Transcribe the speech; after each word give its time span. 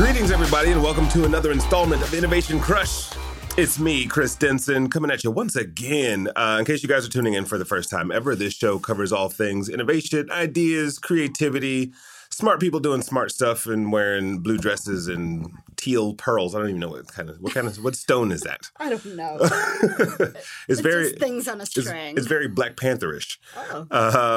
Greetings, 0.00 0.30
everybody, 0.30 0.72
and 0.72 0.82
welcome 0.82 1.06
to 1.10 1.26
another 1.26 1.52
installment 1.52 2.00
of 2.00 2.14
Innovation 2.14 2.58
Crush. 2.58 3.10
It's 3.58 3.78
me, 3.78 4.06
Chris 4.06 4.34
Denson, 4.34 4.88
coming 4.88 5.10
at 5.10 5.22
you 5.22 5.30
once 5.30 5.56
again. 5.56 6.26
Uh, 6.34 6.56
in 6.58 6.64
case 6.64 6.82
you 6.82 6.88
guys 6.88 7.04
are 7.04 7.10
tuning 7.10 7.34
in 7.34 7.44
for 7.44 7.58
the 7.58 7.66
first 7.66 7.90
time 7.90 8.10
ever, 8.10 8.34
this 8.34 8.54
show 8.54 8.78
covers 8.78 9.12
all 9.12 9.28
things 9.28 9.68
innovation, 9.68 10.30
ideas, 10.30 10.98
creativity, 10.98 11.92
smart 12.30 12.60
people 12.60 12.80
doing 12.80 13.02
smart 13.02 13.30
stuff 13.30 13.66
and 13.66 13.92
wearing 13.92 14.38
blue 14.38 14.56
dresses 14.56 15.06
and 15.06 15.52
teal 15.80 16.14
pearls. 16.14 16.54
I 16.54 16.58
don't 16.58 16.68
even 16.68 16.80
know 16.80 16.88
what 16.90 17.08
kind 17.08 17.30
of 17.30 17.38
what 17.40 17.54
kind 17.54 17.66
of 17.66 17.76
what 17.82 17.96
stone 17.96 18.30
is 18.32 18.42
that. 18.42 18.60
I 18.78 18.90
don't 18.90 19.16
know. 19.16 19.38
it's, 19.40 20.46
It's 20.68 20.80
very 20.80 21.10
things 21.12 21.48
on 21.48 21.60
a 21.60 21.66
string. 21.66 22.16
it's 22.18 22.26
very 22.26 22.48
Black 22.48 22.76
Pantherish. 22.76 23.38
Oh. 23.56 23.86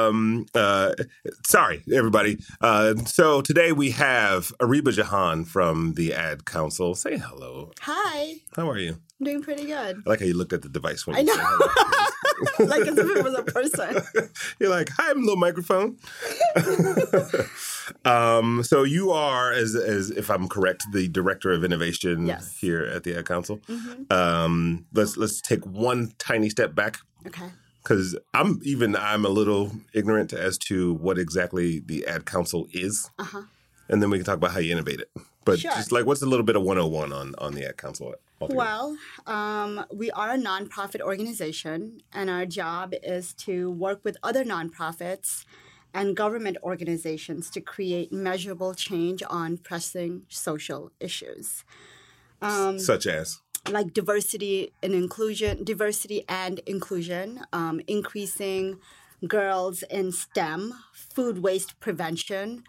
Um, 0.08 0.46
uh, 0.54 0.94
sorry, 1.46 1.82
everybody. 1.92 2.38
Uh, 2.60 2.94
so 3.04 3.42
today 3.42 3.72
we 3.72 3.90
have 3.90 4.52
Ariba 4.58 4.92
Jahan 4.92 5.44
from 5.44 5.94
the 5.94 6.14
Ad 6.14 6.44
Council. 6.46 6.94
Say 6.94 7.18
hello. 7.18 7.72
Hi, 7.82 8.36
How 8.56 8.70
are 8.70 8.78
you? 8.78 8.96
I'm 9.20 9.26
doing 9.26 9.42
pretty 9.42 9.66
good. 9.66 9.96
I 10.06 10.10
like 10.10 10.20
how 10.20 10.26
you 10.26 10.34
looked 10.34 10.52
at 10.52 10.62
the 10.62 10.68
device 10.68 11.06
when 11.06 11.16
I 11.16 11.22
know. 11.22 11.34
like 12.66 12.86
as 12.86 12.98
if 12.98 13.16
it 13.16 13.22
was 13.22 13.34
a 13.34 13.42
person. 13.44 14.02
You're 14.58 14.70
like, 14.70 14.88
hi, 14.88 15.10
I'm 15.10 15.18
a 15.18 15.20
little 15.20 15.36
microphone. 15.36 15.98
um, 18.04 18.62
so 18.64 18.82
you 18.82 19.10
are, 19.12 19.52
as 19.52 19.74
as 19.74 20.10
if 20.10 20.30
I'm 20.30 20.48
correct, 20.48 20.84
the 20.92 21.08
director 21.08 21.33
of 21.42 21.64
innovation 21.64 22.26
Yes. 22.26 22.56
here 22.58 22.82
at 22.84 23.02
the 23.04 23.16
Ad 23.18 23.26
Council. 23.26 23.58
Mhm. 23.68 24.12
Um, 24.12 24.86
let's 24.92 25.16
let's 25.16 25.40
take 25.40 25.64
one 25.66 26.12
tiny 26.18 26.48
step 26.50 26.74
back 26.74 26.98
Okay. 27.26 27.50
because 27.82 28.16
I'm 28.32 28.60
even 28.62 28.94
I'm 28.96 29.24
a 29.24 29.28
little 29.30 29.72
ignorant 29.92 30.32
as 30.32 30.58
to 30.68 30.94
what 30.94 31.18
exactly 31.18 31.80
the 31.80 32.06
Ad 32.06 32.24
Council 32.26 32.66
is, 32.72 33.10
Uh 33.18 33.24
huh. 33.24 33.42
and 33.88 34.02
then 34.02 34.10
we 34.10 34.18
can 34.18 34.24
talk 34.24 34.36
about 34.36 34.52
how 34.52 34.58
you 34.60 34.72
innovate 34.72 35.00
it. 35.00 35.10
But 35.44 35.58
Sure. 35.60 35.72
just 35.72 35.92
like, 35.92 36.06
what's 36.06 36.22
a 36.22 36.26
little 36.26 36.44
bit 36.46 36.56
of 36.56 36.62
101 36.62 37.12
on 37.12 37.34
on 37.38 37.54
the 37.54 37.66
Ad 37.66 37.76
Council? 37.76 38.14
altogether? 38.40 38.58
Well, 38.58 38.96
um, 39.26 39.84
we 39.92 40.10
are 40.10 40.30
a 40.32 40.36
nonprofit 40.38 41.00
organization, 41.00 42.00
and 42.12 42.28
our 42.28 42.44
job 42.46 42.92
is 43.02 43.32
to 43.46 43.70
work 43.70 44.04
with 44.04 44.16
other 44.22 44.44
nonprofits 44.44 45.44
and 45.94 46.16
government 46.16 46.58
organizations 46.62 47.48
to 47.50 47.60
create 47.60 48.12
measurable 48.12 48.74
change 48.74 49.22
on 49.30 49.56
pressing 49.56 50.22
social 50.28 50.90
issues. 51.00 51.64
Um, 52.42 52.78
such 52.78 53.06
as 53.06 53.40
like 53.70 53.94
diversity 53.94 54.72
and 54.82 54.92
inclusion, 54.92 55.64
diversity 55.64 56.24
and 56.28 56.58
inclusion, 56.66 57.40
um, 57.52 57.80
increasing 57.86 58.78
girls 59.26 59.82
in 59.84 60.12
STEM, 60.12 60.74
food 60.92 61.38
waste 61.38 61.80
prevention, 61.80 62.64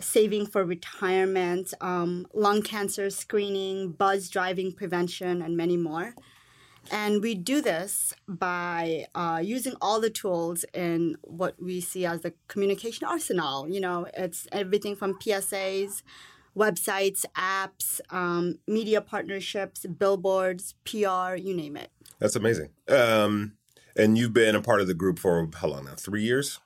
saving 0.00 0.46
for 0.46 0.64
retirement, 0.64 1.72
um, 1.80 2.26
lung 2.34 2.60
cancer 2.60 3.08
screening, 3.08 3.92
buzz 3.92 4.28
driving 4.28 4.72
prevention, 4.72 5.40
and 5.40 5.56
many 5.56 5.76
more. 5.76 6.14
And 6.90 7.22
we 7.22 7.34
do 7.34 7.60
this 7.60 8.14
by 8.28 9.06
uh, 9.14 9.40
using 9.42 9.74
all 9.80 10.00
the 10.00 10.10
tools 10.10 10.64
in 10.74 11.16
what 11.22 11.60
we 11.60 11.80
see 11.80 12.06
as 12.06 12.20
the 12.20 12.34
communication 12.48 13.06
arsenal. 13.06 13.68
You 13.68 13.80
know, 13.80 14.06
it's 14.14 14.46
everything 14.52 14.96
from 14.96 15.14
PSAs, 15.14 16.02
websites, 16.56 17.24
apps, 17.36 18.00
um, 18.10 18.58
media 18.66 19.00
partnerships, 19.00 19.86
billboards, 19.86 20.74
PR, 20.84 21.34
you 21.36 21.54
name 21.54 21.76
it. 21.76 21.90
that's 22.18 22.36
amazing. 22.36 22.70
Um, 22.88 23.54
and 23.96 24.18
you've 24.18 24.32
been 24.32 24.54
a 24.54 24.62
part 24.62 24.80
of 24.80 24.86
the 24.86 24.94
group 24.94 25.18
for 25.18 25.48
how 25.54 25.68
long 25.68 25.84
now? 25.84 25.94
Three 25.96 26.22
years. 26.22 26.60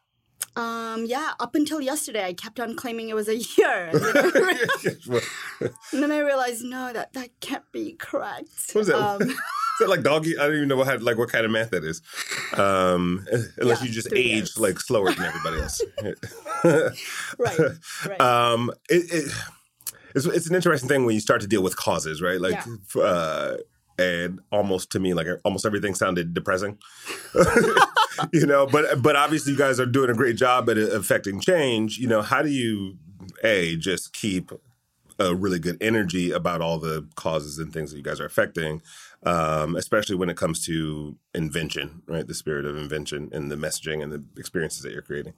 Um, 0.56 1.05
yeah, 1.06 1.32
up 1.38 1.55
until 1.55 1.80
yesterday, 1.80 2.25
I 2.25 2.32
kept 2.32 2.58
on 2.58 2.75
claiming 2.75 3.08
it 3.10 3.14
was 3.14 3.28
a 3.28 3.36
year. 3.36 3.91
And 3.92 4.00
then 4.32 4.44
I, 4.44 4.69
and 5.60 5.71
then 6.03 6.12
I 6.12 6.19
realized, 6.19 6.65
no, 6.65 6.92
that, 6.92 7.12
that 7.12 7.31
can't 7.41 7.71
be 7.71 7.92
correct. 7.92 8.75
is 8.75 8.88
that? 8.88 8.97
Um, 8.97 9.21
that 9.81 9.89
like 9.94 10.03
doggy? 10.03 10.39
I 10.39 10.47
don't 10.47 10.56
even 10.56 10.69
know 10.69 10.77
what 10.77 11.03
like 11.03 11.19
what 11.19 11.31
kind 11.31 11.44
of 11.44 11.50
math 11.50 11.71
that 11.71 11.84
is. 11.84 12.03
Um, 12.55 13.27
unless 13.59 13.81
Yeah, 13.81 13.87
you 13.89 13.93
just 13.93 14.12
age 14.12 14.34
years. 14.34 14.59
like 14.59 14.81
slower 14.81 15.12
than 15.12 15.25
everybody 15.25 15.61
else. 15.61 15.81
right, 17.39 17.59
right. 18.06 18.21
um, 18.21 18.71
it, 18.89 19.12
it, 19.12 19.33
it's 20.15 20.27
it's 20.27 20.49
an 20.49 20.55
interesting 20.55 20.89
thing 20.89 21.05
when 21.05 21.15
you 21.15 21.21
start 21.21 21.41
to 21.43 21.47
deal 21.47 21.62
with 21.62 21.77
causes, 21.77 22.21
right? 22.22 22.41
Like, 22.41 22.59
Yeah. 22.94 23.03
uh, 23.03 23.56
and 23.99 24.41
almost 24.53 24.91
to 24.93 25.00
me, 25.00 25.12
like 25.15 25.27
almost 25.44 25.66
everything 25.66 25.95
sounded 25.95 26.33
depressing. 26.33 26.78
you 28.33 28.47
know, 28.47 28.66
but 28.66 29.03
but 29.03 29.16
obviously 29.16 29.53
you 29.53 29.59
guys 29.59 29.78
are 29.81 29.87
doing 29.87 30.09
a 30.10 30.15
great 30.15 30.37
job 30.37 30.71
at 30.71 30.78
affecting 30.78 31.41
change. 31.41 31.99
You 31.99 32.06
know, 32.09 32.22
how 32.22 32.43
do 32.43 32.49
you 32.49 32.97
a 33.45 33.77
just 33.77 34.12
keep 34.12 34.50
a 35.18 35.34
really 35.34 35.58
good 35.58 35.76
energy 35.80 36.30
about 36.30 36.60
all 36.60 36.78
the 36.78 37.06
causes 37.16 37.58
and 37.58 37.72
things 37.72 37.90
that 37.90 37.96
you 37.96 38.02
guys 38.02 38.20
are 38.20 38.26
affecting, 38.26 38.82
um, 39.24 39.76
especially 39.76 40.16
when 40.16 40.30
it 40.30 40.36
comes 40.36 40.64
to 40.66 41.16
invention, 41.34 42.02
right? 42.06 42.26
The 42.26 42.34
spirit 42.34 42.64
of 42.64 42.76
invention 42.76 43.28
and 43.32 43.50
the 43.50 43.56
messaging 43.56 44.02
and 44.02 44.12
the 44.12 44.24
experiences 44.36 44.82
that 44.82 44.92
you're 44.92 45.02
creating. 45.02 45.34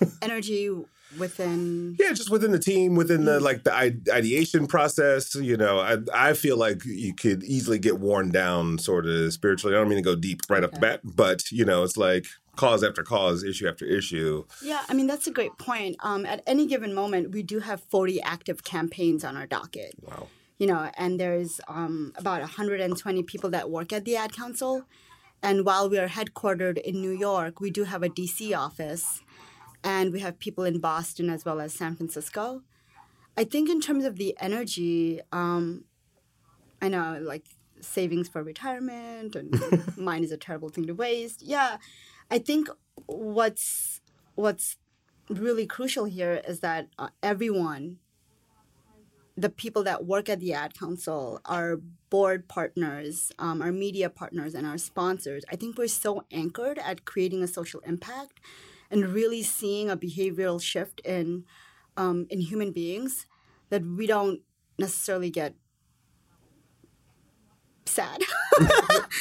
Energy 0.22 0.70
within. 1.18 1.96
Yeah, 1.98 2.12
just 2.12 2.30
within 2.30 2.52
the 2.52 2.58
team, 2.58 2.94
within 2.94 3.24
the 3.24 3.40
like 3.40 3.64
the 3.64 3.74
ideation 3.74 4.66
process. 4.66 5.34
You 5.34 5.56
know, 5.56 5.80
I 5.80 5.98
I 6.12 6.32
feel 6.34 6.56
like 6.56 6.84
you 6.84 7.14
could 7.14 7.42
easily 7.44 7.78
get 7.78 7.98
worn 7.98 8.30
down, 8.30 8.78
sort 8.78 9.06
of 9.06 9.32
spiritually. 9.32 9.74
I 9.74 9.78
don't 9.78 9.88
mean 9.88 9.98
to 9.98 10.02
go 10.02 10.16
deep 10.16 10.42
right 10.48 10.62
off 10.62 10.72
the 10.72 10.80
bat, 10.80 11.00
but 11.02 11.50
you 11.50 11.64
know, 11.64 11.82
it's 11.82 11.96
like 11.96 12.26
cause 12.60 12.84
after 12.84 13.02
cause, 13.02 13.42
issue 13.42 13.66
after 13.66 13.86
issue. 13.86 14.44
Yeah, 14.62 14.82
I 14.88 14.92
mean, 14.92 15.06
that's 15.06 15.26
a 15.26 15.30
great 15.30 15.56
point. 15.56 15.96
Um, 16.00 16.26
at 16.26 16.42
any 16.46 16.66
given 16.66 16.94
moment, 16.94 17.32
we 17.32 17.42
do 17.42 17.60
have 17.60 17.82
40 17.84 18.20
active 18.20 18.64
campaigns 18.64 19.24
on 19.24 19.36
our 19.36 19.46
docket. 19.46 19.94
Wow. 20.02 20.28
you 20.58 20.66
know, 20.66 20.90
and 20.98 21.18
there's 21.18 21.58
um, 21.68 22.12
about 22.16 22.40
120 22.40 23.22
people 23.22 23.48
that 23.50 23.70
work 23.70 23.94
at 23.94 24.04
the 24.04 24.16
ad 24.16 24.32
council. 24.34 24.84
And 25.42 25.64
while 25.64 25.88
we 25.88 25.98
are 25.98 26.08
headquartered 26.08 26.76
in 26.76 27.00
New 27.00 27.12
York, 27.12 27.60
we 27.60 27.70
do 27.70 27.84
have 27.84 28.02
a 28.02 28.10
DC 28.10 28.54
office, 28.54 29.22
and 29.82 30.12
we 30.12 30.20
have 30.20 30.38
people 30.38 30.64
in 30.64 30.80
Boston 30.80 31.30
as 31.30 31.46
well 31.46 31.60
as 31.60 31.72
San 31.72 31.96
Francisco. 31.96 32.62
I 33.38 33.44
think 33.44 33.70
in 33.70 33.80
terms 33.80 34.04
of 34.04 34.16
the 34.16 34.36
energy, 34.38 35.22
um, 35.32 35.84
I 36.82 36.88
know 36.88 37.18
like 37.22 37.46
savings 37.80 38.28
for 38.28 38.42
retirement 38.42 39.34
and 39.34 39.48
mine 39.96 40.22
is 40.22 40.32
a 40.32 40.36
terrible 40.36 40.68
thing 40.68 40.86
to 40.86 40.92
waste. 40.92 41.40
Yeah, 41.42 41.78
I 42.30 42.38
think 42.38 42.68
what's 43.06 44.00
what's 44.34 44.76
really 45.28 45.66
crucial 45.66 46.04
here 46.04 46.40
is 46.46 46.60
that 46.60 46.88
uh, 46.98 47.08
everyone 47.22 47.98
the 49.36 49.48
people 49.48 49.82
that 49.84 50.04
work 50.04 50.28
at 50.28 50.38
the 50.38 50.52
ad 50.52 50.78
council, 50.78 51.40
our 51.46 51.80
board 52.10 52.46
partners, 52.46 53.32
um, 53.38 53.62
our 53.62 53.72
media 53.72 54.10
partners, 54.10 54.54
and 54.54 54.66
our 54.66 54.76
sponsors, 54.76 55.44
I 55.50 55.56
think 55.56 55.78
we're 55.78 55.88
so 55.88 56.24
anchored 56.30 56.78
at 56.78 57.06
creating 57.06 57.42
a 57.42 57.48
social 57.48 57.80
impact 57.80 58.40
and 58.90 59.08
really 59.08 59.42
seeing 59.42 59.88
a 59.88 59.96
behavioral 59.96 60.60
shift 60.60 61.00
in 61.04 61.44
um, 61.96 62.26
in 62.30 62.40
human 62.40 62.72
beings 62.72 63.26
that 63.70 63.84
we 63.84 64.06
don't 64.06 64.40
necessarily 64.78 65.30
get 65.30 65.54
sad. 68.00 68.22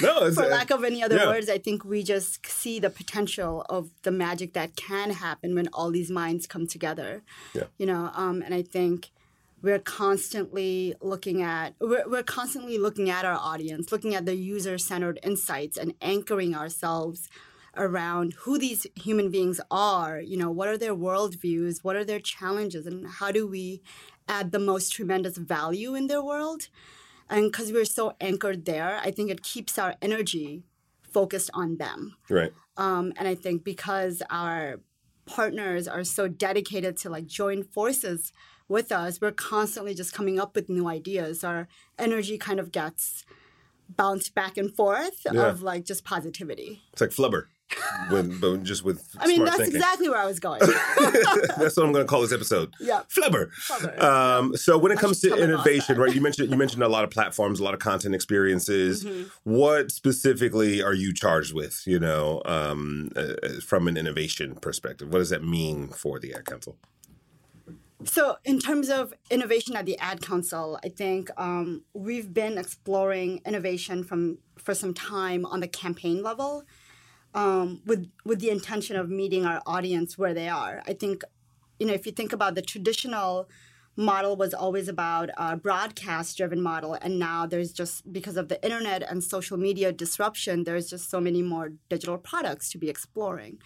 No, 0.01 0.31
For 0.31 0.47
lack 0.47 0.69
of 0.71 0.83
any 0.83 1.03
other 1.03 1.17
yeah. 1.17 1.27
words, 1.27 1.49
I 1.49 1.57
think 1.57 1.83
we 1.83 2.03
just 2.03 2.45
see 2.45 2.79
the 2.79 2.89
potential 2.89 3.65
of 3.69 3.89
the 4.03 4.11
magic 4.11 4.53
that 4.53 4.75
can 4.77 5.09
happen 5.11 5.55
when 5.55 5.67
all 5.73 5.91
these 5.91 6.09
minds 6.09 6.47
come 6.47 6.67
together. 6.67 7.21
Yeah. 7.53 7.63
You 7.77 7.85
know, 7.85 8.11
um, 8.13 8.41
and 8.41 8.53
I 8.53 8.61
think 8.61 9.11
we're 9.61 9.79
constantly 9.79 10.95
looking 11.01 11.41
at 11.41 11.73
we're, 11.81 12.07
we're 12.07 12.23
constantly 12.23 12.77
looking 12.77 13.09
at 13.09 13.25
our 13.25 13.37
audience, 13.37 13.91
looking 13.91 14.15
at 14.15 14.25
the 14.25 14.35
user-centered 14.35 15.19
insights 15.21 15.77
and 15.77 15.93
anchoring 16.01 16.55
ourselves 16.55 17.27
around 17.75 18.33
who 18.41 18.57
these 18.57 18.87
human 18.95 19.29
beings 19.29 19.59
are. 19.69 20.21
You 20.21 20.37
know, 20.37 20.51
what 20.51 20.69
are 20.69 20.77
their 20.77 20.95
worldviews, 20.95 21.83
what 21.83 21.97
are 21.97 22.05
their 22.05 22.21
challenges, 22.21 22.85
and 22.85 23.05
how 23.07 23.31
do 23.31 23.45
we 23.45 23.81
add 24.29 24.51
the 24.51 24.59
most 24.59 24.93
tremendous 24.93 25.37
value 25.37 25.93
in 25.93 26.07
their 26.07 26.23
world? 26.23 26.69
And 27.29 27.51
because 27.51 27.71
we're 27.71 27.85
so 27.85 28.15
anchored 28.19 28.65
there, 28.65 28.99
I 29.03 29.11
think 29.11 29.29
it 29.29 29.43
keeps 29.43 29.77
our 29.77 29.95
energy 30.01 30.63
focused 31.01 31.49
on 31.53 31.77
them. 31.77 32.15
right. 32.29 32.51
Um, 32.77 33.11
and 33.17 33.27
I 33.27 33.35
think 33.35 33.63
because 33.63 34.21
our 34.29 34.79
partners 35.25 35.87
are 35.87 36.03
so 36.05 36.27
dedicated 36.27 36.95
to 36.97 37.09
like 37.09 37.25
join 37.27 37.63
forces 37.63 38.31
with 38.67 38.91
us, 38.91 39.19
we're 39.19 39.31
constantly 39.31 39.93
just 39.93 40.13
coming 40.13 40.39
up 40.39 40.55
with 40.55 40.69
new 40.69 40.87
ideas. 40.87 41.43
Our 41.43 41.67
energy 41.97 42.37
kind 42.37 42.59
of 42.59 42.71
gets 42.71 43.25
bounced 43.89 44.33
back 44.35 44.55
and 44.57 44.73
forth 44.73 45.25
Yeah. 45.31 45.47
of 45.47 45.61
like 45.61 45.83
just 45.85 46.03
positivity. 46.05 46.81
It's 46.93 47.01
like 47.01 47.09
flubber, 47.09 47.45
when, 48.09 48.39
but 48.39 48.63
just 48.63 48.83
with 48.83 49.07
I 49.19 49.27
mean, 49.27 49.43
that's 49.43 49.57
thinking. 49.57 49.75
exactly 49.75 50.09
where 50.09 50.19
I 50.19 50.25
was 50.25 50.39
going. 50.39 50.59
That's 51.57 51.77
what 51.77 51.85
I'm 51.85 51.91
going 51.91 52.05
to 52.05 52.05
call 52.05 52.21
this 52.21 52.31
episode. 52.31 52.73
yeah. 52.79 53.01
Flubber. 53.09 53.51
Flubber. 53.53 54.01
Um, 54.01 54.55
so 54.55 54.77
when 54.77 54.91
it 54.91 54.97
I 54.97 55.01
comes 55.01 55.19
to 55.21 55.29
tell 55.29 55.37
my 55.37 55.45
boss 55.45 55.65
innovation, 55.67 55.97
right? 55.97 56.13
You 56.13 56.21
mentioned 56.21 56.49
you 56.49 56.57
mentioned 56.57 56.83
a 56.83 56.87
lot 56.87 57.03
of 57.03 57.11
platforms, 57.11 57.59
a 57.59 57.63
lot 57.63 57.73
of 57.73 57.79
content 57.79 58.15
experiences. 58.15 59.03
Mm-hmm. 59.03 59.27
What 59.43 59.91
specifically 59.91 60.81
are 60.81 60.93
you 60.93 61.13
charged 61.13 61.53
with? 61.53 61.83
You 61.85 61.99
know, 61.99 62.41
um, 62.45 63.11
uh, 63.15 63.33
from 63.63 63.87
an 63.87 63.97
innovation 63.97 64.55
perspective, 64.55 65.09
what 65.09 65.19
does 65.19 65.29
that 65.29 65.43
mean 65.43 65.89
for 65.89 66.19
the 66.19 66.33
Ad 66.33 66.45
Council? 66.45 66.77
So, 68.05 68.37
in 68.45 68.59
terms 68.59 68.89
of 68.89 69.13
innovation 69.29 69.75
at 69.75 69.85
the 69.85 69.99
Ad 69.99 70.21
Council, 70.21 70.79
I 70.83 70.89
think 70.89 71.29
um, 71.35 71.83
we've 71.93 72.33
been 72.33 72.57
exploring 72.57 73.41
innovation 73.45 74.05
from 74.05 74.37
for 74.57 74.73
some 74.73 74.93
time 74.93 75.45
on 75.45 75.59
the 75.59 75.67
campaign 75.67 76.23
level, 76.23 76.63
um, 77.33 77.81
with 77.85 78.09
with 78.25 78.39
the 78.39 78.49
intention 78.49 78.95
of 78.95 79.09
meeting 79.09 79.45
our 79.45 79.61
audience 79.65 80.17
where 80.17 80.33
they 80.33 80.49
are. 80.49 80.81
I 80.87 80.93
think, 80.93 81.23
you 81.79 81.87
know, 81.87 81.93
if 81.93 82.05
you 82.05 82.11
think 82.11 82.33
about 82.33 82.55
the 82.55 82.61
traditional 82.61 83.49
model 83.95 84.37
was 84.37 84.53
always 84.53 84.87
about 84.87 85.29
a 85.37 85.57
broadcast 85.57 86.37
driven 86.37 86.61
model 86.61 86.93
and 87.01 87.19
now 87.19 87.45
there's 87.45 87.73
just 87.73 88.13
because 88.13 88.37
of 88.37 88.47
the 88.47 88.63
internet 88.63 89.03
and 89.03 89.21
social 89.21 89.57
media 89.57 89.91
disruption 89.91 90.63
there's 90.63 90.89
just 90.89 91.09
so 91.09 91.19
many 91.19 91.41
more 91.41 91.73
digital 91.89 92.17
products 92.17 92.71
to 92.71 92.77
be 92.77 92.87
exploring 92.89 93.57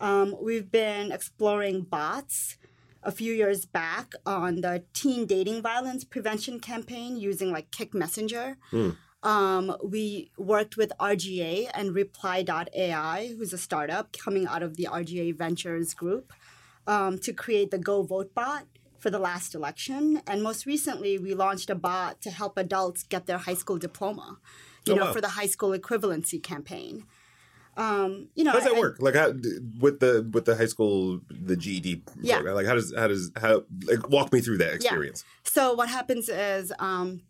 um, 0.00 0.34
we've 0.40 0.70
been 0.70 1.12
exploring 1.12 1.82
bots 1.82 2.56
a 3.02 3.12
few 3.12 3.32
years 3.32 3.64
back 3.64 4.12
on 4.26 4.60
the 4.60 4.82
teen 4.92 5.26
dating 5.26 5.62
violence 5.62 6.04
prevention 6.04 6.60
campaign 6.60 7.16
using 7.16 7.52
like 7.52 7.70
Kik 7.70 7.94
Messenger. 7.94 8.56
Mm. 8.72 8.96
Um, 9.22 9.76
we 9.82 10.30
worked 10.36 10.76
with 10.76 10.92
R/GA 11.00 11.68
and 11.74 11.94
Reply.ai, 11.94 13.34
who's 13.36 13.52
a 13.52 13.58
startup 13.58 14.16
coming 14.16 14.46
out 14.46 14.62
of 14.62 14.76
the 14.76 14.86
R/GA 14.86 15.32
Ventures 15.32 15.92
group, 15.94 16.32
um, 16.86 17.18
to 17.18 17.32
create 17.32 17.70
the 17.70 17.78
Go 17.78 18.02
Vote 18.02 18.34
bot 18.34 18.66
for 18.98 19.10
the 19.10 19.18
last 19.18 19.54
election. 19.54 20.20
And 20.26 20.42
most 20.42 20.66
recently, 20.66 21.18
we 21.18 21.34
launched 21.34 21.70
a 21.70 21.74
bot 21.74 22.20
to 22.22 22.30
help 22.30 22.56
adults 22.56 23.02
get 23.02 23.26
their 23.26 23.38
high 23.38 23.54
school 23.54 23.78
diploma, 23.78 24.38
you 24.86 24.92
oh, 24.92 24.96
know, 24.96 25.04
wow. 25.06 25.12
for 25.12 25.20
the 25.20 25.30
high 25.30 25.46
school 25.46 25.76
equivalency 25.76 26.42
campaign. 26.42 27.04
Um, 27.76 28.28
you 28.34 28.42
know, 28.42 28.50
how 28.50 28.56
does 28.58 28.66
that 28.66 28.74
I, 28.74 28.80
work? 28.80 28.96
Like 29.00 29.14
how 29.14 29.32
with 29.80 30.00
the 30.00 30.28
with 30.32 30.46
the 30.46 30.56
high 30.56 30.66
school 30.66 31.20
the 31.30 31.56
GED 31.56 32.02
yeah. 32.20 32.36
program? 32.36 32.56
Like 32.56 32.66
how 32.66 32.74
does 32.74 32.92
how 32.96 33.06
does 33.06 33.30
how 33.36 33.62
like 33.84 34.08
walk 34.10 34.32
me 34.32 34.40
through 34.40 34.58
that 34.58 34.74
experience? 34.74 35.24
Yeah. 35.24 35.50
So 35.50 35.74
what 35.74 35.88
happens 35.88 36.28
is 36.28 36.72
um, 36.80 37.22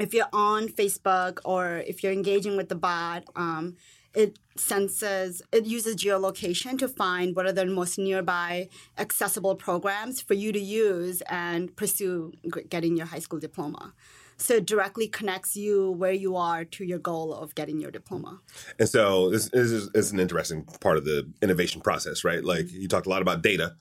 if 0.00 0.14
you're 0.14 0.28
on 0.32 0.68
Facebook 0.68 1.38
or 1.44 1.84
if 1.86 2.02
you're 2.02 2.12
engaging 2.12 2.56
with 2.56 2.68
the 2.68 2.74
bot, 2.74 3.24
um, 3.36 3.76
it 4.14 4.38
senses 4.56 5.40
it 5.52 5.64
uses 5.66 5.94
geolocation 5.94 6.76
to 6.78 6.88
find 6.88 7.36
what 7.36 7.46
are 7.46 7.52
the 7.52 7.64
most 7.64 7.96
nearby 7.98 8.68
accessible 8.98 9.54
programs 9.54 10.20
for 10.20 10.34
you 10.34 10.50
to 10.52 10.58
use 10.58 11.22
and 11.28 11.74
pursue 11.76 12.32
getting 12.68 12.96
your 12.96 13.06
high 13.06 13.20
school 13.20 13.38
diploma 13.38 13.94
so 14.36 14.54
it 14.54 14.66
directly 14.66 15.06
connects 15.06 15.54
you 15.54 15.92
where 15.92 16.12
you 16.12 16.34
are 16.34 16.64
to 16.64 16.84
your 16.84 16.98
goal 16.98 17.34
of 17.34 17.54
getting 17.54 17.78
your 17.78 17.90
diploma. 17.90 18.40
And 18.78 18.88
so 18.88 19.28
this, 19.28 19.50
this 19.50 19.70
is, 19.70 19.90
is, 19.94 20.12
an 20.12 20.18
interesting 20.18 20.64
part 20.80 20.96
of 20.96 21.04
the 21.04 21.28
innovation 21.42 21.82
process, 21.82 22.24
right? 22.24 22.42
Like 22.42 22.72
you 22.72 22.88
talked 22.88 23.06
a 23.06 23.10
lot 23.10 23.20
about 23.20 23.42
data, 23.42 23.76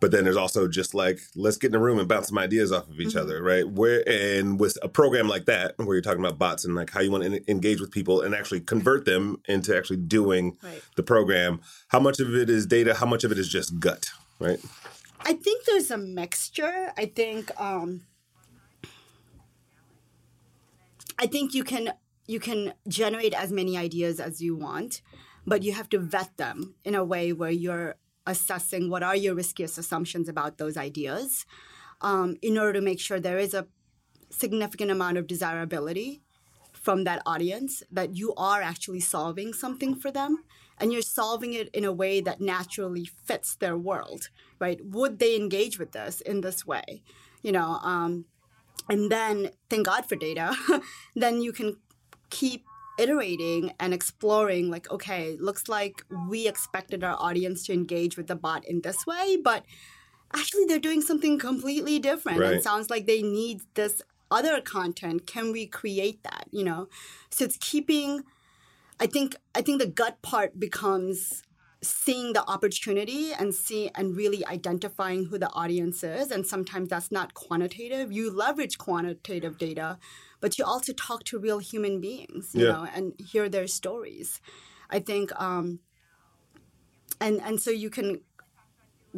but 0.00 0.10
then 0.10 0.24
there's 0.24 0.36
also 0.36 0.68
just 0.68 0.94
like 0.94 1.20
let's 1.34 1.56
get 1.56 1.68
in 1.68 1.74
a 1.74 1.78
room 1.78 1.98
and 1.98 2.08
bounce 2.08 2.28
some 2.28 2.38
ideas 2.38 2.72
off 2.72 2.88
of 2.88 3.00
each 3.00 3.08
mm-hmm. 3.08 3.18
other, 3.18 3.42
right? 3.42 3.68
Where 3.68 4.06
and 4.08 4.60
with 4.60 4.78
a 4.82 4.88
program 4.88 5.28
like 5.28 5.46
that, 5.46 5.74
where 5.78 5.94
you're 5.94 6.02
talking 6.02 6.20
about 6.20 6.38
bots 6.38 6.64
and 6.64 6.74
like 6.74 6.90
how 6.90 7.00
you 7.00 7.10
want 7.10 7.24
to 7.24 7.50
engage 7.50 7.80
with 7.80 7.90
people 7.90 8.20
and 8.20 8.34
actually 8.34 8.60
convert 8.60 9.04
them 9.04 9.40
into 9.48 9.76
actually 9.76 9.98
doing 9.98 10.56
right. 10.62 10.82
the 10.96 11.02
program, 11.02 11.60
how 11.88 12.00
much 12.00 12.20
of 12.20 12.34
it 12.34 12.50
is 12.50 12.66
data? 12.66 12.94
How 12.94 13.06
much 13.06 13.24
of 13.24 13.32
it 13.32 13.38
is 13.38 13.48
just 13.48 13.78
gut, 13.78 14.10
right? 14.38 14.58
I 15.20 15.32
think 15.32 15.64
there's 15.64 15.90
a 15.90 15.98
mixture. 15.98 16.92
I 16.96 17.06
think. 17.06 17.50
Um, 17.60 18.02
I 21.18 21.26
think 21.26 21.54
you 21.54 21.64
can 21.64 21.92
you 22.26 22.40
can 22.40 22.74
generate 22.88 23.32
as 23.34 23.52
many 23.52 23.76
ideas 23.76 24.20
as 24.20 24.42
you 24.42 24.56
want, 24.56 25.00
but 25.46 25.62
you 25.62 25.72
have 25.72 25.88
to 25.90 25.98
vet 25.98 26.36
them 26.36 26.74
in 26.84 26.94
a 26.94 27.04
way 27.04 27.32
where 27.32 27.50
you're 27.50 27.96
assessing 28.26 28.90
what 28.90 29.02
are 29.02 29.16
your 29.16 29.34
riskiest 29.34 29.78
assumptions 29.78 30.28
about 30.28 30.58
those 30.58 30.76
ideas 30.76 31.46
um, 32.00 32.36
in 32.42 32.58
order 32.58 32.74
to 32.74 32.80
make 32.80 33.00
sure 33.00 33.18
there 33.18 33.38
is 33.38 33.54
a 33.54 33.66
significant 34.30 34.90
amount 34.90 35.16
of 35.16 35.26
desirability 35.26 36.20
from 36.72 37.04
that 37.04 37.22
audience 37.26 37.82
that 37.90 38.16
you 38.16 38.34
are 38.36 38.62
actually 38.62 39.00
solving 39.00 39.52
something 39.52 39.94
for 39.94 40.10
them 40.10 40.44
and 40.78 40.92
you're 40.92 41.02
solving 41.02 41.54
it 41.54 41.68
in 41.74 41.84
a 41.84 41.92
way 41.92 42.20
that 42.20 42.40
naturally 42.40 43.08
fits 43.24 43.56
their 43.56 43.76
world 43.76 44.28
right? 44.58 44.80
Would 44.84 45.18
they 45.18 45.36
engage 45.36 45.78
with 45.78 45.92
this 45.92 46.20
in 46.20 46.40
this 46.40 46.66
way? 46.66 47.02
You 47.42 47.52
know 47.52 47.78
um, 47.82 48.24
and 48.88 49.10
then 49.10 49.50
thank 49.70 49.86
god 49.86 50.08
for 50.08 50.16
data 50.16 50.54
then 51.14 51.40
you 51.40 51.52
can 51.52 51.76
keep 52.30 52.65
iterating 52.98 53.72
and 53.78 53.92
exploring 53.92 54.70
like 54.70 54.90
okay 54.90 55.36
looks 55.38 55.68
like 55.68 56.04
we 56.28 56.48
expected 56.48 57.04
our 57.04 57.16
audience 57.18 57.66
to 57.66 57.72
engage 57.72 58.16
with 58.16 58.26
the 58.26 58.36
bot 58.36 58.64
in 58.64 58.80
this 58.80 59.06
way 59.06 59.36
but 59.42 59.64
actually 60.34 60.64
they're 60.64 60.78
doing 60.78 61.02
something 61.02 61.38
completely 61.38 61.98
different. 61.98 62.38
Right. 62.38 62.54
it 62.54 62.64
sounds 62.64 62.90
like 62.90 63.06
they 63.06 63.22
need 63.22 63.60
this 63.74 64.02
other 64.30 64.60
content. 64.60 65.26
Can 65.26 65.52
we 65.52 65.66
create 65.66 66.22
that 66.24 66.46
you 66.50 66.64
know? 66.64 66.88
So 67.30 67.44
it's 67.44 67.58
keeping 67.60 68.22
i 68.98 69.06
think 69.06 69.36
i 69.54 69.60
think 69.60 69.78
the 69.78 69.86
gut 69.86 70.22
part 70.22 70.58
becomes 70.58 71.42
seeing 71.86 72.32
the 72.32 72.48
opportunity 72.48 73.32
and 73.32 73.54
see 73.54 73.90
and 73.94 74.16
really 74.16 74.44
identifying 74.46 75.26
who 75.26 75.38
the 75.38 75.50
audience 75.52 76.02
is 76.02 76.30
and 76.30 76.46
sometimes 76.46 76.88
that's 76.88 77.12
not 77.12 77.34
quantitative 77.34 78.12
you 78.12 78.30
leverage 78.30 78.78
quantitative 78.78 79.58
data 79.58 79.98
but 80.40 80.58
you 80.58 80.64
also 80.64 80.92
talk 80.92 81.24
to 81.24 81.38
real 81.38 81.58
human 81.58 82.00
beings 82.00 82.50
you 82.54 82.66
yeah. 82.66 82.72
know 82.72 82.88
and 82.94 83.14
hear 83.18 83.48
their 83.48 83.66
stories 83.66 84.40
i 84.90 84.98
think 84.98 85.30
um 85.40 85.78
and 87.20 87.40
and 87.42 87.60
so 87.60 87.70
you 87.70 87.90
can 87.90 88.20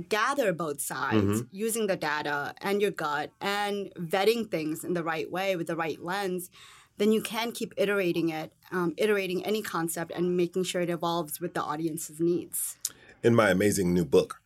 gather 0.08 0.52
both 0.52 0.80
sides 0.80 1.24
mm-hmm. 1.24 1.40
using 1.50 1.86
the 1.86 1.96
data 1.96 2.54
and 2.60 2.80
your 2.80 2.90
gut 2.90 3.30
and 3.40 3.92
vetting 3.96 4.48
things 4.48 4.84
in 4.84 4.94
the 4.94 5.02
right 5.02 5.30
way 5.30 5.56
with 5.56 5.66
the 5.66 5.76
right 5.76 6.00
lens 6.00 6.50
then 6.98 7.12
you 7.12 7.22
can 7.22 7.52
keep 7.52 7.72
iterating 7.76 8.28
it, 8.28 8.52
um, 8.70 8.94
iterating 8.96 9.44
any 9.46 9.62
concept 9.62 10.12
and 10.14 10.36
making 10.36 10.64
sure 10.64 10.82
it 10.82 10.90
evolves 10.90 11.40
with 11.40 11.54
the 11.54 11.62
audience's 11.62 12.20
needs. 12.20 12.76
In 13.22 13.34
my 13.34 13.50
amazing 13.50 13.94
new 13.94 14.04
book, 14.04 14.40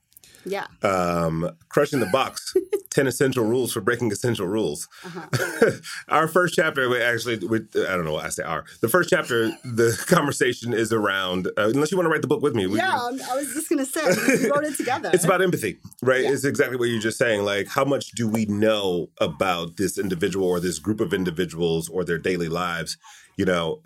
yeah. 0.44 0.67
Um, 0.83 1.50
crushing 1.69 2.00
the 2.00 2.06
box. 2.06 2.55
10 2.93 3.06
essential 3.06 3.44
rules 3.44 3.73
for 3.73 3.81
breaking 3.81 4.12
essential 4.12 4.47
rules. 4.47 4.89
Uh-huh. 5.05 5.71
our 6.09 6.29
first 6.29 6.55
chapter, 6.55 6.89
we 6.89 7.00
actually, 7.00 7.39
we, 7.39 7.59
I 7.59 7.97
don't 7.97 8.05
know 8.05 8.12
what 8.12 8.27
I 8.27 8.29
say 8.29 8.43
our. 8.43 8.65
The 8.81 8.89
first 8.89 9.09
chapter, 9.09 9.49
the 9.65 9.99
conversation 10.06 10.75
is 10.75 10.93
around, 10.93 11.47
uh, 11.57 11.69
unless 11.69 11.90
you 11.90 11.97
want 11.97 12.07
to 12.07 12.11
write 12.11 12.23
the 12.23 12.28
book 12.28 12.43
with 12.43 12.55
me. 12.55 12.66
We, 12.66 12.78
yeah, 12.78 12.99
I 12.99 13.35
was 13.35 13.52
just 13.55 13.69
going 13.69 13.78
to 13.78 13.87
say, 13.87 14.02
we 14.05 14.50
wrote 14.50 14.64
it 14.64 14.76
together. 14.76 15.11
It's 15.12 15.25
about 15.25 15.43
empathy, 15.43 15.78
right? 16.02 16.23
Yeah. 16.23 16.33
It's 16.33 16.45
exactly 16.45 16.76
what 16.76 16.88
you're 16.88 17.00
just 17.00 17.19
saying. 17.19 17.45
Like, 17.45 17.69
how 17.69 17.85
much 17.85 18.12
do 18.12 18.28
we 18.28 18.45
know 18.45 19.09
about 19.19 19.76
this 19.76 19.99
individual 19.99 20.47
or 20.47 20.61
this 20.61 20.78
group 20.78 21.00
of 21.00 21.14
individuals 21.14 21.88
or 21.88 22.05
their 22.05 22.19
daily 22.19 22.49
lives? 22.49 22.99
You 23.37 23.45
know, 23.45 23.83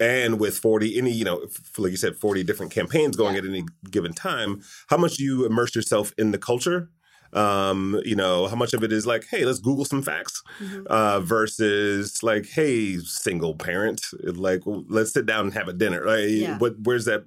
and 0.00 0.40
with 0.40 0.58
40, 0.58 0.98
any, 0.98 1.12
you 1.12 1.24
know, 1.24 1.46
like 1.78 1.90
you 1.90 1.96
said, 1.96 2.16
40 2.16 2.44
different 2.44 2.72
campaigns 2.72 3.16
going 3.16 3.34
yeah. 3.34 3.40
at 3.40 3.46
any 3.46 3.64
given 3.90 4.12
time, 4.12 4.62
how 4.88 4.96
much 4.96 5.16
do 5.16 5.24
you 5.24 5.46
immerse 5.46 5.74
yourself 5.74 6.12
in 6.18 6.30
the 6.30 6.38
culture? 6.38 6.90
Um, 7.32 7.98
you 8.04 8.14
know, 8.14 8.46
how 8.46 8.56
much 8.56 8.74
of 8.74 8.82
it 8.82 8.92
is 8.92 9.06
like, 9.06 9.26
hey, 9.30 9.44
let's 9.44 9.58
Google 9.58 9.86
some 9.86 10.02
facts 10.02 10.42
mm-hmm. 10.60 10.86
uh, 10.88 11.20
versus 11.20 12.22
like, 12.22 12.46
hey, 12.46 12.98
single 12.98 13.54
parent, 13.54 14.02
like, 14.22 14.60
let's 14.66 15.12
sit 15.12 15.24
down 15.24 15.46
and 15.46 15.54
have 15.54 15.68
a 15.68 15.72
dinner. 15.72 16.04
Like, 16.04 16.28
yeah. 16.28 16.58
what, 16.58 16.74
where's 16.82 17.06
that? 17.06 17.24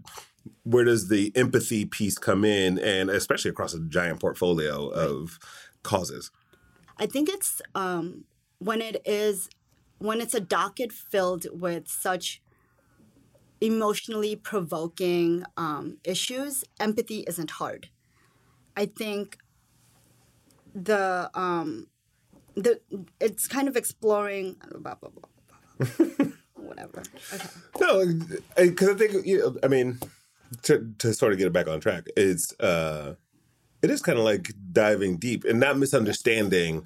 Where 0.62 0.84
does 0.84 1.08
the 1.08 1.32
empathy 1.36 1.86
piece 1.86 2.20
come 2.20 2.46
in? 2.46 2.78
And 2.78 3.10
especially 3.10 3.50
across 3.50 3.74
a 3.74 3.80
giant 3.80 4.20
portfolio 4.20 4.90
of 4.90 5.40
causes? 5.82 6.30
I 6.98 7.08
think 7.08 7.30
it's 7.30 7.62
um, 7.74 8.26
when 8.60 8.82
it 8.82 9.02
is 9.06 9.50
when 9.98 10.22
it's 10.22 10.34
a 10.34 10.40
docket 10.40 10.92
filled 10.92 11.48
with 11.52 11.88
such 11.88 12.42
emotionally 13.62 14.36
provoking 14.36 15.44
um, 15.58 15.98
issues, 16.04 16.64
empathy 16.80 17.24
isn't 17.28 17.52
hard. 17.52 17.90
I 18.76 18.86
think 18.86 19.38
the 20.74 21.30
um, 21.34 21.88
the 22.56 22.82
it's 23.20 23.48
kind 23.48 23.68
of 23.68 23.78
exploring 23.78 24.58
blah 24.80 24.96
blah 24.96 25.10
blah, 25.10 25.30
blah. 25.80 26.08
blah. 26.18 26.26
whatever. 26.66 27.04
Okay. 27.34 27.48
No, 27.80 28.06
because 28.58 28.90
I 28.90 28.94
think 28.96 29.26
you 29.26 29.40
know, 29.40 29.56
I 29.64 29.68
mean 29.68 30.00
to 30.64 30.94
to 31.00 31.14
sort 31.14 31.32
of 31.32 31.38
get 31.38 31.48
it 31.48 31.54
back 31.54 31.68
on 31.68 31.80
track, 31.80 32.06
it's 32.18 32.58
uh, 32.60 33.16
it 33.82 33.90
is 33.90 34.02
kind 34.02 34.18
of 34.18 34.26
like 34.26 34.52
diving 34.72 35.18
deep 35.18 35.46
and 35.46 35.60
not 35.60 35.78
misunderstanding 35.78 36.86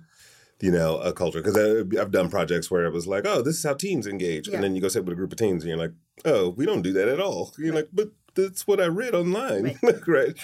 you 0.61 0.71
know, 0.71 0.97
a 0.99 1.13
culture. 1.13 1.41
Because 1.41 1.57
I've 1.97 2.11
done 2.11 2.29
projects 2.29 2.69
where 2.69 2.85
it 2.85 2.93
was 2.93 3.07
like, 3.07 3.25
oh, 3.25 3.41
this 3.41 3.57
is 3.57 3.63
how 3.63 3.73
teens 3.73 4.07
engage. 4.07 4.47
Yeah. 4.47 4.55
And 4.55 4.63
then 4.63 4.75
you 4.75 4.81
go 4.81 4.87
sit 4.87 5.05
with 5.05 5.13
a 5.13 5.15
group 5.15 5.31
of 5.31 5.37
teens 5.37 5.63
and 5.63 5.69
you're 5.69 5.77
like, 5.77 5.93
oh, 6.25 6.49
we 6.49 6.65
don't 6.65 6.81
do 6.81 6.93
that 6.93 7.07
at 7.07 7.19
all. 7.19 7.53
You're 7.57 7.73
right. 7.73 7.79
like, 7.79 7.89
but 7.93 8.09
that's 8.35 8.67
what 8.67 8.81
I 8.81 8.85
read 8.85 9.15
online. 9.15 9.77
Right. 9.81 9.95
right. 10.07 10.37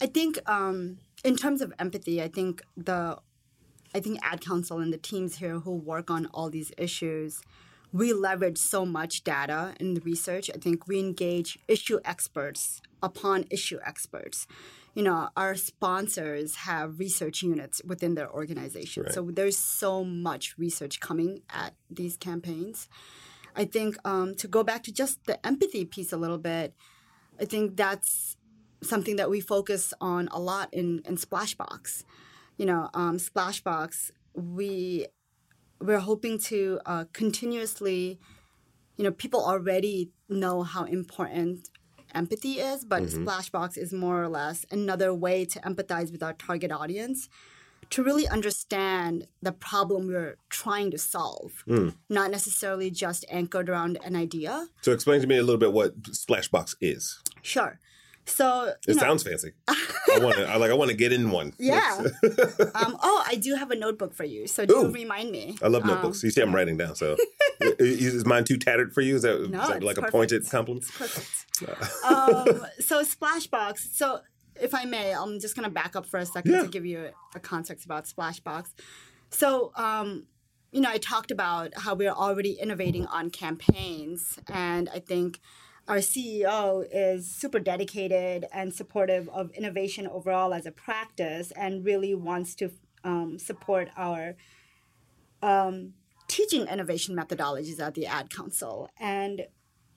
I 0.00 0.06
think 0.06 0.38
um, 0.48 0.98
in 1.24 1.36
terms 1.36 1.60
of 1.60 1.72
empathy, 1.78 2.22
I 2.22 2.28
think 2.28 2.62
the 2.76 3.18
I 3.94 4.00
think 4.00 4.18
Ad 4.22 4.40
Council 4.40 4.78
and 4.78 4.92
the 4.92 4.98
teams 4.98 5.36
here 5.36 5.60
who 5.60 5.72
work 5.72 6.10
on 6.10 6.26
all 6.26 6.50
these 6.50 6.70
issues, 6.76 7.40
we 7.92 8.12
leverage 8.12 8.58
so 8.58 8.84
much 8.84 9.24
data 9.24 9.74
in 9.80 9.94
the 9.94 10.00
research. 10.02 10.50
I 10.54 10.58
think 10.58 10.86
we 10.86 10.98
engage 10.98 11.58
issue 11.66 11.98
experts 12.04 12.82
upon 13.02 13.46
issue 13.50 13.78
experts. 13.84 14.46
You 14.96 15.02
know, 15.02 15.28
our 15.36 15.54
sponsors 15.54 16.56
have 16.56 16.98
research 16.98 17.42
units 17.42 17.82
within 17.84 18.14
their 18.14 18.30
organization. 18.30 19.02
Right. 19.02 19.12
So 19.12 19.30
there's 19.30 19.58
so 19.58 20.02
much 20.02 20.56
research 20.56 21.00
coming 21.00 21.42
at 21.50 21.74
these 21.90 22.16
campaigns. 22.16 22.88
I 23.54 23.66
think 23.66 23.96
um, 24.06 24.34
to 24.36 24.48
go 24.48 24.64
back 24.64 24.82
to 24.84 24.92
just 24.92 25.24
the 25.26 25.36
empathy 25.46 25.84
piece 25.84 26.12
a 26.12 26.16
little 26.16 26.38
bit, 26.38 26.74
I 27.38 27.44
think 27.44 27.76
that's 27.76 28.36
something 28.82 29.16
that 29.16 29.28
we 29.28 29.40
focus 29.40 29.92
on 30.00 30.28
a 30.32 30.40
lot 30.40 30.72
in, 30.72 31.02
in 31.04 31.16
Splashbox. 31.16 32.04
You 32.56 32.64
know, 32.64 32.88
um, 32.94 33.18
Splashbox, 33.18 34.12
we 34.34 35.06
we're 35.78 35.98
hoping 35.98 36.38
to 36.38 36.80
uh, 36.86 37.04
continuously, 37.12 38.18
you 38.96 39.04
know, 39.04 39.10
people 39.10 39.44
already 39.44 40.10
know 40.28 40.62
how 40.62 40.84
important 40.84 41.68
empathy 42.16 42.54
is, 42.54 42.84
but 42.84 43.02
mm-hmm. 43.02 43.26
Splashbox 43.26 43.76
is 43.78 43.92
more 43.92 44.22
or 44.22 44.28
less 44.28 44.64
another 44.70 45.12
way 45.14 45.44
to 45.44 45.60
empathize 45.60 46.10
with 46.10 46.22
our 46.22 46.32
target 46.32 46.72
audience 46.72 47.28
to 47.90 48.02
really 48.02 48.26
understand 48.28 49.28
the 49.42 49.52
problem 49.52 50.08
we're 50.08 50.36
trying 50.48 50.90
to 50.90 50.98
solve, 50.98 51.62
mm. 51.68 51.94
not 52.08 52.30
necessarily 52.30 52.90
just 52.90 53.24
anchored 53.28 53.68
around 53.68 53.98
an 54.04 54.16
idea. 54.16 54.66
So 54.80 54.92
explain 54.92 55.20
to 55.20 55.26
me 55.26 55.36
a 55.36 55.42
little 55.42 55.58
bit 55.58 55.72
what 55.72 56.00
Splashbox 56.02 56.74
is. 56.80 57.20
Sure. 57.42 57.78
So, 58.28 58.74
It 58.88 58.96
know, 58.96 59.00
sounds 59.02 59.22
fancy. 59.22 59.52
I 59.68 60.18
want 60.20 60.36
to. 60.36 60.48
I 60.48 60.56
like. 60.56 60.70
I 60.70 60.74
want 60.74 60.90
to 60.90 60.96
get 60.96 61.12
in 61.12 61.30
one. 61.30 61.52
yeah. 61.58 61.96
um, 62.74 62.96
oh, 63.00 63.24
I 63.26 63.36
do 63.36 63.54
have 63.54 63.70
a 63.70 63.76
notebook 63.76 64.14
for 64.14 64.24
you, 64.24 64.46
so 64.48 64.66
do 64.66 64.76
Ooh. 64.86 64.90
remind 64.92 65.30
me. 65.30 65.56
I 65.62 65.68
love 65.68 65.82
Um, 65.84 65.90
notebooks. 65.90 66.22
you 66.24 66.30
see, 66.30 66.40
I'm 66.42 66.54
writing 66.54 66.76
down. 66.76 66.96
So, 66.96 67.16
is 67.60 68.14
is 68.14 68.26
mine 68.26 68.44
too 68.44 68.56
tattered 68.56 68.92
for 68.92 69.00
you? 69.00 69.14
Is 69.16 69.22
that, 69.22 69.36
is 69.40 69.48
No, 69.48 69.66
that 69.68 69.76
it's 69.76 69.84
like 69.84 69.96
a 69.98 70.00
perfect. 70.02 70.12
pointed 70.12 70.50
compliment? 70.50 70.86
Perfect. 70.92 71.46
um, 72.04 72.66
so 72.80 73.02
Splashbox. 73.02 73.94
So 73.94 74.20
if 74.60 74.74
I 74.74 74.84
may, 74.84 75.12
I'm 75.14 75.38
just 75.38 75.54
gonna 75.54 75.70
back 75.70 75.94
up 75.94 76.04
for 76.06 76.18
a 76.18 76.26
second 76.26 76.52
Yeah. 76.52 76.62
to 76.62 76.68
give 76.68 76.84
you 76.84 77.06
a, 77.34 77.36
a 77.36 77.40
context 77.40 77.84
about 77.84 78.06
Splashbox. 78.06 78.66
So 79.30 79.70
um, 79.76 80.26
you 80.72 80.80
know, 80.80 80.90
I 80.90 80.98
talked 80.98 81.30
about 81.30 81.72
how 81.76 81.94
we're 81.94 82.10
already 82.10 82.52
innovating 82.54 83.06
on 83.06 83.30
campaigns, 83.30 84.38
and 84.48 84.88
I 84.92 84.98
think 84.98 85.40
our 85.88 85.98
CEO 85.98 86.86
is 86.90 87.30
super 87.30 87.60
dedicated 87.60 88.46
and 88.52 88.74
supportive 88.74 89.28
of 89.28 89.50
innovation 89.52 90.06
overall 90.06 90.52
as 90.52 90.66
a 90.66 90.72
practice, 90.72 91.52
and 91.52 91.84
really 91.84 92.14
wants 92.14 92.54
to 92.56 92.70
um, 93.04 93.38
support 93.38 93.88
our 93.96 94.34
um, 95.42 95.92
teaching 96.28 96.66
innovation 96.66 97.16
methodologies 97.16 97.80
at 97.80 97.94
the 97.94 98.06
Ad 98.06 98.30
Council. 98.30 98.90
And 98.98 99.46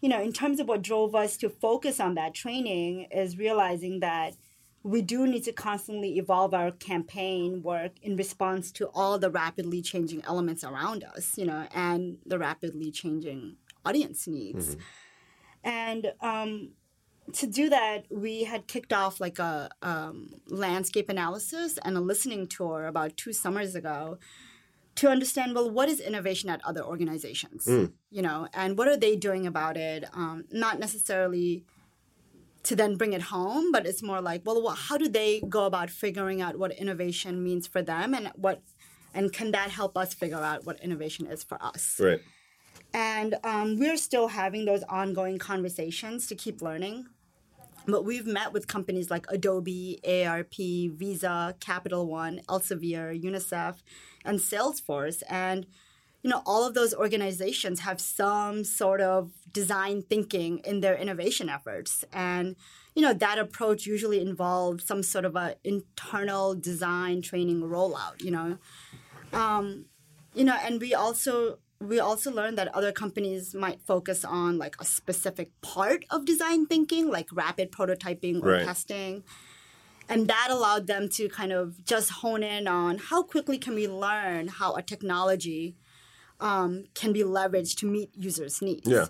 you 0.01 0.07
know, 0.07 0.21
in 0.21 0.31
terms 0.31 0.59
of 0.59 0.67
what 0.67 0.81
drove 0.81 1.13
us 1.13 1.35
to 1.37 1.49
focus 1.49 1.99
on 1.99 2.15
that 2.15 2.33
training 2.33 3.07
is 3.11 3.37
realizing 3.37 3.99
that 3.99 4.35
we 4.81 5.01
do 5.01 5.27
need 5.27 5.43
to 5.43 5.51
constantly 5.51 6.17
evolve 6.17 6.53
our 6.53 6.71
campaign 6.71 7.61
work 7.61 7.91
in 8.01 8.15
response 8.15 8.71
to 8.71 8.87
all 8.93 9.19
the 9.19 9.29
rapidly 9.29 9.81
changing 9.81 10.23
elements 10.25 10.63
around 10.63 11.03
us, 11.03 11.37
you 11.37 11.45
know, 11.45 11.67
and 11.73 12.17
the 12.25 12.39
rapidly 12.39 12.91
changing 12.91 13.57
audience 13.85 14.25
needs. 14.25 14.77
And 15.63 16.13
um, 16.21 16.71
to 17.33 17.47
do 17.47 17.69
that, 17.69 18.05
we 18.09 18.43
had 18.43 18.67
kicked 18.67 18.93
off 18.93 19.19
like 19.19 19.39
a 19.39 19.69
um, 19.81 20.29
landscape 20.47 21.09
analysis 21.09 21.77
and 21.83 21.97
a 21.97 22.01
listening 22.01 22.47
tour 22.47 22.85
about 22.87 23.17
two 23.17 23.33
summers 23.33 23.75
ago 23.75 24.17
to 24.95 25.07
understand 25.07 25.55
well 25.55 25.69
what 25.69 25.87
is 25.87 26.01
innovation 26.01 26.49
at 26.49 26.59
other 26.65 26.83
organizations? 26.83 27.65
You 28.09 28.21
know 28.21 28.47
and 28.53 28.77
what 28.77 28.87
are 28.87 28.97
they 28.97 29.15
doing 29.15 29.47
about 29.47 29.77
it? 29.77 30.05
Um, 30.13 30.45
not 30.51 30.79
necessarily 30.79 31.63
to 32.63 32.75
then 32.75 32.97
bring 32.97 33.13
it 33.13 33.21
home 33.21 33.71
but 33.71 33.85
it's 33.85 34.03
more 34.03 34.19
like 34.19 34.41
well 34.45 34.61
what, 34.61 34.77
how 34.77 34.97
do 34.97 35.07
they 35.07 35.41
go 35.47 35.65
about 35.65 35.89
figuring 35.89 36.41
out 36.41 36.59
what 36.59 36.71
innovation 36.73 37.41
means 37.41 37.65
for 37.67 37.81
them 37.81 38.13
and 38.13 38.29
what 38.35 38.61
and 39.13 39.31
can 39.31 39.51
that 39.51 39.69
help 39.71 39.97
us 39.97 40.13
figure 40.13 40.37
out 40.37 40.65
what 40.65 40.79
innovation 40.81 41.25
is 41.27 41.43
for 41.43 41.57
us? 41.63 41.99
Right. 41.99 42.19
And 42.93 43.35
um, 43.43 43.77
we're 43.77 43.97
still 43.97 44.29
having 44.29 44.65
those 44.65 44.83
ongoing 44.83 45.37
conversations 45.37 46.27
to 46.27 46.35
keep 46.35 46.61
learning. 46.61 47.05
But 47.85 48.03
we've 48.03 48.25
met 48.25 48.53
with 48.53 48.67
companies 48.67 49.09
like 49.09 49.25
Adobe, 49.29 49.99
AARP, 50.03 50.91
Visa, 50.97 51.55
Capital 51.59 52.07
One, 52.07 52.41
Elsevier, 52.47 53.19
UNICEF, 53.19 53.77
and 54.25 54.39
Salesforce. 54.39 55.23
And 55.29 55.65
you 56.21 56.29
know, 56.29 56.41
all 56.45 56.67
of 56.67 56.73
those 56.73 56.93
organizations 56.93 57.79
have 57.81 58.01
some 58.01 58.65
sort 58.65 58.99
of 58.99 59.31
design 59.53 60.01
thinking 60.01 60.59
in 60.59 60.81
their 60.81 60.95
innovation 60.95 61.47
efforts. 61.49 62.03
And 62.11 62.55
you 62.95 63.01
know, 63.01 63.13
that 63.13 63.39
approach 63.39 63.85
usually 63.85 64.19
involves 64.19 64.83
some 64.85 65.03
sort 65.03 65.23
of 65.23 65.35
a 65.35 65.55
internal 65.63 66.55
design 66.55 67.21
training 67.21 67.61
rollout, 67.61 68.21
you 68.21 68.31
know 68.31 68.57
Um, 69.31 69.85
you 70.33 70.43
know 70.43 70.57
and 70.61 70.81
we 70.81 70.93
also 70.93 71.59
we 71.81 71.99
also 71.99 72.29
learned 72.31 72.57
that 72.57 72.67
other 72.75 72.91
companies 72.91 73.53
might 73.55 73.79
focus 73.81 74.25
on 74.25 74.57
like 74.57 74.75
a 74.79 74.85
specific 74.85 75.49
part 75.61 76.03
of 76.09 76.25
design 76.25 76.65
thinking 76.65 77.07
like 77.09 77.27
rapid 77.31 77.71
prototyping 77.71 78.41
or 78.43 78.49
Right. 78.49 78.65
testing 78.65 79.23
and 80.09 80.27
that 80.27 80.47
allowed 80.49 80.87
them 80.87 81.07
to 81.09 81.29
kind 81.29 81.51
of 81.53 81.83
just 81.85 82.09
hone 82.09 82.43
in 82.43 82.67
on 82.67 82.97
how 82.97 83.23
quickly 83.23 83.57
can 83.57 83.75
we 83.75 83.87
learn 83.87 84.47
how 84.47 84.75
a 84.75 84.81
technology 84.81 85.75
um, 86.41 86.85
can 86.95 87.13
be 87.13 87.21
leveraged 87.23 87.77
to 87.77 87.85
meet 87.85 88.09
users 88.15 88.61
needs 88.61 88.87
Yeah. 88.87 89.07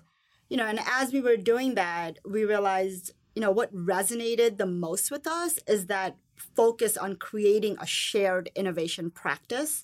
you 0.50 0.58
know 0.58 0.66
and 0.66 0.80
as 0.86 1.12
we 1.12 1.22
were 1.22 1.38
doing 1.38 1.76
that 1.76 2.20
we 2.26 2.44
realized 2.44 3.12
you 3.36 3.42
know 3.42 3.52
what 3.52 3.74
resonated 3.74 4.58
the 4.58 4.66
most 4.68 5.10
with 5.10 5.26
us 5.26 5.60
is 5.68 5.88
that 5.88 6.18
focus 6.36 6.98
on 6.98 7.16
creating 7.16 7.78
a 7.82 7.86
shared 7.86 8.50
innovation 8.56 9.10
practice 9.12 9.82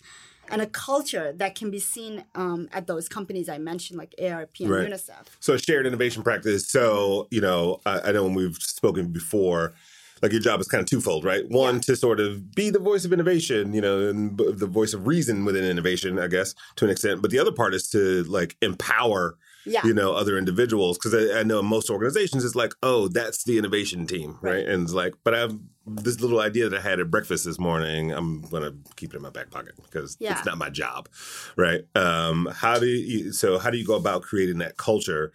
and 0.50 0.62
a 0.62 0.68
culture 0.68 1.34
that 1.34 1.56
can 1.56 1.72
be 1.72 1.80
seen 1.80 2.24
um, 2.36 2.68
at 2.72 2.88
those 2.88 3.08
companies 3.10 3.50
i 3.50 3.58
mentioned 3.58 3.98
like 3.98 4.14
AARP 4.20 4.60
and 4.62 4.70
Right. 4.72 4.88
unicef 4.92 5.26
So 5.40 5.58
shared 5.58 5.86
innovation 5.88 6.24
practice. 6.24 6.68
So 6.70 7.28
you 7.32 7.42
know, 7.42 7.82
I, 7.86 8.00
I 8.06 8.12
know 8.12 8.24
when 8.24 8.34
we've 8.34 8.56
spoken 8.58 9.12
before, 9.12 9.74
like 10.22 10.32
your 10.32 10.42
job 10.42 10.60
is 10.60 10.68
kind 10.68 10.82
of 10.82 10.88
twofold, 10.90 11.24
right? 11.26 11.44
One 11.50 11.80
to 11.82 11.96
sort 11.96 12.20
of 12.20 12.54
be 12.56 12.70
the 12.70 12.80
voice 12.80 13.06
of 13.06 13.12
innovation, 13.14 13.74
you 13.74 13.82
know, 13.82 14.08
and 14.10 14.36
b- 14.38 14.52
the 14.54 14.66
voice 14.68 14.94
of 14.94 15.08
reason 15.08 15.46
within 15.46 15.64
innovation, 15.64 16.18
I 16.20 16.28
guess, 16.28 16.56
to 16.78 16.86
an 16.86 16.92
extent. 16.92 17.22
But 17.22 17.32
the 17.32 17.40
other 17.40 17.52
part 17.52 17.74
is 17.74 17.90
to 17.90 18.24
like 18.24 18.56
empower, 18.62 19.38
yeah 19.66 19.82
you 19.86 19.94
know, 19.94 20.14
other 20.14 20.38
individuals 20.38 20.98
because 20.98 21.14
I, 21.14 21.40
I 21.40 21.44
know 21.44 21.62
most 21.62 21.90
organizations 21.90 22.44
it's 22.46 22.56
like, 22.56 22.74
oh, 22.84 23.08
that's 23.08 23.44
the 23.44 23.58
innovation 23.58 24.06
team, 24.08 24.38
right? 24.42 24.56
Right. 24.56 24.68
And 24.68 24.84
it's 24.84 24.94
like, 24.94 25.14
but 25.24 25.34
I 25.34 25.40
have 25.40 25.58
this 25.88 26.20
little 26.20 26.40
idea 26.40 26.70
that 26.70 26.78
I 26.78 26.82
had 26.82 27.00
at 27.00 27.12
breakfast 27.12 27.46
this 27.46 27.60
morning. 27.60 28.12
I'm 28.12 28.42
gonna 28.44 28.74
keep 28.96 29.14
it 29.14 29.18
in 29.18 29.24
my 29.24 29.30
back 29.30 29.50
pocket 29.52 29.74
because 29.84 30.18
Yeah. 30.20 30.34
it's 30.38 30.46
not 30.46 30.58
my 30.58 30.70
job, 30.70 31.10
right? 31.58 31.82
Um, 31.96 32.48
how 32.54 32.80
do 32.80 32.88
you? 32.88 33.32
So 33.34 33.60
how 33.60 33.70
do 33.70 33.78
you 33.78 33.86
go 33.86 33.96
about 33.96 34.22
creating 34.24 34.60
that 34.60 34.78
culture? 34.78 35.32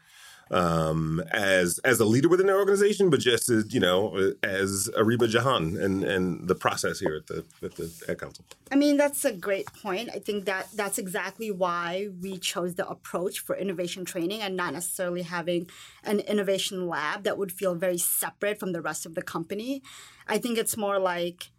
Um, 0.51 1.23
as 1.31 1.79
as 1.81 2.01
a 2.01 2.05
leader 2.05 2.29
within 2.29 2.47
the 2.47 2.55
organization, 2.55 3.09
but 3.09 3.21
just 3.21 3.49
as 3.49 3.73
you 3.73 3.81
know, 3.81 4.35
as 4.43 4.91
Ariba 4.97 5.29
Jahan 5.29 5.77
and 5.77 6.03
and 6.03 6.49
the 6.49 6.55
process 6.55 6.99
here 6.99 7.15
at 7.15 7.27
the 7.29 7.45
at 7.63 7.77
the 7.77 7.91
Ad 8.09 8.19
Council. 8.19 8.45
I 8.71 8.77
mean, 8.77 8.97
that's 8.97 9.25
a 9.25 9.33
great 9.33 9.67
point. 9.73 10.11
I 10.13 10.19
think 10.19 10.47
that 10.47 10.69
that's 10.75 10.99
exactly 10.99 11.51
why 11.51 12.09
we 12.21 12.39
chose 12.39 12.75
the 12.75 12.89
approach 12.89 13.41
for 13.41 13.57
innovation 13.57 14.05
training 14.05 14.43
and 14.43 14.57
not 14.57 14.73
necessarily 14.73 15.23
having 15.23 15.71
an 16.03 16.21
innovation 16.21 16.89
lab 16.89 17.23
that 17.25 17.39
would 17.39 17.53
feel 17.53 17.75
very 17.75 17.99
separate 17.99 18.59
from 18.59 18.73
the 18.73 18.83
rest 18.83 19.07
of 19.07 19.15
the 19.15 19.23
company. 19.23 19.83
I 20.27 20.39
think 20.39 20.59
it's 20.59 20.77
more 20.77 20.99
like 20.99 21.51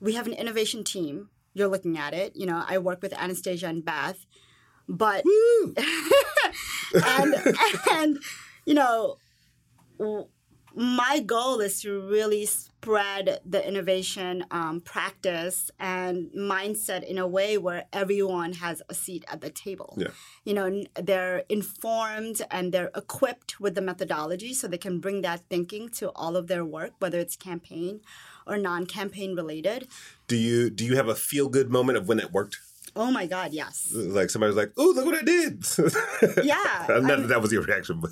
we 0.00 0.14
have 0.14 0.26
an 0.26 0.34
innovation 0.34 0.84
team. 0.84 1.28
You're 1.52 1.68
looking 1.68 1.96
at 1.98 2.14
it. 2.14 2.36
You 2.36 2.46
know, 2.46 2.64
I 2.66 2.78
work 2.78 3.00
with 3.02 3.14
Anastasia 3.14 3.66
and 3.66 3.84
Beth, 3.84 4.26
but 4.88 5.24
and 6.94 7.34
and 7.90 8.18
you 8.64 8.74
know 8.74 9.18
my 10.76 11.20
goal 11.20 11.60
is 11.60 11.80
to 11.80 12.00
really 12.00 12.44
spread 12.44 13.40
the 13.46 13.66
innovation 13.66 14.44
um, 14.50 14.82
practice 14.82 15.70
and 15.80 16.30
mindset 16.36 17.02
in 17.02 17.16
a 17.16 17.26
way 17.26 17.56
where 17.56 17.86
everyone 17.94 18.52
has 18.52 18.82
a 18.90 18.94
seat 18.94 19.24
at 19.26 19.40
the 19.40 19.48
table. 19.48 19.94
Yeah. 19.96 20.08
You 20.44 20.52
know, 20.52 20.84
they're 20.94 21.44
informed 21.48 22.42
and 22.50 22.72
they're 22.72 22.90
equipped 22.94 23.58
with 23.58 23.74
the 23.74 23.80
methodology 23.80 24.52
so 24.52 24.68
they 24.68 24.76
can 24.76 25.00
bring 25.00 25.22
that 25.22 25.40
thinking 25.48 25.88
to 25.90 26.10
all 26.10 26.36
of 26.36 26.46
their 26.46 26.64
work, 26.64 26.92
whether 26.98 27.18
it's 27.18 27.36
campaign 27.36 28.02
or 28.46 28.58
non-campaign 28.58 29.34
related. 29.34 29.88
Do 30.28 30.36
you 30.36 30.68
do 30.68 30.84
you 30.84 30.96
have 30.96 31.08
a 31.08 31.14
feel 31.14 31.48
good 31.48 31.70
moment 31.70 31.96
of 31.96 32.06
when 32.06 32.20
it 32.20 32.32
worked? 32.32 32.58
Oh 32.96 33.10
my 33.10 33.26
God, 33.26 33.52
yes. 33.52 33.92
Like 33.94 34.30
somebody's 34.30 34.56
like, 34.56 34.72
"Oh, 34.76 34.92
look 34.94 35.04
what 35.04 35.14
I 35.14 35.22
did!" 35.22 35.64
Yeah, 36.44 36.86
not 36.88 37.02
that 37.06 37.28
that 37.28 37.42
was 37.42 37.52
your 37.52 37.62
reaction, 37.62 38.00
but 38.00 38.10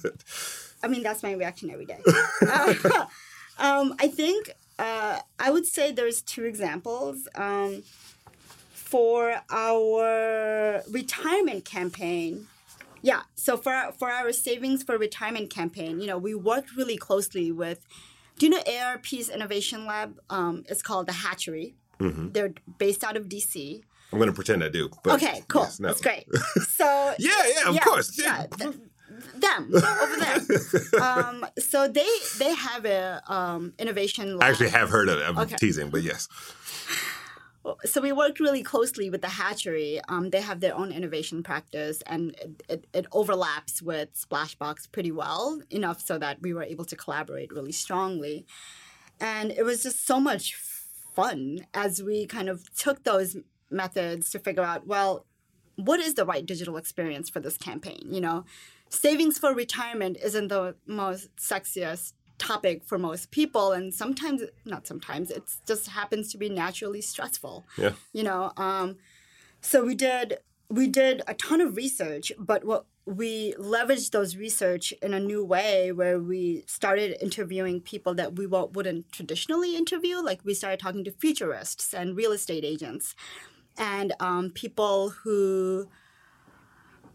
I 0.82 0.88
mean, 0.88 1.02
that's 1.02 1.22
my 1.22 1.32
reaction 1.32 1.70
every 1.70 1.86
day. 1.86 2.00
Uh, 2.46 2.74
um, 3.58 3.94
I 3.98 4.08
think 4.08 4.50
uh, 4.78 5.18
I 5.38 5.50
would 5.50 5.66
say 5.66 5.90
there's 5.90 6.22
two 6.22 6.44
examples. 6.44 7.26
Um, 7.34 7.82
for 8.94 9.40
our 9.50 10.82
retirement 10.88 11.64
campaign, 11.64 12.46
Yeah. 13.02 13.22
So 13.34 13.56
for 13.56 13.72
our, 13.72 13.92
for 13.92 14.08
our 14.08 14.30
savings 14.32 14.84
for 14.84 14.96
retirement 14.96 15.50
campaign, 15.50 16.00
you 16.00 16.06
know, 16.06 16.16
we 16.16 16.34
worked 16.34 16.76
really 16.76 16.96
closely 16.96 17.50
with. 17.50 17.86
Do 18.38 18.46
you 18.46 18.50
know 18.50 18.62
AARP's 18.62 19.28
innovation 19.30 19.84
lab? 19.84 20.20
Um, 20.30 20.64
it's 20.68 20.80
called 20.80 21.06
the 21.06 21.12
Hatchery. 21.12 21.74
Mm-hmm. 21.98 22.32
They're 22.32 22.54
based 22.78 23.02
out 23.02 23.16
of 23.16 23.28
DC. 23.28 23.82
I'm 24.14 24.18
going 24.20 24.28
to 24.30 24.34
pretend 24.34 24.62
I 24.64 24.68
do. 24.68 24.88
But 25.02 25.14
Okay, 25.14 25.42
cool. 25.48 25.62
yes, 25.62 25.80
no. 25.80 25.88
That's 25.88 26.00
great. 26.00 26.26
So 26.68 27.14
Yeah, 27.18 27.30
yeah, 27.54 27.68
of 27.70 27.80
course. 27.80 28.18
Yeah. 28.18 28.46
th- 28.58 28.74
them 29.36 29.70
over 29.74 30.16
there. 30.16 31.02
um, 31.02 31.46
so 31.58 31.88
they 31.88 32.08
they 32.38 32.52
have 32.54 32.84
a 32.84 33.22
um, 33.26 33.72
innovation. 33.78 34.36
Lab. 34.38 34.42
I 34.46 34.50
actually 34.50 34.70
have 34.70 34.88
heard 34.90 35.08
of 35.08 35.18
it. 35.18 35.24
I'm 35.28 35.38
Okay. 35.38 35.56
teasing, 35.56 35.90
but 35.90 36.02
yes. 36.02 36.28
so 37.84 38.00
we 38.00 38.12
worked 38.12 38.40
really 38.40 38.62
closely 38.62 39.08
with 39.08 39.22
the 39.22 39.28
hatchery 39.28 39.98
um, 40.08 40.28
they 40.30 40.40
have 40.42 40.60
their 40.60 40.74
own 40.76 40.92
innovation 40.92 41.42
practice 41.42 42.02
and 42.06 42.34
it, 42.42 42.62
it, 42.68 42.86
it 42.92 43.06
overlaps 43.12 43.80
with 43.80 44.10
splashbox 44.14 44.90
pretty 44.92 45.10
well 45.10 45.60
enough 45.70 45.98
so 46.00 46.18
that 46.18 46.42
we 46.42 46.52
were 46.52 46.62
able 46.62 46.84
to 46.84 46.94
collaborate 46.96 47.50
really 47.52 47.72
strongly 47.72 48.44
and 49.18 49.50
it 49.50 49.62
was 49.64 49.82
just 49.82 50.06
so 50.06 50.20
much 50.20 50.54
fun 51.14 51.66
as 51.72 52.02
we 52.02 52.26
kind 52.26 52.50
of 52.50 52.58
took 52.76 53.04
those 53.04 53.36
methods 53.74 54.30
to 54.30 54.38
figure 54.38 54.62
out 54.62 54.86
well 54.86 55.26
what 55.76 55.98
is 56.00 56.14
the 56.14 56.24
right 56.24 56.46
digital 56.46 56.76
experience 56.76 57.28
for 57.28 57.40
this 57.40 57.56
campaign 57.58 58.02
you 58.10 58.20
know? 58.20 58.44
Savings 58.90 59.38
for 59.38 59.52
retirement 59.54 60.16
isn't 60.22 60.48
the 60.48 60.76
most 60.86 61.34
sexiest 61.36 62.12
topic 62.38 62.84
for 62.84 62.96
most 62.98 63.30
people 63.32 63.72
and 63.72 63.92
sometimes 63.92 64.42
not 64.64 64.86
sometimes 64.86 65.30
it 65.30 65.42
just 65.66 65.88
happens 65.88 66.30
to 66.32 66.38
be 66.38 66.48
naturally 66.48 67.00
stressful 67.00 67.64
Yeah. 67.76 67.92
you 68.12 68.22
know? 68.22 68.52
Um, 68.56 68.96
so 69.60 69.84
we 69.84 69.94
did 69.94 70.38
we 70.70 70.86
did 70.88 71.22
a 71.26 71.34
ton 71.34 71.60
of 71.60 71.76
research 71.76 72.32
but 72.38 72.64
what 72.64 72.86
we 73.06 73.52
leveraged 73.58 74.10
those 74.12 74.34
research 74.36 74.92
in 75.02 75.12
a 75.12 75.20
new 75.20 75.44
way 75.44 75.92
where 75.92 76.18
we 76.18 76.64
started 76.66 77.16
interviewing 77.20 77.80
people 77.80 78.14
that 78.14 78.36
we 78.38 78.46
wouldn't 78.46 79.12
traditionally 79.12 79.76
interview 79.76 80.16
like 80.22 80.40
we 80.44 80.54
started 80.54 80.80
talking 80.80 81.04
to 81.04 81.10
futurists 81.10 81.92
and 81.92 82.16
real 82.16 82.32
estate 82.32 82.64
agents 82.64 83.14
and 83.78 84.12
um, 84.20 84.50
people 84.50 85.10
who 85.10 85.88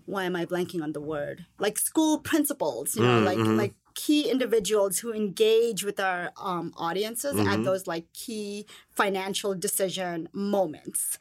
why 0.06 0.24
am 0.24 0.36
I 0.36 0.46
blanking 0.46 0.82
on 0.82 0.94
the 0.94 1.02
word? 1.02 1.46
Like 1.60 1.78
school 1.78 2.18
principals, 2.20 2.96
you 2.96 3.04
know, 3.04 3.20
like 3.20 3.38
like 3.58 3.74
key 3.96 4.30
individuals 4.30 5.00
who 5.00 5.14
engage 5.14 5.84
with 5.84 6.00
our 6.00 6.32
um, 6.42 6.74
audiences 6.78 7.36
at 7.48 7.64
those 7.64 7.86
like 7.86 8.12
key 8.14 8.66
financial 8.90 9.54
decision 9.54 10.30
moments. 10.34 11.20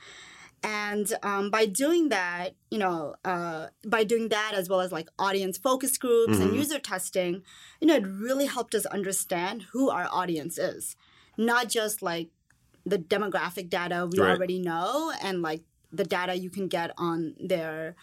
And 0.63 1.13
um, 1.23 1.51
by 1.51 1.67
doing 1.67 2.09
that, 2.09 2.55
you 2.71 2.79
know, 2.79 3.15
uh, 3.25 3.69
by 3.87 4.05
doing 4.05 4.29
that 4.31 4.53
as 4.55 4.69
well 4.69 4.81
as 4.81 4.91
like 4.91 5.09
audience 5.19 5.57
focus 5.59 5.97
groups 5.99 6.39
and 6.41 6.55
user 6.57 6.79
testing, 6.79 7.43
you 7.81 7.87
know, 7.87 7.95
it 7.97 8.07
really 8.07 8.47
helped 8.47 8.75
us 8.75 8.87
understand 8.87 9.67
who 9.73 9.91
our 9.91 10.09
audience 10.11 10.59
is, 10.59 10.97
not 11.37 11.69
just 11.69 12.03
like 12.03 12.29
the 12.89 12.99
demographic 12.99 13.69
data 13.69 14.09
we 14.11 14.19
Right. 14.19 14.31
already 14.31 14.59
know 14.59 15.13
and 15.23 15.43
like 15.43 15.63
the 15.93 16.05
data 16.05 16.35
you 16.37 16.51
can 16.51 16.69
get 16.69 16.93
on 16.99 17.35
their 17.41 17.97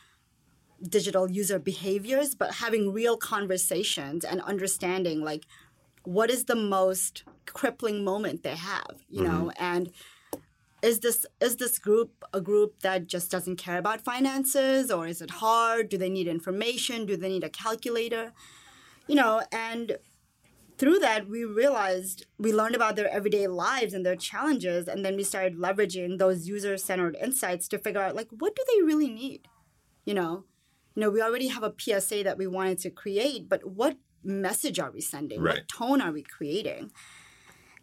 digital 0.82 1.30
user 1.30 1.60
behaviors, 1.60 2.36
but 2.36 2.56
having 2.56 2.92
real 2.92 3.18
conversations 3.18 4.24
and 4.26 4.42
understanding 4.42 5.24
like 5.24 5.46
what 6.04 6.30
is 6.30 6.46
the 6.46 6.56
most 6.56 7.24
crippling 7.46 8.04
moment 8.04 8.44
they 8.44 8.56
have, 8.56 9.04
you 9.10 9.24
know, 9.24 9.52
mm-hmm. 9.52 9.64
and 9.64 9.92
is 10.82 11.00
this 11.00 11.26
is 11.42 11.56
this 11.58 11.80
group 11.80 12.24
a 12.34 12.40
group 12.40 12.82
that 12.82 13.08
just 13.08 13.32
doesn't 13.32 13.56
care 13.56 13.78
about 13.78 14.02
finances 14.02 14.92
or 14.92 15.08
is 15.08 15.22
it 15.22 15.32
hard? 15.32 15.90
Do 15.90 15.98
they 15.98 16.10
need 16.10 16.28
information? 16.28 17.06
Do 17.06 17.18
they 17.18 17.30
need 17.30 17.44
a 17.44 17.50
calculator? 17.50 18.34
You 19.08 19.16
know, 19.16 19.42
and 19.52 19.98
through 20.78 21.00
that 21.00 21.28
we 21.28 21.44
realized 21.46 22.26
we 22.38 22.54
learned 22.54 22.76
about 22.76 22.96
their 22.96 23.10
everyday 23.10 23.48
lives 23.48 23.94
and 23.94 24.06
their 24.06 24.16
challenges 24.16 24.88
and 24.88 25.06
then 25.06 25.16
we 25.16 25.24
started 25.24 25.58
leveraging 25.58 26.18
those 26.18 26.48
user-centered 26.48 27.16
insights 27.22 27.68
to 27.70 27.78
figure 27.78 28.02
out 28.02 28.16
like 28.16 28.28
what 28.32 28.56
do 28.56 28.64
they 28.68 28.84
really 28.84 29.10
need? 29.10 29.48
You 30.06 30.14
know? 30.14 30.44
You 30.96 31.02
know 31.02 31.10
we 31.10 31.22
already 31.22 31.48
have 31.48 31.64
a 31.64 31.74
psa 31.78 32.24
that 32.24 32.38
we 32.38 32.48
wanted 32.48 32.80
to 32.80 32.90
create 32.90 33.50
but 33.50 33.66
what 33.66 33.98
message 34.24 34.80
are 34.80 34.92
we 34.92 35.02
sending? 35.02 35.42
Right. 35.42 35.56
what 35.56 35.68
tone 35.68 36.02
are 36.02 36.12
we 36.12 36.24
creating 36.24 36.92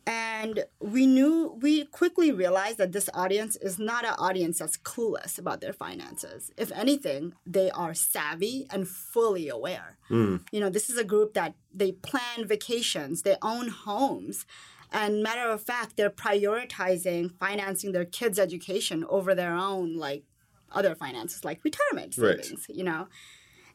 and 0.06 0.64
we 0.80 1.06
knew 1.06 1.56
we 1.60 1.84
quickly 1.84 2.32
realized 2.32 2.78
that 2.78 2.92
this 2.92 3.08
audience 3.14 3.54
is 3.56 3.78
not 3.78 4.04
an 4.04 4.14
audience 4.18 4.58
that's 4.58 4.76
clueless 4.76 5.38
about 5.38 5.60
their 5.60 5.72
finances. 5.72 6.50
If 6.56 6.72
anything 6.72 7.34
they 7.46 7.70
are 7.70 7.94
savvy 7.94 8.66
and 8.70 8.88
fully 8.88 9.48
aware. 9.48 9.98
Hmm. 10.08 10.36
You 10.50 10.60
know 10.60 10.70
this 10.70 10.90
is 10.90 10.98
a 10.98 11.04
group 11.04 11.34
that 11.34 11.54
they 11.72 11.92
plan 11.92 12.46
vacations 12.46 13.22
they 13.22 13.36
own 13.42 13.68
homes 13.68 14.44
and 14.90 15.22
matter 15.22 15.48
of 15.50 15.62
fact 15.62 15.96
they're 15.96 16.10
prioritizing 16.10 17.30
financing 17.38 17.92
their 17.92 18.04
kids 18.04 18.38
education 18.38 19.04
over 19.08 19.34
their 19.34 19.54
own 19.54 19.96
like 19.96 20.24
other 20.72 20.94
finances 20.94 21.44
like 21.44 21.62
retirement 21.64 22.16
Right. 22.18 22.44
savings 22.44 22.66
you 22.68 22.84
know? 22.84 23.06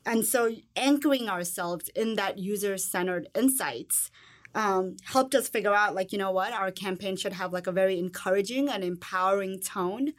And 0.05 0.25
so 0.25 0.55
anchoring 0.75 1.27
ourselves 1.27 1.89
in 1.95 2.15
that 2.15 2.37
user-centered 2.37 3.27
insights 3.35 4.09
um, 4.57 4.97
helped 5.13 5.35
us 5.35 5.47
figure 5.47 5.73
out 5.81 5.93
like 5.93 6.11
you 6.11 6.17
know 6.17 6.31
what 6.31 6.51
our 6.51 6.71
campaign 6.71 7.15
should 7.15 7.33
have 7.33 7.53
like 7.53 7.67
a 7.67 7.71
very 7.71 7.97
encouraging 7.99 8.67
and 8.67 8.83
empowering 8.83 9.59
tone 9.59 10.13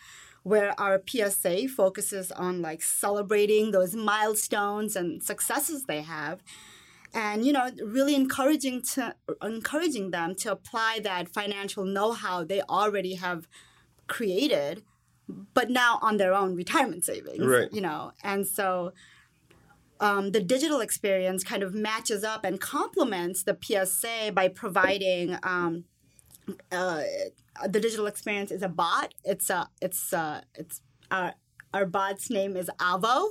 where 0.45 0.73
our 0.81 1.03
psa 1.07 1.67
focuses 1.67 2.31
on 2.33 2.63
like 2.63 2.81
celebrating 2.81 3.73
those 3.73 3.95
milestones 3.97 4.95
and 4.97 5.23
successes 5.23 5.85
they 5.85 6.03
have 6.03 6.39
and 7.13 7.45
you 7.45 7.53
know 7.53 7.69
really 7.85 8.15
encouraging 8.15 8.81
to 8.81 9.15
encouraging 9.43 10.13
them 10.13 10.35
to 10.37 10.53
apply 10.53 11.01
that 11.03 11.29
financial 11.29 11.85
know-how 11.85 12.45
they 12.45 12.61
already 12.63 13.15
have 13.15 13.49
created 14.07 14.85
but 15.53 15.69
now 15.69 15.99
on 16.01 16.17
their 16.17 16.33
own 16.33 16.55
retirement 16.55 17.05
savings 17.05 17.45
Right. 17.45 17.73
you 17.73 17.81
know 17.81 18.13
and 18.23 18.47
so 18.47 18.93
um, 20.01 20.31
the 20.33 20.41
digital 20.41 20.81
experience 20.81 21.43
kind 21.45 21.63
of 21.63 21.75
matches 21.75 22.25
up 22.25 22.45
and 22.45 22.61
complements 22.61 23.43
the 23.43 23.57
PSA 23.61 24.33
by 24.33 24.49
providing 24.49 25.37
um, 25.43 25.85
uh, 26.73 27.03
the 27.69 27.81
digital 27.81 28.07
experience 28.07 28.51
is 28.51 28.63
a 28.63 28.69
bot. 28.69 29.15
It's 29.25 29.51
a 29.51 29.69
it's 29.83 30.13
a 30.13 30.43
it's 30.55 30.81
our 31.11 31.35
our 31.75 31.85
bot's 31.87 32.31
name 32.31 32.57
is 32.57 32.71
Avo. 32.79 33.31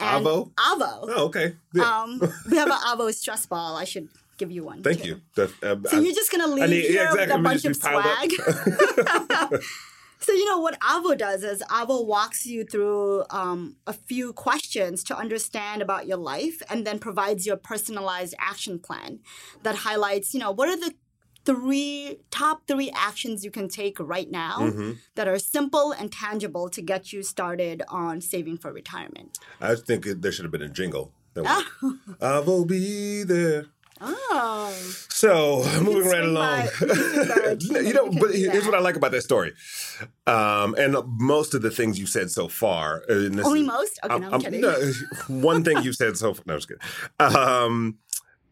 And 0.00 0.24
Avo? 0.26 0.52
Avo. 0.54 0.98
Oh, 1.08 1.24
okay. 1.26 1.54
Yeah. 1.74 2.02
Um, 2.02 2.20
we 2.50 2.56
have 2.56 2.68
an 2.68 2.78
Avo 2.86 3.12
stress 3.14 3.46
ball. 3.46 3.76
I 3.76 3.84
should 3.84 4.08
give 4.38 4.50
you 4.50 4.64
one. 4.64 4.82
Thank 4.82 5.02
too. 5.02 5.08
you. 5.08 5.20
That, 5.36 5.50
uh, 5.62 5.76
So 5.88 5.98
I- 5.98 6.00
you're 6.00 6.14
just 6.14 6.32
gonna 6.32 6.48
leave 6.48 6.68
need- 6.70 6.82
here 6.86 7.02
yeah, 7.04 7.12
exactly. 7.12 7.20
with 7.20 7.30
a 7.30 7.34
I'm 7.34 7.42
bunch 7.42 7.64
of 7.64 7.70
just 7.72 7.82
be 7.82 7.88
piled 7.88 8.06
up. 8.06 9.50
swag. 9.50 9.62
so 10.22 10.32
you 10.32 10.44
know 10.46 10.58
what 10.58 10.78
Avo 10.80 11.16
does 11.16 11.42
is 11.42 11.62
Avo 11.70 12.06
walks 12.06 12.46
you 12.46 12.64
through 12.64 13.24
um, 13.30 13.76
a 13.86 13.92
few 13.92 14.32
questions 14.32 15.02
to 15.04 15.16
understand 15.16 15.82
about 15.82 16.06
your 16.06 16.18
life, 16.18 16.62
and 16.70 16.86
then 16.86 16.98
provides 16.98 17.46
you 17.46 17.52
a 17.52 17.56
personalized 17.56 18.34
action 18.38 18.78
plan 18.78 19.20
that 19.62 19.76
highlights, 19.76 20.32
you 20.34 20.40
know, 20.40 20.50
what 20.50 20.68
are 20.68 20.76
the 20.76 20.94
three 21.44 22.18
top 22.30 22.68
three 22.68 22.90
actions 22.94 23.44
you 23.44 23.50
can 23.50 23.68
take 23.68 23.98
right 23.98 24.30
now 24.30 24.58
Mm-hmm. 24.60 24.92
that 25.16 25.26
are 25.26 25.38
simple 25.40 25.90
and 25.92 26.12
tangible 26.12 26.68
to 26.70 26.80
get 26.80 27.12
you 27.12 27.22
started 27.22 27.82
on 27.88 28.20
saving 28.20 28.58
for 28.58 28.72
retirement. 28.72 29.38
I 29.60 29.74
think 29.74 30.04
there 30.04 30.30
should 30.30 30.44
have 30.44 30.52
been 30.52 30.62
a 30.62 30.68
jingle. 30.68 31.12
That 31.34 31.44
went, 31.82 32.00
I 32.20 32.38
will 32.40 32.64
be 32.64 33.24
there. 33.24 33.66
Oh, 34.04 34.70
So 35.08 35.62
moving 35.80 36.10
right 36.10 36.24
along, 36.24 36.64
you 36.64 36.70
can 36.70 36.96
swing 36.96 37.28
by 37.28 37.34
a 37.50 37.56
team 37.56 37.86
you 37.86 37.94
know, 37.94 38.10
but 38.10 38.34
here's 38.34 38.64
what 38.66 38.74
I 38.74 38.80
like 38.80 38.96
about 38.96 39.12
that 39.12 39.22
story, 39.22 39.52
um, 40.26 40.74
and 40.76 40.96
most 41.20 41.54
of 41.54 41.62
the 41.62 41.70
things 41.70 41.98
you 41.98 42.06
said 42.06 42.30
so 42.30 42.48
far. 42.48 43.02
uh, 43.08 43.12
only 43.44 43.60
is- 43.60 43.66
most? 43.66 44.00
Okay, 44.04 44.18
no, 44.18 44.30
I'm, 44.32 44.40
kidding. 44.40 44.60
no, 44.60 44.92
one 45.28 45.62
thing 45.64 45.82
you 45.82 45.92
said 45.92 46.16
so 46.16 46.34
far. 46.34 46.42
No, 46.46 46.54
I'm 46.54 46.58
just 46.60 46.68
kidding. 46.68 47.36
Um, 47.36 47.98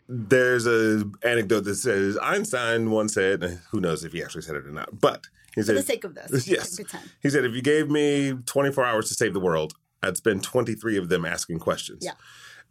there's 0.09 0.67
a 0.67 1.05
anecdote 1.23 1.61
that 1.65 1.77
says 1.77 2.19
Einstein 2.21 2.91
once 2.91 3.15
said, 3.15 3.61
who 3.71 3.81
knows 3.81 4.05
if 4.05 4.13
he 4.13 4.23
actually 4.23 4.43
said 4.43 4.57
it 4.57 4.67
or 4.67 4.71
not, 4.73 5.01
but 5.01 5.27
he 5.55 5.63
said, 5.63 5.75
For 5.77 5.81
the 5.83 5.87
sake 5.87 6.05
of 6.05 6.15
this, 6.15 6.47
Yes. 6.49 6.79
he 7.23 7.31
said, 7.31 7.45
if 7.45 7.55
you 7.55 7.63
gave 7.63 7.89
me 7.91 8.35
24 8.47 8.85
hours 8.85 9.09
to 9.09 9.15
save 9.15 9.35
the 9.35 9.41
world, 9.41 9.73
I'd 10.03 10.17
spend 10.17 10.43
23 10.43 10.97
of 10.97 11.09
them 11.11 11.25
asking 11.25 11.59
questions. 11.61 12.05
Yeah. 12.05 12.13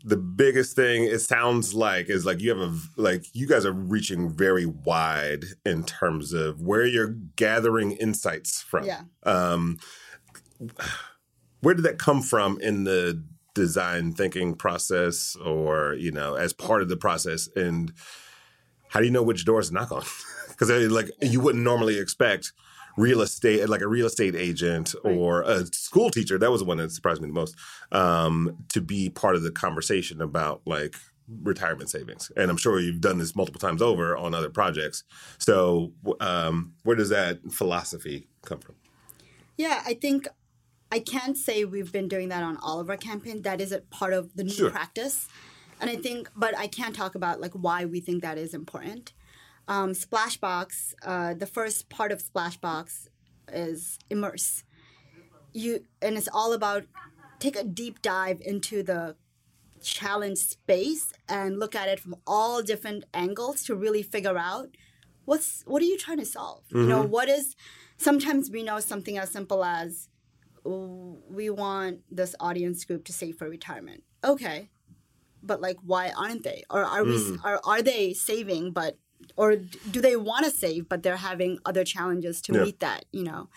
The 0.03 0.17
biggest 0.17 0.75
thing 0.75 1.03
it 1.03 1.19
sounds 1.19 1.73
like 1.73 2.09
is 2.09 2.25
like 2.25 2.39
you 2.39 2.49
have 2.49 2.59
a 2.59 2.77
like 2.95 3.25
you 3.33 3.47
guys 3.47 3.65
are 3.65 3.73
reaching 3.73 4.29
very 4.29 4.65
wide 4.65 5.45
in 5.65 5.83
terms 5.83 6.31
of 6.33 6.61
where 6.61 6.85
you're 6.85 7.15
gathering 7.35 7.91
insights 7.93 8.61
from. 8.61 8.85
Yeah. 8.85 9.01
Um, 9.23 9.77
where 11.61 11.75
did 11.75 11.83
that 11.83 11.99
come 11.99 12.21
from 12.21 12.59
in 12.61 12.85
the 12.85 13.21
design 13.53 14.13
thinking 14.13 14.55
process, 14.55 15.35
or 15.35 15.95
you 15.95 16.11
know, 16.11 16.35
as 16.35 16.53
part 16.53 16.81
of 16.81 16.89
the 16.89 16.97
process? 16.97 17.49
And 17.55 17.91
how 18.87 18.99
do 18.99 19.05
you 19.05 19.11
know 19.11 19.23
which 19.23 19.45
doors 19.45 19.67
to 19.67 19.73
knock 19.73 19.91
on? 19.91 20.03
Because 20.47 20.69
like 20.91 21.09
you 21.21 21.41
wouldn't 21.41 21.63
normally 21.63 21.99
expect 21.99 22.53
real 22.97 23.21
estate, 23.21 23.67
like 23.69 23.81
a 23.81 23.87
real 23.87 24.05
estate 24.07 24.35
agent 24.35 24.93
Right. 25.03 25.15
or 25.15 25.41
a 25.43 25.65
school 25.67 26.09
teacher. 26.09 26.37
That 26.37 26.51
was 26.51 26.61
the 26.61 26.65
one 26.65 26.77
that 26.77 26.91
surprised 26.91 27.21
me 27.21 27.27
the 27.27 27.33
most. 27.33 27.55
Um, 27.91 28.57
to 28.73 28.81
be 28.81 29.09
part 29.09 29.35
of 29.35 29.43
the 29.43 29.51
conversation 29.51 30.21
about 30.21 30.61
like 30.65 30.95
retirement 31.43 31.89
savings, 31.89 32.31
and 32.35 32.49
I'm 32.49 32.57
sure 32.57 32.79
you've 32.79 33.01
done 33.01 33.17
this 33.19 33.35
multiple 33.35 33.59
times 33.59 33.81
over 33.81 34.17
on 34.17 34.33
other 34.33 34.49
projects. 34.49 35.03
So, 35.37 35.93
um, 36.19 36.73
where 36.83 36.95
does 36.95 37.09
that 37.09 37.39
philosophy 37.51 38.27
come 38.43 38.59
from? 38.59 38.75
Yeah, 39.57 39.81
I 39.85 39.93
think 39.93 40.27
I 40.91 40.99
can't 40.99 41.37
say 41.37 41.65
we've 41.65 41.91
been 41.91 42.07
doing 42.07 42.29
that 42.29 42.41
on 42.41 42.57
all 42.57 42.79
of 42.79 42.89
our 42.89 42.97
campaigns. 42.97 43.43
That 43.43 43.61
is 43.61 43.71
a 43.71 43.81
part 43.81 44.13
of 44.13 44.33
the 44.35 44.43
new 44.43 44.49
Sure. 44.53 44.71
practice. 44.71 45.27
And 45.81 45.89
I 45.89 45.95
think, 45.95 46.29
but 46.35 46.57
I 46.57 46.67
can't 46.67 46.95
talk 46.95 47.13
about 47.15 47.39
like 47.39 47.53
why 47.53 47.85
we 47.85 47.99
think 48.01 48.21
that 48.23 48.37
is 48.37 48.53
important. 48.53 49.13
Um, 49.69 49.91
Splashbox, 49.93 50.95
uh, 51.03 51.35
the 51.35 51.45
first 51.45 51.89
part 51.89 52.11
of 52.11 52.23
Splashbox 52.23 53.07
is 53.53 53.99
immerse. 54.09 54.63
You 55.53 55.81
and 56.01 56.17
it's 56.17 56.27
all 56.33 56.53
about 56.53 56.85
take 57.37 57.55
a 57.55 57.63
deep 57.63 58.01
dive 58.01 58.41
into 58.41 58.81
the 58.81 59.15
challenge 59.81 60.39
space 60.39 61.13
and 61.29 61.59
look 61.59 61.75
at 61.75 61.87
it 61.87 61.99
from 61.99 62.15
all 62.25 62.63
different 62.63 63.05
angles 63.13 63.63
to 63.63 63.75
really 63.75 64.01
figure 64.01 64.37
out 64.37 64.69
what's 65.25 65.63
what 65.67 65.83
are 65.83 65.85
you 65.85 65.99
trying 65.99 66.17
to 66.17 66.25
solve? 66.25 66.63
You 66.71 66.87
know 66.87 67.03
what 67.03 67.29
is 67.29 67.55
sometimes 67.97 68.49
we 68.49 68.63
know 68.63 68.79
something 68.79 69.19
as 69.19 69.29
simple 69.29 69.63
as 69.63 70.09
"Oh, 70.65 71.19
we 71.29 71.51
want 71.51 71.99
this 72.09 72.35
audience 72.39 72.85
group 72.85 73.05
to 73.05 73.13
save 73.13 73.37
for 73.37 73.47
retirement. 73.47 74.03
Okay 74.23 74.69
but 75.41 75.61
like 75.61 75.77
why 75.85 76.11
aren't 76.17 76.43
they? 76.43 76.63
Or 76.69 76.83
are 76.83 77.03
we 77.03 77.17
are, 77.43 77.61
are 77.63 77.81
they 77.81 78.13
saving 78.13 78.71
but 78.71 78.97
or 79.37 79.55
do 79.55 80.01
they 80.01 80.15
want 80.15 80.45
to 80.45 80.51
save 80.51 80.87
but 80.89 81.03
they're 81.03 81.17
having 81.31 81.59
other 81.65 81.83
challenges 81.83 82.41
to 82.41 82.53
Yeah. 82.53 82.63
meet 82.63 82.79
that 82.79 83.05
you 83.11 83.23
know 83.23 83.49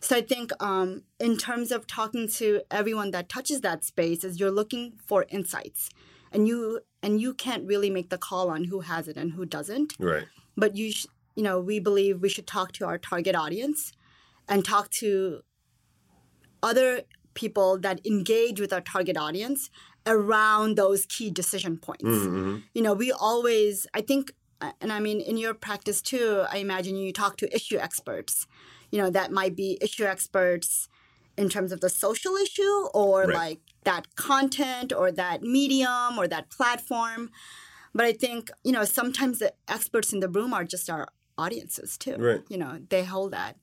so 0.00 0.14
I 0.16 0.20
think 0.20 0.52
um, 0.62 1.02
in 1.18 1.38
terms 1.38 1.72
of 1.72 1.86
talking 1.86 2.28
to 2.40 2.60
everyone 2.70 3.10
that 3.12 3.30
touches 3.30 3.62
that 3.62 3.84
space, 3.84 4.22
is 4.22 4.38
you're 4.38 4.50
looking 4.50 4.98
for 5.06 5.24
insights, 5.30 5.88
and 6.30 6.46
you 6.46 6.80
and 7.02 7.22
you 7.22 7.32
can't 7.32 7.64
really 7.66 7.88
make 7.88 8.10
the 8.10 8.18
call 8.18 8.50
on 8.50 8.64
who 8.64 8.80
has 8.80 9.08
it 9.08 9.16
and 9.16 9.32
who 9.32 9.46
doesn't. 9.46 9.94
Right. 9.98 10.26
But 10.58 10.76
you, 10.76 10.92
sh- 10.92 11.06
you 11.36 11.42
know, 11.42 11.58
we 11.58 11.80
believe 11.80 12.20
we 12.20 12.28
should 12.28 12.46
talk 12.46 12.72
to 12.72 12.84
our 12.84 12.98
target 12.98 13.34
audience, 13.34 13.92
and 14.46 14.62
talk 14.62 14.90
to 15.02 15.40
other 16.62 17.02
people 17.34 17.78
that 17.78 18.04
engage 18.06 18.60
with 18.60 18.74
our 18.74 18.80
target 18.82 19.16
audience 19.16 19.70
around 20.06 20.76
those 20.76 21.06
key 21.06 21.30
decision 21.30 21.78
points 21.78 22.04
Mm-hmm. 22.04 22.56
you 22.74 22.82
know, 22.82 22.92
we 22.92 23.10
always, 23.10 23.86
I 23.94 24.02
think, 24.02 24.32
and 24.80 24.92
I 24.92 25.00
mean, 25.00 25.20
in 25.20 25.36
your 25.36 25.54
practice 25.54 26.00
too, 26.02 26.44
I 26.50 26.58
imagine 26.58 26.96
you 26.96 27.12
talk 27.12 27.36
to 27.38 27.54
issue 27.54 27.78
experts. 27.78 28.46
You 28.90 28.98
know, 29.00 29.10
that 29.10 29.32
might 29.32 29.56
be 29.56 29.78
issue 29.80 30.04
experts 30.04 30.88
in 31.36 31.48
terms 31.48 31.72
of 31.72 31.80
the 31.80 31.88
social 31.88 32.36
issue 32.36 32.86
or 32.94 33.22
Right. 33.24 33.34
like 33.34 33.60
that 33.84 34.14
content 34.16 34.92
or 34.92 35.10
that 35.12 35.42
medium 35.42 36.18
or 36.18 36.28
that 36.28 36.48
platform. 36.50 37.30
But 37.94 38.06
I 38.06 38.12
think, 38.12 38.50
you 38.62 38.72
know, 38.72 38.84
sometimes 38.84 39.38
the 39.38 39.52
experts 39.68 40.12
in 40.12 40.20
the 40.20 40.28
room 40.28 40.52
are 40.54 40.64
just 40.64 40.88
our 40.88 41.08
audiences 41.36 41.96
too. 41.98 42.16
Right. 42.16 42.42
You 42.48 42.58
know, 42.58 42.80
they 42.88 43.04
hold 43.04 43.32
that. 43.32 43.56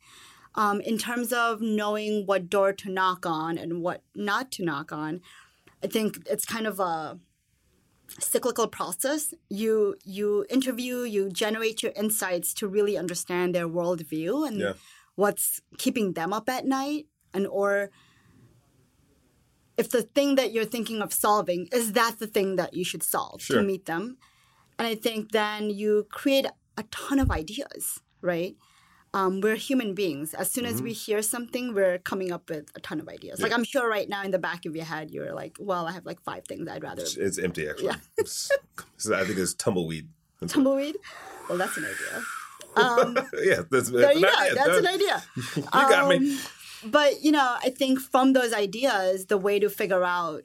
Um, 0.56 0.82
in 0.82 0.98
terms 0.98 1.32
of 1.32 1.62
knowing 1.62 2.26
what 2.26 2.50
door 2.50 2.74
to 2.74 2.90
knock 2.92 3.26
on 3.26 3.58
and 3.58 3.82
what 3.82 4.04
not 4.14 4.52
to 4.54 4.66
knock 4.66 4.92
on, 4.92 5.22
I 5.84 5.88
think 5.88 6.20
it's 6.30 6.46
kind 6.46 6.68
of 6.68 6.80
a 6.80 7.20
cyclical 8.20 8.68
process. 8.68 9.34
You 9.50 9.96
you 10.04 10.46
interview, 10.50 10.98
you 11.04 11.30
generate 11.30 11.82
your 11.84 11.94
insights 11.96 12.54
to 12.56 12.68
really 12.68 12.98
understand 12.98 13.54
their 13.56 13.68
worldview 13.68 14.48
and 14.48 14.60
Yeah. 14.60 14.74
what's 15.16 15.62
keeping 15.78 16.14
them 16.14 16.34
up 16.34 16.50
at 16.50 16.66
night, 16.66 17.08
and 17.34 17.48
or 17.48 17.90
if 19.78 19.90
the 19.90 20.04
thing 20.04 20.36
that 20.36 20.52
you're 20.52 20.66
thinking 20.66 21.02
of 21.02 21.14
solving 21.14 21.68
is 21.72 21.94
that 21.94 22.20
the 22.20 22.28
thing 22.28 22.56
that 22.58 22.74
you 22.74 22.84
should 22.84 23.04
solve 23.04 23.42
Sure. 23.42 23.58
to 23.58 23.64
meet 23.64 23.86
them. 23.86 24.18
And 24.78 24.88
I 24.88 24.96
think 24.96 25.32
then 25.32 25.70
you 25.70 26.08
create 26.12 26.46
a 26.78 26.84
ton 26.92 27.20
of 27.20 27.32
ideas, 27.32 28.00
right? 28.22 28.56
Um, 29.14 29.42
we're 29.42 29.56
human 29.58 29.94
beings. 29.94 30.34
As 30.34 30.50
soon 30.50 30.66
as 30.66 30.82
we 30.82 30.94
hear 30.94 31.22
something, 31.22 31.74
we're 31.74 31.98
coming 31.98 32.32
up 32.32 32.50
with 32.50 32.72
a 32.76 32.80
ton 32.80 33.02
of 33.02 33.10
ideas. 33.10 33.42
Like 33.42 33.52
I'm 33.52 33.66
sure 33.66 33.90
right 33.90 34.08
now 34.08 34.24
in 34.24 34.32
the 34.32 34.40
back 34.40 34.66
of 34.66 34.74
your 34.74 34.86
head, 34.86 35.12
you're 35.12 35.34
like, 35.34 35.58
"Well, 35.60 35.86
I 35.86 35.92
have 35.92 36.06
like 36.06 36.22
five 36.22 36.46
things 36.48 36.68
I'd 36.70 36.82
rather 36.82 37.02
It's, 37.02 37.18
it's 37.18 37.38
empty 37.38 37.68
actually. 37.68 37.88
Yeah. 37.88 37.96
I 39.18 39.26
think 39.26 39.38
it's 39.38 39.54
tumbleweed. 39.54 40.08
That's- 40.40 40.54
tumbleweed." 40.54 40.96
Well, 41.50 41.58
that's 41.58 41.76
an 41.76 41.86
idea. 41.86 42.24
Um, 42.78 43.18
yeah, 43.44 43.64
that's, 43.70 43.90
there 43.90 44.14
you 44.14 44.26
an 44.26 44.34
go. 44.34 44.40
idea. 44.40 44.56
That's 44.56 44.78
an 44.78 44.88
idea. 44.88 45.24
You 45.58 45.64
got 45.74 46.08
me. 46.08 46.16
Um, 46.34 46.40
But 46.86 47.22
you 47.22 47.32
know, 47.34 47.58
I 47.62 47.70
think 47.70 48.00
from 48.00 48.32
those 48.34 48.54
ideas, 48.54 49.26
the 49.26 49.38
way 49.38 49.60
to 49.60 49.70
figure 49.70 50.04
out 50.06 50.44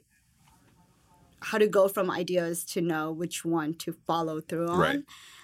how 1.39 1.57
to 1.57 1.67
go 1.67 1.87
from 1.87 2.11
ideas 2.11 2.65
to 2.65 2.81
know 2.81 3.11
which 3.11 3.45
one 3.45 3.75
to 3.75 3.93
follow 4.05 4.41
through 4.41 4.67
on, 4.67 4.79
Right. 4.79 4.99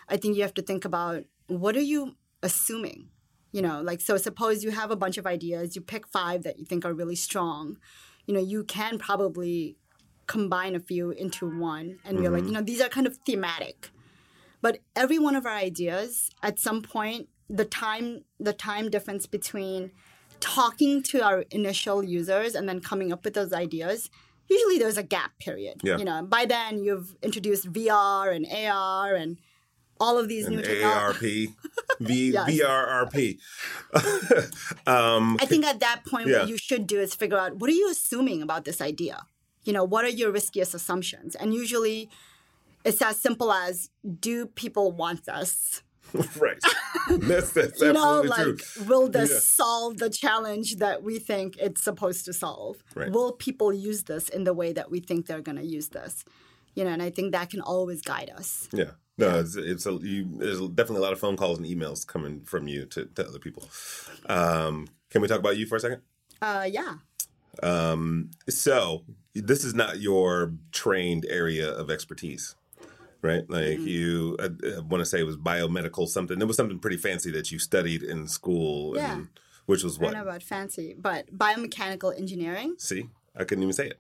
I 0.10 0.18
think 0.18 0.36
you 0.36 0.42
have 0.42 0.54
to 0.56 0.62
think 0.62 0.84
about 0.86 1.24
what 1.48 1.78
are 1.78 1.82
you 1.94 2.16
assuming. 2.42 3.10
You 3.54 3.62
know, 3.62 3.82
like 3.82 4.02
so. 4.02 4.18
Suppose 4.18 4.64
you 4.64 4.72
have 4.72 4.92
a 4.92 4.98
bunch 4.98 5.18
of 5.18 5.26
ideas, 5.26 5.76
you 5.76 5.82
pick 5.82 6.06
five 6.08 6.44
that 6.44 6.60
you 6.60 6.66
think 6.66 6.84
are 6.84 6.94
really 6.94 7.16
strong. 7.16 7.78
You 8.26 8.34
know, 8.34 8.42
you 8.42 8.66
can 8.66 9.00
probably 9.00 9.78
combine 10.28 10.76
a 10.76 10.80
few 10.80 11.12
into 11.12 11.46
one, 11.48 12.00
and 12.04 12.20
you're 12.20 12.32
like, 12.32 12.42
mm-hmm. 12.42 12.48
you 12.48 12.54
know, 12.54 12.62
these 12.62 12.82
are 12.82 12.90
kind 12.90 13.08
of 13.08 13.18
thematic. 13.26 13.90
But 14.62 14.80
every 14.96 15.20
one 15.20 15.36
of 15.36 15.46
our 15.46 15.56
ideas, 15.56 16.30
at 16.42 16.60
some 16.60 16.82
point, 16.82 17.30
the 17.50 17.66
time 17.66 18.24
the 18.40 18.54
time 18.54 18.90
difference 18.90 19.28
between 19.28 19.92
talking 20.40 21.02
to 21.02 21.24
our 21.24 21.46
initial 21.52 22.04
users 22.04 22.56
and 22.56 22.68
then 22.68 22.82
coming 22.82 23.14
up 23.14 23.24
with 23.24 23.34
those 23.34 23.54
ideas, 23.54 24.10
usually 24.50 24.78
there's 24.78 24.98
a 24.98 25.04
gap 25.04 25.38
period. 25.40 25.82
Yeah. 25.84 25.98
You 25.98 26.06
know, 26.06 26.24
by 26.24 26.46
then 26.46 26.84
you've 26.84 27.16
introduced 27.22 27.72
VR 27.72 28.36
and 28.36 28.46
AR 28.46 29.16
and 29.16 29.38
all 30.04 30.16
of 30.22 30.26
these 30.34 30.46
And 30.48 30.58
new. 30.58 30.64
AARP, 30.64 31.22
v, 32.08 32.14
Yes. 32.38 32.50
VRRP. 32.50 33.18
um, 34.96 35.38
I 35.44 35.46
think 35.46 35.64
at 35.66 35.80
that 35.80 36.00
point, 36.12 36.28
Yeah. 36.28 36.40
what 36.40 36.50
you 36.50 36.58
should 36.58 36.86
do 36.94 37.00
is 37.06 37.10
figure 37.24 37.38
out 37.44 37.52
what 37.60 37.70
are 37.70 37.74
you 37.82 37.90
assuming 37.90 38.40
about 38.48 38.66
this 38.66 38.80
idea? 38.82 39.18
You 39.68 39.74
know, 39.74 39.84
what 39.94 40.04
are 40.08 40.10
your 40.22 40.32
riskiest 40.40 40.74
assumptions? 40.80 41.36
And 41.36 41.54
usually 41.54 42.10
it's 42.84 43.02
as 43.02 43.16
simple 43.28 43.50
as 43.52 43.90
do 44.28 44.36
people 44.64 44.92
want 44.92 45.20
this? 45.26 45.82
right. 46.46 46.62
That's 47.10 47.52
that's 47.58 47.82
you 47.82 47.94
know, 47.94 48.22
like, 48.22 48.44
true. 48.58 48.86
will 48.90 49.08
this 49.18 49.32
Yeah. 49.32 49.40
solve 49.64 49.98
the 50.04 50.10
challenge 50.24 50.68
that 50.84 50.98
we 51.08 51.18
think 51.18 51.56
it's 51.66 51.82
supposed 51.90 52.22
to 52.26 52.34
solve? 52.34 52.84
Right. 52.94 53.12
Will 53.16 53.32
people 53.48 53.70
use 53.74 54.02
this 54.12 54.26
in 54.30 54.44
the 54.44 54.54
way 54.62 54.70
that 54.78 54.88
we 54.92 55.00
think 55.08 55.20
they're 55.28 55.42
going 55.50 55.62
to 55.66 55.70
use 55.78 55.90
this? 55.98 56.14
You 56.76 56.84
know, 56.86 56.92
and 56.96 57.02
I 57.08 57.10
think 57.16 57.28
that 57.32 57.50
can 57.54 57.62
always 57.62 58.02
guide 58.02 58.32
us. 58.42 58.68
Yeah. 58.74 58.92
No, 59.18 59.40
it's, 59.40 59.56
it's 59.56 59.86
a, 59.86 59.94
you, 60.02 60.28
there's 60.38 60.60
definitely 60.70 60.98
a 60.98 61.02
lot 61.02 61.14
of 61.14 61.20
phone 61.20 61.38
calls 61.38 61.60
and 61.60 61.68
emails 61.68 62.06
coming 62.06 62.42
from 62.42 62.68
you 62.68 62.86
to, 62.88 63.06
to 63.06 63.28
other 63.28 63.40
people. 63.40 63.70
Um, 64.28 64.88
can 65.12 65.22
we 65.22 65.28
talk 65.28 65.40
about 65.40 65.56
you 65.58 65.66
for 65.68 65.76
a 65.76 65.80
second? 65.80 66.02
Uh, 66.42 66.68
yeah. 66.70 66.96
Um, 67.62 68.32
so 68.50 69.04
this 69.36 69.64
is 69.64 69.76
not 69.76 70.00
your 70.02 70.54
trained 70.72 71.26
area 71.30 71.70
of 71.70 71.92
expertise, 71.92 72.56
right? 73.22 73.48
Like 73.50 73.78
Mm-hmm. 73.78 73.88
you, 73.88 74.38
I, 74.40 74.46
I 74.78 74.80
want 74.80 75.02
to 75.02 75.06
say 75.06 75.20
it 75.20 75.26
was 75.28 75.38
biomedical 75.38 76.08
something. 76.08 76.42
It 76.42 76.48
was 76.48 76.58
something 76.58 76.80
pretty 76.80 76.98
fancy 76.98 77.30
that 77.32 77.52
you 77.52 77.60
studied 77.60 78.02
in 78.02 78.28
school, 78.28 78.98
Yeah. 78.98 79.14
and, 79.14 79.28
which 79.68 79.84
was 79.84 80.00
what? 80.00 80.10
I 80.10 80.14
don't 80.16 80.26
know 80.26 80.30
about 80.32 80.44
fancy, 80.44 80.96
but 80.98 81.38
biomechanical 81.38 82.18
engineering. 82.18 82.76
See, 82.80 83.06
I 83.36 83.44
couldn't 83.46 83.64
even 83.64 83.74
say 83.74 83.92
it. 83.92 84.00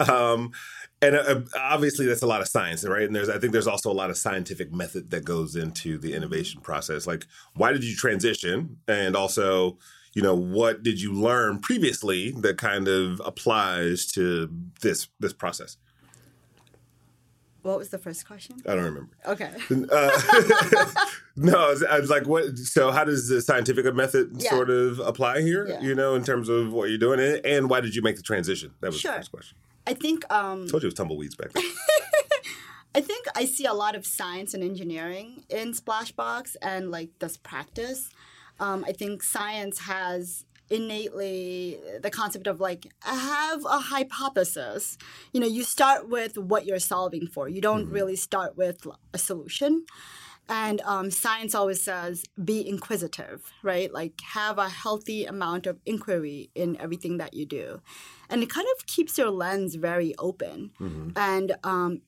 um, 0.08 0.52
and 1.00 1.14
uh, 1.16 1.40
obviously, 1.56 2.06
that's 2.06 2.22
a 2.22 2.26
lot 2.26 2.40
of 2.40 2.48
science, 2.48 2.84
right? 2.84 3.02
And 3.02 3.14
there's, 3.14 3.28
I 3.28 3.38
think, 3.38 3.52
there's 3.52 3.66
also 3.68 3.90
a 3.90 3.94
lot 3.94 4.10
of 4.10 4.16
scientific 4.16 4.72
method 4.72 5.10
that 5.10 5.24
goes 5.24 5.54
into 5.56 5.96
the 5.98 6.14
innovation 6.14 6.60
process. 6.60 7.06
Like, 7.06 7.26
why 7.54 7.72
did 7.72 7.84
you 7.84 7.94
transition? 7.94 8.78
And 8.88 9.14
also, 9.14 9.78
you 10.14 10.22
know, 10.22 10.34
what 10.34 10.82
did 10.82 11.00
you 11.00 11.12
learn 11.12 11.60
previously 11.60 12.32
that 12.40 12.58
kind 12.58 12.88
of 12.88 13.20
applies 13.24 14.06
to 14.12 14.50
this 14.80 15.08
this 15.20 15.32
process? 15.32 15.76
What 17.62 17.78
was 17.78 17.88
the 17.90 17.98
first 17.98 18.26
question? 18.26 18.56
I 18.66 18.74
don't 18.74 18.84
remember. 18.84 19.10
Okay. 19.26 19.50
Uh, 19.70 20.90
no, 21.36 21.66
I 21.66 21.70
was, 21.70 21.84
I 21.84 21.98
was 22.00 22.10
like, 22.10 22.26
what? 22.26 22.56
So, 22.58 22.90
how 22.90 23.04
does 23.04 23.28
the 23.28 23.40
scientific 23.40 23.92
method 23.94 24.30
Yeah. 24.38 24.50
sort 24.50 24.70
of 24.70 24.98
apply 25.00 25.42
here? 25.42 25.66
Yeah. 25.68 25.80
You 25.80 25.94
know, 25.94 26.14
in 26.14 26.24
terms 26.24 26.48
of 26.48 26.72
what 26.72 26.88
you're 26.88 26.98
doing, 26.98 27.20
and, 27.20 27.44
and 27.44 27.70
why 27.70 27.80
did 27.80 27.94
you 27.94 28.02
make 28.02 28.16
the 28.16 28.22
transition? 28.22 28.72
That 28.80 28.88
was 28.88 29.00
Sure. 29.00 29.12
the 29.12 29.18
first 29.18 29.30
question. 29.32 29.58
I 29.88 29.94
think 29.94 30.30
um, 30.30 30.68
told 30.68 30.82
you 30.82 30.88
it 30.88 30.92
was 30.92 30.94
tumbleweeds 30.94 31.34
back 31.34 31.50
then. 31.52 31.64
I 32.94 33.00
think 33.00 33.24
I 33.34 33.46
see 33.46 33.64
a 33.64 33.72
lot 33.72 33.94
of 33.94 34.04
science 34.04 34.52
and 34.52 34.62
engineering 34.62 35.44
in 35.48 35.72
Splashbox 35.72 36.56
and 36.60 36.90
like 36.90 37.08
this 37.20 37.38
practice. 37.38 38.10
Um, 38.60 38.84
I 38.86 38.92
think 38.92 39.22
science 39.22 39.78
has 39.78 40.44
innately 40.68 41.80
the 42.02 42.10
concept 42.10 42.46
of 42.46 42.60
like 42.60 42.92
have 43.00 43.64
a 43.64 43.78
hypothesis. 43.78 44.98
You 45.32 45.40
know, 45.40 45.46
you 45.46 45.62
start 45.62 46.10
with 46.10 46.36
what 46.36 46.66
you're 46.66 46.80
solving 46.80 47.26
for. 47.26 47.48
You 47.48 47.62
don't 47.62 47.88
really 47.88 48.16
start 48.16 48.58
with 48.58 48.86
a 49.14 49.18
solution. 49.18 49.86
And 50.48 50.80
um, 50.82 51.10
science 51.10 51.54
always 51.54 51.82
says 51.82 52.24
be 52.42 52.66
inquisitive, 52.66 53.52
right? 53.62 53.92
Like 53.92 54.20
have 54.32 54.56
a 54.58 54.68
healthy 54.68 55.24
amount 55.26 55.66
of 55.66 55.78
inquiry 55.84 56.50
in 56.54 56.80
everything 56.80 57.18
that 57.18 57.34
you 57.34 57.44
do. 57.46 57.80
And 58.30 58.42
it 58.42 58.48
kind 58.50 58.66
of 58.76 58.86
keeps 58.86 59.18
your 59.18 59.30
lens 59.30 59.74
very 59.74 60.14
open. 60.18 60.70
And, 61.16 61.56
um, 61.64 62.00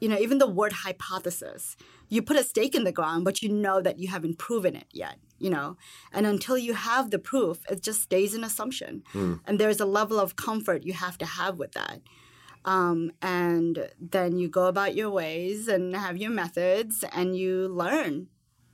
you 0.00 0.08
know, 0.08 0.18
even 0.18 0.38
the 0.38 0.46
word 0.46 0.72
hypothesis, 0.72 1.76
you 2.08 2.22
put 2.22 2.36
a 2.36 2.44
stake 2.44 2.74
in 2.74 2.84
the 2.84 2.92
ground, 2.92 3.24
but 3.24 3.42
you 3.42 3.48
know 3.48 3.80
that 3.80 3.98
you 3.98 4.08
haven't 4.08 4.38
proven 4.38 4.76
it 4.76 4.86
yet, 4.92 5.16
you 5.38 5.50
know? 5.50 5.76
And 6.12 6.26
until 6.26 6.56
you 6.56 6.74
have 6.74 7.10
the 7.10 7.18
proof, 7.18 7.58
it 7.70 7.82
just 7.82 8.02
stays 8.02 8.34
an 8.34 8.44
assumption. 8.44 9.02
And 9.46 9.58
there's 9.58 9.80
a 9.80 9.86
level 9.86 10.20
of 10.20 10.36
comfort 10.36 10.84
you 10.84 10.92
have 10.92 11.18
to 11.18 11.26
have 11.26 11.58
with 11.58 11.72
that. 11.72 12.00
Um, 12.64 13.12
and 13.22 13.88
then 14.00 14.38
you 14.38 14.48
go 14.48 14.66
about 14.66 14.94
your 14.94 15.10
ways 15.10 15.68
and 15.68 15.94
have 15.96 16.16
your 16.16 16.30
methods 16.30 17.04
and 17.12 17.36
you 17.36 17.68
learn. 17.68 18.28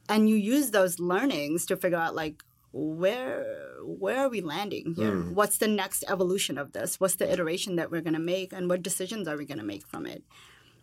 And 0.08 0.28
you 0.28 0.36
use 0.36 0.70
those 0.70 0.98
learnings 0.98 1.64
to 1.66 1.76
figure 1.76 1.98
out 1.98 2.14
like 2.14 2.42
where 2.72 3.46
where 3.82 4.18
are 4.18 4.28
we 4.28 4.40
landing 4.40 4.94
here? 4.96 5.14
What's 5.34 5.58
the 5.58 5.68
next 5.68 6.04
evolution 6.08 6.58
of 6.58 6.72
this? 6.72 6.98
What's 6.98 7.16
the 7.16 7.30
iteration 7.30 7.76
that 7.76 7.90
we're 7.90 8.00
going 8.00 8.14
to 8.14 8.20
make? 8.20 8.52
And 8.52 8.68
what 8.68 8.82
decisions 8.82 9.28
are 9.28 9.36
we 9.36 9.44
going 9.44 9.58
to 9.58 9.64
make 9.64 9.86
from 9.86 10.06
it? 10.06 10.24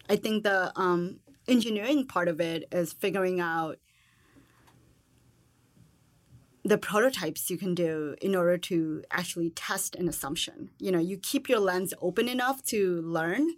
I 0.10 0.16
think 0.16 0.44
the 0.44 0.72
um, 0.76 1.20
engineering 1.48 2.08
part 2.08 2.28
of 2.28 2.40
it 2.40 2.66
is 2.72 2.94
figuring 2.94 3.40
out 3.40 3.78
the 6.64 6.78
prototypes 6.78 7.50
you 7.50 7.58
can 7.58 7.74
do 7.74 8.16
in 8.22 8.36
order 8.36 8.58
to 8.58 9.04
actually 9.12 9.50
test 9.52 9.96
an 9.96 10.08
assumption. 10.08 10.70
You 10.80 10.92
know, 10.92 11.00
you 11.00 11.18
keep 11.18 11.50
your 11.50 11.60
lens 11.60 11.94
open 12.02 12.28
enough 12.28 12.64
to 12.66 13.02
learn, 13.02 13.56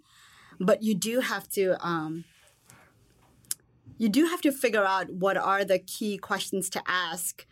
but 0.58 0.82
you 0.82 0.94
do 0.94 1.20
have 1.20 1.48
to 1.50 1.76
um, 1.86 2.24
you 3.98 4.08
do 4.08 4.26
have 4.26 4.40
to 4.42 4.52
figure 4.52 4.84
out 4.84 5.10
what 5.10 5.36
are 5.36 5.64
the 5.64 5.78
key 5.78 6.18
questions 6.18 6.68
to 6.70 6.82
ask 6.86 7.46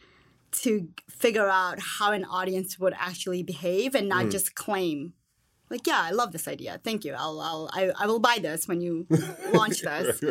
to 0.52 0.88
figure 1.08 1.48
out 1.48 1.78
how 1.80 2.12
an 2.12 2.24
audience 2.24 2.78
would 2.78 2.94
actually 2.98 3.42
behave 3.42 3.94
and 3.94 4.08
not 4.08 4.28
just 4.28 4.54
claim 4.54 5.14
like 5.70 5.86
yeah 5.86 6.02
i 6.02 6.10
love 6.10 6.32
this 6.32 6.46
idea. 6.46 6.78
Thank 6.84 7.04
you. 7.04 7.14
I'll, 7.16 7.40
I'll 7.40 7.70
I, 7.72 7.90
I 7.98 8.06
will 8.06 8.18
buy 8.18 8.38
this 8.40 8.68
when 8.68 8.80
you 8.80 9.06
launch 9.52 9.80
this 9.80 10.22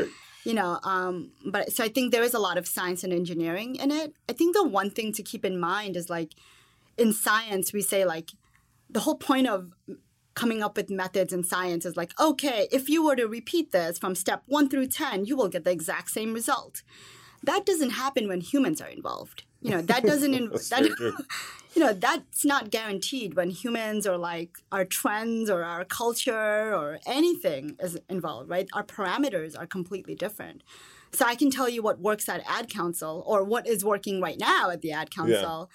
you 0.44 0.54
know 0.54 0.80
um, 0.84 1.32
but 1.46 1.72
so 1.72 1.84
i 1.84 1.88
think 1.88 2.12
there 2.12 2.24
is 2.24 2.34
a 2.34 2.40
lot 2.40 2.58
of 2.58 2.68
science 2.68 3.04
and 3.04 3.14
engineering 3.14 3.76
in 3.76 3.92
it. 3.92 4.14
I 4.30 4.34
think 4.34 4.56
the 4.56 4.68
one 4.68 4.90
thing 4.90 5.14
to 5.14 5.24
keep 5.24 5.46
in 5.46 5.60
mind 5.60 5.96
is 5.96 6.10
like 6.10 6.34
in 6.98 7.14
science 7.14 7.74
we 7.74 7.82
say 7.82 8.06
like 8.06 8.32
the 8.90 9.02
whole 9.02 9.16
point 9.16 9.48
of 9.48 9.72
coming 10.34 10.64
up 10.64 10.78
with 10.78 10.90
methods 10.90 11.34
in 11.34 11.44
science 11.44 11.86
is 11.86 11.98
like 11.98 12.18
okay 12.20 12.68
if 12.72 12.90
you 12.90 13.06
were 13.06 13.16
to 13.16 13.28
repeat 13.28 13.72
this 13.72 14.00
from 14.00 14.16
step 14.16 14.44
1 14.48 14.70
through 14.70 14.88
10 14.88 15.26
you 15.26 15.36
will 15.36 15.50
get 15.50 15.64
the 15.64 15.72
exact 15.72 16.10
same 16.12 16.34
result. 16.34 16.84
That 17.44 17.66
doesn't 17.66 17.92
happen 17.92 18.28
when 18.28 18.42
humans 18.42 18.82
are 18.82 18.88
involved. 18.90 19.44
You 19.62 19.72
know 19.72 19.82
that 19.82 20.04
doesn't 20.04 20.34
in, 20.40 20.50
That's 20.50 20.70
that, 20.70 20.86
true. 20.86 21.14
you 21.74 21.82
know 21.82 21.94
that's 21.94 22.44
not 22.44 22.70
guaranteed 22.70 23.36
when 23.36 23.50
humans 23.50 24.06
or 24.06 24.18
like 24.18 24.58
our 24.72 24.86
trends 24.86 25.50
or 25.50 25.64
our 25.64 25.86
culture 25.86 26.76
or 26.76 27.00
anything 27.06 27.76
is 27.80 27.98
involved 28.10 28.50
right? 28.50 28.68
Our 28.74 28.84
parameters 28.84 29.58
are 29.58 29.68
completely 29.68 30.16
different. 30.16 30.64
So 31.14 31.26
i 31.26 31.36
can 31.36 31.52
tell 31.52 31.68
you 31.68 31.82
what 31.84 32.00
works 32.00 32.30
at 32.30 32.42
ad 32.48 32.70
council 32.70 33.24
or 33.28 33.44
what 33.44 33.68
is 33.68 33.84
working 33.84 34.22
right 34.22 34.40
now 34.40 34.70
at 34.70 34.82
the 34.82 34.92
ad 34.92 35.12
council 35.12 35.70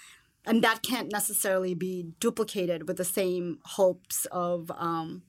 and 0.46 0.62
that 0.62 0.82
can't 0.82 1.10
necessarily 1.12 1.74
be 1.74 2.12
duplicated 2.20 2.86
with 2.88 2.96
the 2.96 3.04
same 3.04 3.58
hopes 3.64 4.26
of 4.30 4.70
um, 4.78 5.22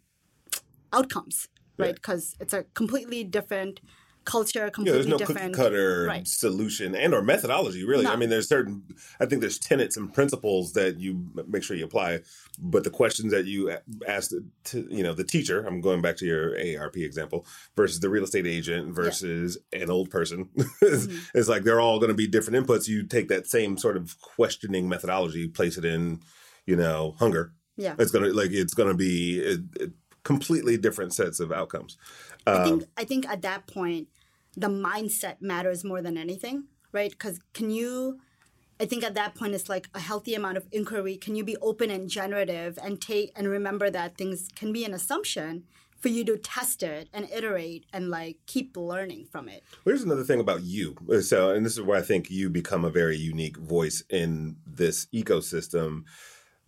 outcomes 0.94 1.50
right? 1.78 1.88
Yeah. 1.88 1.94
because 1.94 2.36
it's 2.40 2.54
a 2.54 2.64
completely 2.74 3.24
different 3.24 3.80
culture 4.28 4.70
completely 4.70 4.90
Yeah, 4.90 4.94
there's 4.94 5.08
no 5.08 5.18
different 5.18 5.54
cookie 5.54 5.64
cutter 5.64 6.06
Right. 6.08 6.28
solution 6.28 6.94
and 6.96 7.14
or 7.14 7.22
methodology. 7.24 7.84
Really, 7.84 8.04
No. 8.04 8.12
I 8.14 8.16
mean, 8.16 8.30
there's 8.30 8.48
certain. 8.48 8.84
I 9.20 9.26
think 9.26 9.42
there's 9.42 9.58
tenets 9.58 9.96
and 9.98 10.14
principles 10.14 10.74
that 10.74 11.00
you 11.00 11.12
make 11.48 11.64
sure 11.64 11.76
you 11.76 11.86
apply, 11.86 12.20
but 12.60 12.84
the 12.84 12.90
questions 13.02 13.32
that 13.32 13.46
you 13.46 13.76
ask 14.08 14.32
to, 14.66 14.88
you 14.98 15.04
know, 15.04 15.14
the 15.14 15.24
teacher. 15.24 15.66
I'm 15.66 15.82
going 15.82 16.02
back 16.02 16.18
to 16.18 16.26
your 16.26 16.56
AARP 16.56 16.98
example 17.04 17.46
versus 17.76 18.00
the 18.00 18.10
real 18.10 18.24
estate 18.26 18.46
agent 18.46 18.94
versus 18.94 19.58
an 19.74 19.90
old 19.90 20.10
person. 20.10 20.50
it's, 20.82 21.08
Mm-hmm. 21.08 21.38
it's 21.38 21.48
like 21.50 21.64
they're 21.64 21.82
all 21.82 22.00
going 22.00 22.10
to 22.16 22.22
be 22.24 22.28
different 22.28 22.58
inputs. 22.68 22.88
You 22.88 23.04
take 23.08 23.28
that 23.30 23.48
same 23.48 23.78
sort 23.78 23.98
of 23.98 24.20
questioning 24.22 24.88
methodology, 24.90 25.48
place 25.48 25.78
it 25.78 25.86
in, 25.86 26.20
you 26.66 26.76
know, 26.76 27.16
hunger. 27.20 27.54
yeah 27.78 27.96
It's 28.00 28.12
gonna 28.12 28.28
like 28.42 28.52
it's 28.52 28.74
gonna 28.74 28.94
be 29.10 29.42
uh 29.52 29.58
uh 29.84 29.88
completely 30.24 30.76
different 30.78 31.14
sets 31.14 31.40
of 31.40 31.52
outcomes. 31.54 31.96
I 32.46 32.52
Um, 32.52 32.64
think 32.68 32.90
I 32.98 33.06
think 33.06 33.24
at 33.30 33.42
that 33.44 33.62
point, 33.68 34.08
the 34.58 34.68
mindset 34.68 35.38
matters 35.40 35.84
more 35.84 36.02
than 36.02 36.18
anything, 36.18 36.66
right? 36.92 37.12
Because 37.12 37.40
can 37.54 37.70
you? 37.70 38.20
I 38.80 38.86
think 38.86 39.04
at 39.04 39.16
that 39.16 39.34
point 39.34 39.56
it's 39.56 39.70
like 39.70 39.88
a 39.96 40.00
healthy 40.00 40.36
amount 40.36 40.58
of 40.58 40.68
inquiry. 40.72 41.18
Can 41.18 41.36
you 41.36 41.44
be 41.44 41.58
open 41.58 41.90
and 41.90 42.10
generative 42.10 42.78
and 42.84 43.02
take 43.02 43.32
and 43.36 43.48
remember 43.48 43.90
that 43.90 44.18
things 44.18 44.50
can 44.56 44.72
be 44.72 44.86
an 44.86 44.94
assumption 44.94 45.64
for 46.00 46.10
you 46.10 46.24
to 46.26 46.38
test 46.38 46.84
it 46.84 47.10
and 47.14 47.28
iterate 47.32 47.86
and 47.92 48.10
like 48.10 48.38
keep 48.46 48.78
learning 48.78 49.28
from 49.32 49.50
it. 49.50 49.64
Well, 49.84 49.94
Here's 49.94 50.04
another 50.04 50.24
thing 50.24 50.40
about 50.40 50.64
you. 50.64 50.96
So, 51.22 51.52
and 51.52 51.66
this 51.66 51.74
is 51.74 51.82
where 51.82 51.98
I 51.98 52.02
think 52.02 52.30
you 52.30 52.50
become 52.50 52.86
a 52.86 52.90
very 52.90 53.18
unique 53.18 53.58
voice 53.58 54.04
in 54.10 54.58
this 54.66 55.08
ecosystem. 55.14 56.04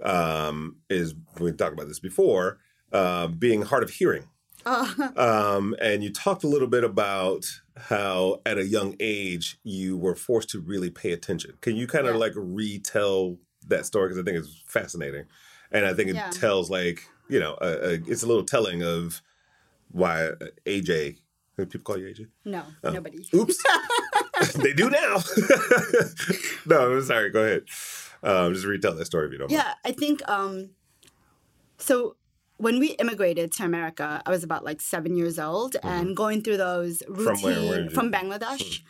Um, 0.04 0.78
is 0.89 1.13
we 1.39 1.52
talked 1.52 1.73
about 1.73 1.89
this 1.89 1.99
before, 1.99 2.60
uh, 2.91 3.28
being 3.28 3.63
hard 3.63 3.84
of 3.84 3.91
hearing. 3.91 4.28
Um, 4.65 5.75
and 5.82 6.04
you 6.04 6.12
talked 6.12 6.43
a 6.43 6.47
little 6.47 6.67
bit 6.67 6.84
about 6.84 7.45
how 7.79 8.41
at 8.45 8.57
a 8.57 8.65
young 8.65 8.95
age 8.99 9.57
you 9.63 9.97
were 9.97 10.15
forced 10.15 10.49
to 10.51 10.59
really 10.59 10.89
pay 10.89 11.11
attention. 11.11 11.53
Can 11.61 11.75
you 11.75 11.87
kind 11.87 12.07
of 12.07 12.15
Yeah. 12.15 12.19
like 12.19 12.33
retell 12.35 13.37
that 13.67 13.85
story? 13.85 14.09
Because 14.09 14.21
I 14.21 14.23
think 14.23 14.37
it's 14.43 14.61
fascinating. 14.67 15.25
And 15.71 15.85
I 15.85 15.93
think 15.93 16.09
it 16.09 16.15
Yeah. 16.15 16.29
tells 16.31 16.69
like, 16.69 17.07
you 17.29 17.39
know, 17.39 17.57
a, 17.61 17.67
a, 17.67 17.93
it's 18.07 18.23
a 18.23 18.27
little 18.27 18.43
telling 18.43 18.83
of 18.83 19.21
why 19.91 20.25
uh, 20.27 20.35
AJ, 20.65 21.17
people 21.57 21.79
call 21.81 21.97
you 21.97 22.07
AJ? 22.07 22.27
No, 22.45 22.63
Oh. 22.83 22.91
nobody. 22.91 23.25
Oops. 23.33 23.57
they 24.55 24.73
do 24.73 24.89
now. 24.89 25.17
no, 26.65 26.91
I'm 26.97 27.03
sorry. 27.03 27.29
Go 27.29 27.43
ahead. 27.43 27.63
Um, 28.23 28.53
just 28.53 28.65
retell 28.65 28.95
that 28.95 29.05
story 29.05 29.27
if 29.27 29.31
you 29.33 29.37
don't 29.39 29.51
mind. 29.51 29.63
Yeah, 29.65 29.73
I 29.85 29.91
think 29.93 30.27
um 30.29 30.71
so 31.77 32.15
when 32.60 32.78
we 32.78 32.89
immigrated 33.04 33.54
to 33.54 33.63
America, 33.63 34.22
I 34.26 34.30
was 34.30 34.43
about 34.43 34.65
like 34.65 34.82
seven 34.82 35.15
years 35.15 35.39
old 35.39 35.78
and 35.82 36.15
going 36.15 36.41
through 36.41 36.58
those 36.58 37.02
routine 37.08 37.30
Mm-hmm. 37.30 37.34
From 37.34 37.41
where? 37.41 37.80
Where 37.82 37.89
from 37.89 38.12
Bangladesh. 38.12 38.82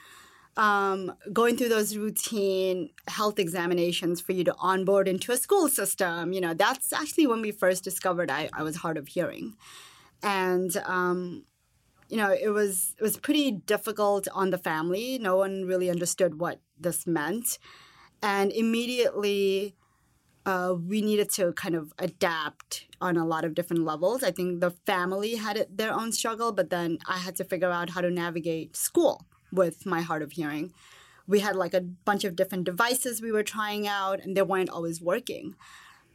Um, 0.57 1.13
going 1.31 1.55
through 1.55 1.69
those 1.69 1.95
routine 1.95 2.89
health 3.07 3.39
examinations 3.39 4.19
for 4.19 4.33
you 4.33 4.43
to 4.43 4.55
onboard 4.57 5.07
into 5.07 5.31
a 5.31 5.37
school 5.37 5.69
system, 5.69 6.33
you 6.33 6.41
know, 6.41 6.53
that's 6.53 6.91
actually 6.91 7.27
when 7.27 7.41
we 7.41 7.51
first 7.51 7.83
discovered 7.83 8.29
I, 8.29 8.49
I 8.51 8.63
was 8.63 8.77
hard 8.77 8.97
of 8.97 9.07
hearing. 9.07 9.55
And 10.23 10.75
um, 10.85 11.45
you 12.09 12.17
know, 12.17 12.31
it 12.31 12.49
was 12.49 12.95
it 12.99 13.03
was 13.03 13.17
pretty 13.17 13.51
difficult 13.51 14.27
on 14.33 14.49
the 14.49 14.57
family. 14.57 15.19
No 15.19 15.37
one 15.37 15.65
really 15.65 15.89
understood 15.89 16.39
what 16.39 16.59
this 16.77 17.05
meant. 17.05 17.59
And 18.21 18.51
immediately 18.51 19.75
uh, 20.49 20.73
we 20.73 20.99
needed 21.03 21.29
to 21.29 21.53
kind 21.53 21.75
of 21.75 21.93
adapt 21.99 22.87
on 22.99 23.17
a 23.17 23.25
lot 23.25 23.45
of 23.45 23.53
different 23.53 23.83
levels. 23.85 24.23
I 24.23 24.31
think 24.31 24.61
the 24.61 24.71
family 24.71 25.35
had 25.35 25.67
their 25.69 25.93
own 25.93 26.11
struggle, 26.11 26.51
but 26.51 26.71
then 26.71 26.97
I 27.05 27.17
had 27.19 27.35
to 27.35 27.43
figure 27.43 27.69
out 27.69 27.91
how 27.91 28.01
to 28.01 28.09
navigate 28.09 28.75
school 28.75 29.27
with 29.51 29.85
my 29.85 30.01
hard 30.01 30.23
of 30.23 30.31
hearing. 30.31 30.73
We 31.27 31.41
had 31.41 31.55
like 31.55 31.75
a 31.75 31.81
bunch 31.81 32.23
of 32.23 32.35
different 32.35 32.63
devices 32.63 33.21
we 33.21 33.31
were 33.31 33.43
trying 33.43 33.87
out, 33.87 34.21
and 34.21 34.35
they 34.35 34.41
weren't 34.41 34.71
always 34.71 34.99
working. 34.99 35.53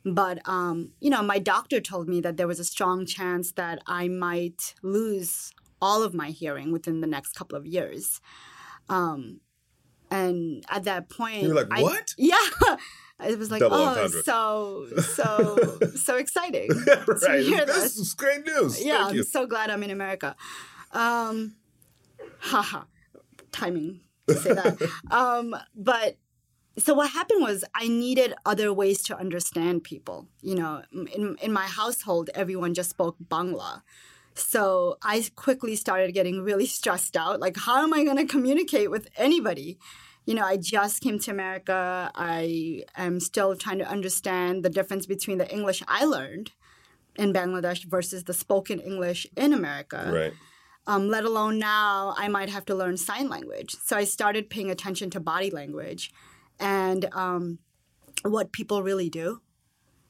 But 0.04 0.40
um, 0.48 0.90
you 0.98 1.10
know, 1.10 1.22
my 1.22 1.38
doctor 1.38 1.80
told 1.80 2.08
me 2.08 2.20
that 2.22 2.36
there 2.36 2.48
was 2.48 2.58
a 2.58 2.64
strong 2.64 3.06
chance 3.06 3.52
that 3.52 3.78
I 3.86 4.08
might 4.08 4.74
lose 4.82 5.52
all 5.80 6.02
of 6.02 6.12
my 6.12 6.30
hearing 6.30 6.72
within 6.72 7.00
the 7.00 7.06
next 7.06 7.34
couple 7.34 7.56
of 7.56 7.66
years. 7.66 8.20
Um, 8.88 9.40
and 10.14 10.64
at 10.68 10.84
that 10.84 11.08
point, 11.08 11.42
You 11.42 11.48
were 11.48 11.54
like, 11.62 11.68
I- 11.70 11.82
"What?" 11.82 12.14
yeah, 12.18 12.36
it 13.30 13.38
was 13.38 13.50
like, 13.50 13.60
Double 13.60 13.76
oh, 13.76 13.88
entendre. 13.88 14.22
so 14.22 14.86
so 15.16 15.34
so 16.06 16.16
exciting. 16.16 16.68
right. 17.22 17.40
hear 17.44 17.64
This 17.66 17.82
this. 17.82 17.96
is 17.98 18.14
great 18.14 18.42
news. 18.46 18.72
Yeah, 18.84 19.06
I'm 19.08 19.22
so 19.24 19.46
glad 19.46 19.70
I'm 19.70 19.82
in 19.82 19.90
America. 19.90 20.36
Um, 20.92 21.56
haha, 22.40 22.82
timing 23.52 24.00
to 24.28 24.34
say 24.34 24.52
that. 24.54 24.76
um, 25.10 25.54
but 25.74 26.16
so 26.78 26.94
what 26.94 27.10
happened 27.10 27.42
was 27.42 27.64
I 27.74 27.86
needed 27.88 28.34
other 28.44 28.72
ways 28.72 29.02
to 29.04 29.16
understand 29.16 29.84
people. 29.84 30.28
You 30.42 30.56
know, 30.56 30.82
in 30.92 31.36
in 31.40 31.52
my 31.52 31.66
household, 31.66 32.30
everyone 32.34 32.74
just 32.74 32.90
spoke 32.90 33.16
Bangla. 33.34 33.82
So 34.34 34.98
I 35.02 35.24
quickly 35.36 35.76
started 35.76 36.12
getting 36.12 36.42
really 36.42 36.66
stressed 36.66 37.16
out. 37.16 37.40
Like, 37.40 37.56
how 37.56 37.82
am 37.82 37.94
I 37.94 38.04
going 38.04 38.16
to 38.16 38.26
communicate 38.26 38.90
with 38.90 39.08
anybody? 39.16 39.78
You 40.26 40.34
know, 40.34 40.44
I 40.44 40.56
just 40.56 41.02
came 41.02 41.18
to 41.20 41.30
America. 41.30 42.10
I 42.14 42.84
am 42.96 43.20
still 43.20 43.54
trying 43.56 43.78
to 43.78 43.88
understand 43.88 44.64
the 44.64 44.70
difference 44.70 45.06
between 45.06 45.38
the 45.38 45.50
English 45.52 45.82
I 45.86 46.04
learned 46.04 46.50
in 47.16 47.32
Bangladesh 47.32 47.84
versus 47.84 48.24
the 48.24 48.34
spoken 48.34 48.80
English 48.80 49.26
in 49.36 49.52
America. 49.52 50.10
Right. 50.12 50.32
Um, 50.86 51.08
let 51.08 51.24
alone 51.24 51.58
now, 51.58 52.14
I 52.16 52.28
might 52.28 52.50
have 52.50 52.64
to 52.66 52.74
learn 52.74 52.96
sign 52.96 53.28
language. 53.28 53.76
So 53.84 53.96
I 53.96 54.04
started 54.04 54.50
paying 54.50 54.70
attention 54.70 55.10
to 55.10 55.20
body 55.20 55.50
language 55.50 56.12
and 56.58 57.08
um, 57.12 57.58
what 58.22 58.52
people 58.52 58.82
really 58.82 59.08
do. 59.08 59.40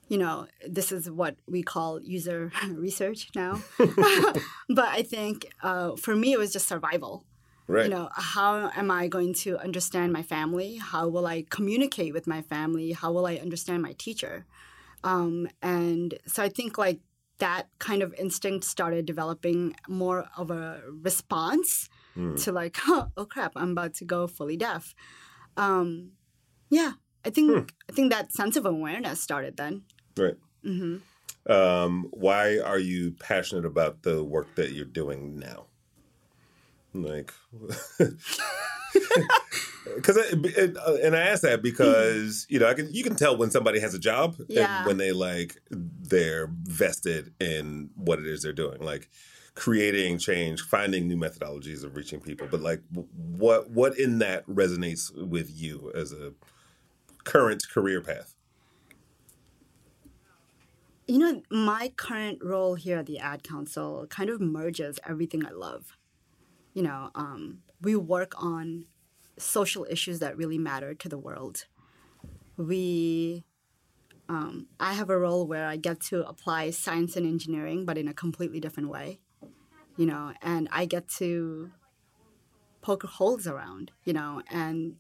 You 0.09 0.19
know, 0.19 0.47
this 0.67 0.93
is 0.93 1.11
what 1.11 1.37
we 1.47 1.62
call 1.62 2.01
user 2.01 2.53
research 2.69 3.31
now. 3.35 3.62
but 3.79 4.88
I 4.88 5.03
think 5.03 5.47
uh, 5.62 5.97
for 5.97 6.14
me, 6.14 6.33
it 6.33 6.38
was 6.38 6.53
just 6.53 6.69
survival. 6.69 7.25
Right. 7.67 7.85
You 7.85 7.90
know, 7.90 8.11
how 8.12 8.71
am 8.77 8.90
I 8.90 9.09
going 9.09 9.33
to 9.35 9.59
understand 9.59 10.12
my 10.12 10.23
family? 10.23 10.77
How 10.77 11.09
will 11.09 11.27
I 11.27 11.47
communicate 11.49 12.12
with 12.12 12.27
my 12.27 12.43
family? 12.43 12.93
How 12.93 13.11
will 13.11 13.27
I 13.27 13.37
understand 13.37 13.83
my 13.83 13.93
teacher? 13.93 14.45
Um, 15.03 15.49
and 15.62 16.14
so 16.27 16.43
I 16.43 16.51
think 16.51 16.77
like 16.77 17.01
that 17.38 17.69
kind 17.79 18.03
of 18.03 18.14
instinct 18.14 18.64
started 18.64 19.07
developing 19.07 19.75
more 19.88 20.27
of 20.37 20.51
a 20.51 20.83
response 21.03 21.88
to 22.37 22.53
like, 22.53 22.77
oh, 22.87 23.09
oh 23.17 23.25
crap, 23.25 23.53
I'm 23.57 23.73
about 23.73 23.95
to 23.95 24.05
go 24.05 24.27
fully 24.27 24.57
deaf. 24.57 24.95
Um, 25.57 26.12
yeah, 26.71 26.93
I 27.25 27.31
think 27.31 27.73
I 27.88 27.93
think 27.93 28.12
that 28.12 28.33
sense 28.33 28.57
of 28.57 28.67
awareness 28.67 29.21
started 29.21 29.57
then. 29.57 29.83
Right. 30.16 30.37
hmm 30.62 30.96
Um, 31.46 32.09
why 32.12 32.59
are 32.59 32.79
you 32.79 33.12
passionate 33.12 33.64
about 33.64 34.03
the 34.03 34.22
work 34.24 34.55
that 34.57 34.72
you're 34.72 34.85
doing 34.85 35.38
now? 35.38 35.66
Like, 36.94 37.33
because 39.96 40.16
and 40.16 41.16
I 41.16 41.20
ask 41.20 41.42
that 41.42 41.61
because 41.62 42.46
you 42.48 42.59
know 42.61 42.68
I 42.68 42.74
can 42.74 42.92
you 42.92 43.03
can 43.03 43.16
tell 43.16 43.37
when 43.37 43.50
somebody 43.50 43.81
has 43.81 43.94
a 43.94 43.98
job 43.98 44.37
Yeah. 44.48 44.79
and 44.79 44.87
when 44.87 44.96
they 44.96 45.12
like 45.12 45.61
they're 45.70 46.48
vested 46.62 47.33
in 47.40 47.90
what 47.96 48.18
it 48.20 48.27
is 48.27 48.42
they're 48.42 48.53
doing, 48.53 48.81
like 48.81 49.11
creating 49.55 50.18
change, 50.18 50.62
finding 50.62 51.07
new 51.09 51.16
methodologies 51.16 51.85
of 51.85 51.96
reaching 51.96 52.20
people. 52.20 52.46
But 52.48 52.61
like, 52.61 52.83
what 52.92 53.70
what 53.70 53.98
in 53.98 54.18
that 54.20 54.46
resonates 54.46 55.12
with 55.14 55.50
you 55.50 55.90
as 55.94 56.12
a 56.12 56.33
current 57.24 57.62
career 57.68 58.00
path? 58.00 58.34
You 61.07 61.19
know, 61.19 61.43
my 61.51 61.93
current 61.97 62.38
role 62.43 62.77
here 62.77 62.99
at 62.99 63.07
the 63.07 63.19
Ad 63.19 63.43
Council 63.43 64.07
kind 64.09 64.31
of 64.31 64.40
merges 64.40 64.99
everything 65.07 65.45
I 65.45 65.51
love. 65.51 65.99
You 66.73 66.83
know, 66.83 67.11
um, 67.14 67.59
we 67.83 67.95
work 67.95 68.33
on 68.43 68.87
social 69.38 69.87
issues 69.90 70.21
that 70.21 70.37
really 70.37 70.57
matter 70.57 70.95
to 70.95 71.09
the 71.09 71.19
world. 71.19 71.67
We, 72.57 73.45
um, 74.31 74.69
I 74.81 74.95
have 74.95 75.11
a 75.11 75.19
role 75.19 75.47
where 75.47 75.67
I 75.67 75.77
get 75.77 76.01
to 76.05 76.27
apply 76.27 76.71
science 76.71 77.17
and 77.17 77.27
engineering, 77.27 77.85
but 77.85 77.99
in 77.99 78.09
a 78.09 78.14
completely 78.14 78.59
different 78.59 78.88
way. 78.88 79.21
You 79.99 80.07
know, 80.07 80.33
and 80.40 80.69
I 80.73 80.87
get 80.87 81.09
to 81.19 81.71
poke 82.81 83.03
holes 83.03 83.47
around. 83.47 83.90
You 84.05 84.14
know, 84.14 84.40
and 84.51 84.97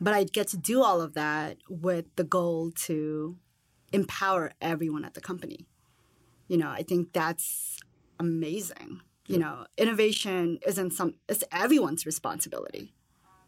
but 0.00 0.12
I 0.12 0.24
get 0.24 0.48
to 0.48 0.56
do 0.56 0.82
all 0.82 1.00
of 1.00 1.14
that 1.14 1.58
with 1.68 2.06
the 2.16 2.24
goal 2.24 2.72
to 2.86 3.36
empower 3.92 4.52
everyone 4.60 5.04
at 5.04 5.14
the 5.14 5.20
company. 5.20 5.66
You 6.48 6.58
know, 6.58 6.68
I 6.68 6.82
think 6.82 7.12
that's 7.12 7.78
amazing. 8.18 9.00
You 9.28 9.38
know, 9.38 9.66
innovation 9.76 10.60
isn't 10.64 10.92
some 10.92 11.14
it's 11.28 11.42
everyone's 11.50 12.06
responsibility. 12.06 12.94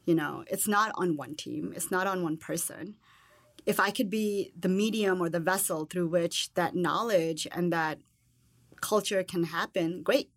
You 0.06 0.16
know, 0.16 0.44
it's 0.50 0.66
not 0.66 0.90
on 0.96 1.16
one 1.16 1.36
team, 1.36 1.72
it's 1.76 1.90
not 1.90 2.06
on 2.06 2.24
one 2.24 2.36
person. 2.36 2.96
If 3.64 3.78
I 3.78 3.90
could 3.90 4.10
be 4.10 4.52
the 4.58 4.68
medium 4.68 5.20
or 5.20 5.28
the 5.28 5.40
vessel 5.40 5.84
through 5.84 6.08
which 6.08 6.52
that 6.54 6.74
knowledge 6.74 7.46
and 7.52 7.72
that 7.72 7.98
culture 8.80 9.22
can 9.22 9.44
happen, 9.44 10.02
great. 10.02 10.30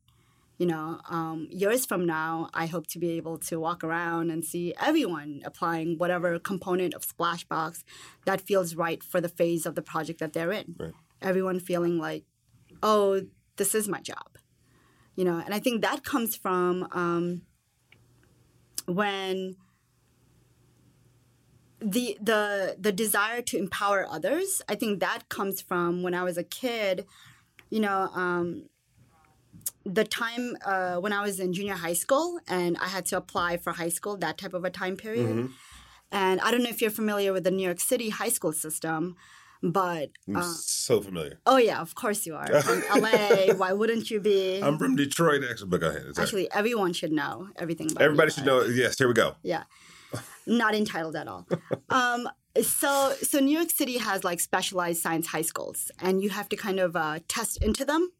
You 0.61 0.67
know, 0.67 0.99
um, 1.09 1.47
years 1.49 1.87
from 1.87 2.05
now, 2.05 2.47
I 2.53 2.67
hope 2.67 2.85
to 2.89 2.99
be 2.99 3.13
able 3.13 3.39
to 3.49 3.59
walk 3.59 3.83
around 3.83 4.29
and 4.29 4.45
see 4.45 4.75
everyone 4.79 5.41
applying 5.43 5.97
whatever 5.97 6.37
component 6.37 6.93
of 6.93 7.01
Splashbox 7.01 7.83
that 8.27 8.41
feels 8.41 8.75
right 8.75 9.03
for 9.03 9.19
the 9.19 9.27
phase 9.27 9.65
of 9.65 9.73
the 9.73 9.81
project 9.81 10.19
that 10.19 10.33
they're 10.33 10.51
in. 10.51 10.75
Right. 10.79 10.93
Everyone 11.19 11.59
feeling 11.59 11.97
like, 11.97 12.25
oh, 12.83 13.23
this 13.55 13.73
is 13.73 13.87
my 13.87 14.01
job. 14.01 14.37
You 15.15 15.25
know, 15.25 15.41
and 15.43 15.51
I 15.51 15.57
think 15.57 15.81
that 15.81 16.03
comes 16.03 16.35
from 16.35 16.87
um, 16.91 17.41
when 18.85 19.55
the 21.79 22.19
the 22.21 22.75
the 22.79 22.91
desire 22.91 23.41
to 23.41 23.57
empower 23.57 24.05
others. 24.07 24.61
I 24.69 24.75
think 24.75 24.99
that 24.99 25.27
comes 25.27 25.59
from 25.59 26.03
when 26.03 26.13
I 26.13 26.21
was 26.21 26.37
a 26.37 26.43
kid. 26.43 27.07
You 27.71 27.79
know, 27.79 28.09
um, 28.13 28.65
the 29.85 30.03
time 30.03 30.55
uh, 30.65 30.97
when 30.97 31.13
I 31.13 31.21
was 31.21 31.39
in 31.39 31.53
junior 31.53 31.75
high 31.75 31.93
school 31.93 32.39
and 32.47 32.77
I 32.79 32.87
had 32.87 33.05
to 33.07 33.17
apply 33.17 33.57
for 33.57 33.73
high 33.73 33.89
school, 33.89 34.17
that 34.17 34.37
type 34.37 34.53
of 34.53 34.63
a 34.65 34.69
time 34.69 34.97
period. 34.97 35.49
And 36.11 36.41
I 36.41 36.51
don't 36.51 36.61
know 36.61 36.69
if 36.69 36.81
you're 36.81 36.91
familiar 36.91 37.31
with 37.31 37.45
the 37.45 37.51
New 37.51 37.63
York 37.63 37.79
City 37.79 38.09
high 38.09 38.29
school 38.29 38.51
system, 38.51 39.15
but 39.63 40.09
I'm 40.27 40.37
uh, 40.37 40.41
so 40.43 41.01
familiar. 41.01 41.39
oh 41.45 41.57
yeah, 41.57 41.79
of 41.79 41.95
course 41.95 42.25
you 42.25 42.35
are 42.35 42.61
from 42.61 42.83
LA. 43.01 43.53
Why 43.55 43.73
wouldn't 43.73 44.09
you 44.09 44.19
be? 44.19 44.59
I'm 44.59 44.77
from 44.77 44.95
Detroit, 44.95 45.43
actually. 45.49 45.69
But 45.69 45.81
go 45.81 45.89
ahead. 45.89 46.05
Right. 46.05 46.19
Actually, 46.19 46.51
everyone 46.51 46.93
should 46.93 47.11
know 47.11 47.49
everything 47.55 47.91
about. 47.91 48.01
Everybody 48.01 48.31
should 48.31 48.45
know. 48.45 48.63
Yes, 48.63 48.97
here 48.97 49.07
we 49.07 49.13
go. 49.13 49.35
Yeah, 49.43 49.63
not 50.45 50.73
entitled 50.75 51.15
at 51.15 51.27
all. 51.27 51.47
Um, 51.89 52.29
so, 52.61 53.13
so 53.21 53.39
New 53.39 53.55
York 53.57 53.69
City 53.69 53.97
has 53.97 54.23
like 54.23 54.39
specialized 54.39 55.01
science 55.01 55.27
high 55.27 55.41
schools, 55.41 55.91
and 55.99 56.23
you 56.23 56.29
have 56.29 56.47
to 56.49 56.55
kind 56.55 56.79
of 56.79 56.95
uh, 56.95 57.19
test 57.27 57.61
into 57.61 57.83
them. 57.83 58.11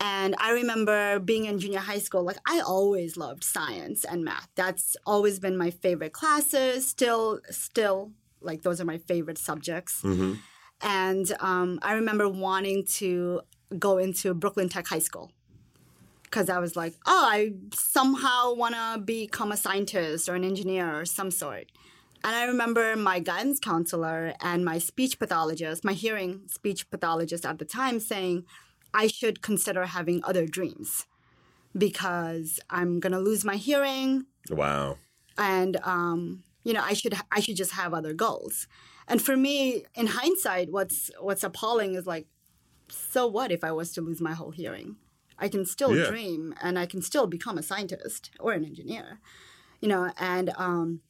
And 0.00 0.36
I 0.38 0.52
remember 0.52 1.18
being 1.18 1.46
in 1.46 1.58
junior 1.58 1.80
high 1.80 1.98
school, 1.98 2.22
like 2.22 2.38
I 2.46 2.60
always 2.60 3.16
loved 3.16 3.42
science 3.42 4.04
and 4.04 4.24
math. 4.24 4.48
That's 4.54 4.96
always 5.04 5.40
been 5.40 5.56
my 5.56 5.70
favorite 5.70 6.12
classes. 6.12 6.86
Still, 6.86 7.40
still, 7.50 8.12
like 8.40 8.62
those 8.62 8.80
are 8.80 8.84
my 8.84 8.98
favorite 8.98 9.38
subjects. 9.38 10.02
Mm-hmm. 10.02 10.34
And 10.82 11.36
um, 11.40 11.80
I 11.82 11.94
remember 11.94 12.28
wanting 12.28 12.84
to 12.98 13.40
go 13.78 13.98
into 13.98 14.32
Brooklyn 14.34 14.68
Tech 14.68 14.86
High 14.86 15.00
School 15.00 15.32
because 16.22 16.48
I 16.48 16.58
was 16.58 16.76
like, 16.76 16.94
oh, 17.06 17.26
I 17.28 17.54
somehow 17.74 18.54
want 18.54 18.74
to 18.74 19.00
become 19.00 19.50
a 19.50 19.56
scientist 19.56 20.28
or 20.28 20.36
an 20.36 20.44
engineer 20.44 21.00
or 21.00 21.04
some 21.04 21.30
sort. 21.30 21.66
And 22.22 22.34
I 22.34 22.44
remember 22.44 22.94
my 22.96 23.20
guidance 23.20 23.58
counselor 23.58 24.34
and 24.40 24.64
my 24.64 24.78
speech 24.78 25.18
pathologist, 25.18 25.84
my 25.84 25.92
hearing 25.92 26.42
speech 26.46 26.90
pathologist 26.90 27.46
at 27.46 27.58
the 27.58 27.64
time, 27.64 28.00
saying, 28.00 28.44
I 28.94 29.06
should 29.06 29.42
consider 29.42 29.86
having 29.86 30.22
other 30.24 30.46
dreams 30.46 31.06
because 31.76 32.58
I'm 32.70 33.00
to 33.00 33.18
lose 33.20 33.44
my 33.44 33.56
hearing 33.56 34.26
Wow. 34.50 34.98
and 35.36 35.76
um, 35.84 36.42
you 36.64 36.72
know 36.72 36.82
I 36.82 36.94
should 36.94 37.14
I 37.30 37.40
should 37.40 37.56
just 37.56 37.72
have 37.72 37.94
other 37.94 38.12
goals. 38.14 38.66
And 39.06 39.22
for 39.22 39.36
me, 39.36 39.84
in 39.94 40.06
hindsight, 40.08 40.70
what's 40.70 41.10
what's 41.20 41.42
appalling 41.42 41.94
is 41.94 42.06
like, 42.06 42.26
so 42.90 43.26
what 43.26 43.50
if 43.50 43.64
I 43.64 43.72
was 43.72 43.92
to 43.92 44.02
lose 44.02 44.20
my 44.20 44.34
whole 44.34 44.50
hearing? 44.50 44.96
I 45.38 45.48
can 45.48 45.64
still 45.64 45.94
Yeah. 45.94 46.10
dream 46.10 46.54
and 46.60 46.78
I 46.78 46.86
can 46.86 47.00
still 47.00 47.26
become 47.26 47.56
a 47.58 47.62
scientist 47.62 48.30
or 48.40 48.52
an 48.52 48.64
engineer, 48.64 49.20
you 49.80 49.88
know. 49.88 50.10
And 50.18 50.50
um, 50.56 51.00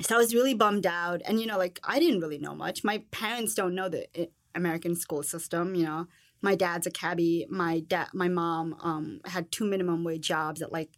so 0.00 0.14
I 0.16 0.18
was 0.18 0.34
really 0.34 0.54
bummed 0.54 0.86
out. 0.86 1.20
And 1.26 1.40
you 1.40 1.46
know, 1.46 1.58
like 1.58 1.78
I 1.84 1.98
didn't 1.98 2.20
really 2.20 2.38
know 2.38 2.54
much. 2.54 2.82
My 2.82 3.04
parents 3.10 3.54
don't 3.54 3.74
know 3.74 3.88
the 3.88 4.06
American 4.54 4.96
school 4.96 5.22
system. 5.22 5.74
You 5.74 5.84
know, 5.84 6.06
my 6.40 6.54
dad's 6.54 6.86
a 6.86 6.90
cabbie. 6.90 7.46
My 7.48 7.80
dad, 7.80 8.08
my 8.12 8.28
mom 8.28 8.76
um, 8.80 9.20
had 9.24 9.50
two 9.50 9.64
minimum 9.64 10.04
wage 10.04 10.26
jobs 10.26 10.62
at 10.62 10.72
like 10.72 10.90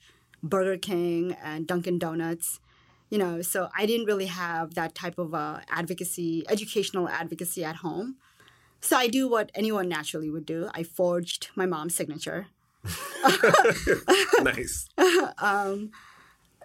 Burger 0.42 0.76
King 0.76 1.36
and 1.42 1.66
Dunkin' 1.66 1.98
Donuts. 1.98 2.60
You 3.08 3.18
know, 3.18 3.42
so 3.42 3.68
I 3.76 3.86
didn't 3.86 4.06
really 4.06 4.26
have 4.26 4.74
that 4.74 4.94
type 4.94 5.18
of 5.18 5.34
uh, 5.34 5.60
advocacy, 5.68 6.44
educational 6.48 7.08
advocacy 7.08 7.64
at 7.64 7.76
home. 7.76 8.16
So 8.80 8.96
I 8.96 9.08
do 9.08 9.28
what 9.28 9.50
anyone 9.54 9.88
naturally 9.88 10.30
would 10.30 10.46
do. 10.46 10.70
I 10.72 10.84
forged 10.84 11.50
my 11.56 11.66
mom's 11.66 11.94
signature. 11.94 12.46
nice. 14.42 14.88
Um, 15.38 15.90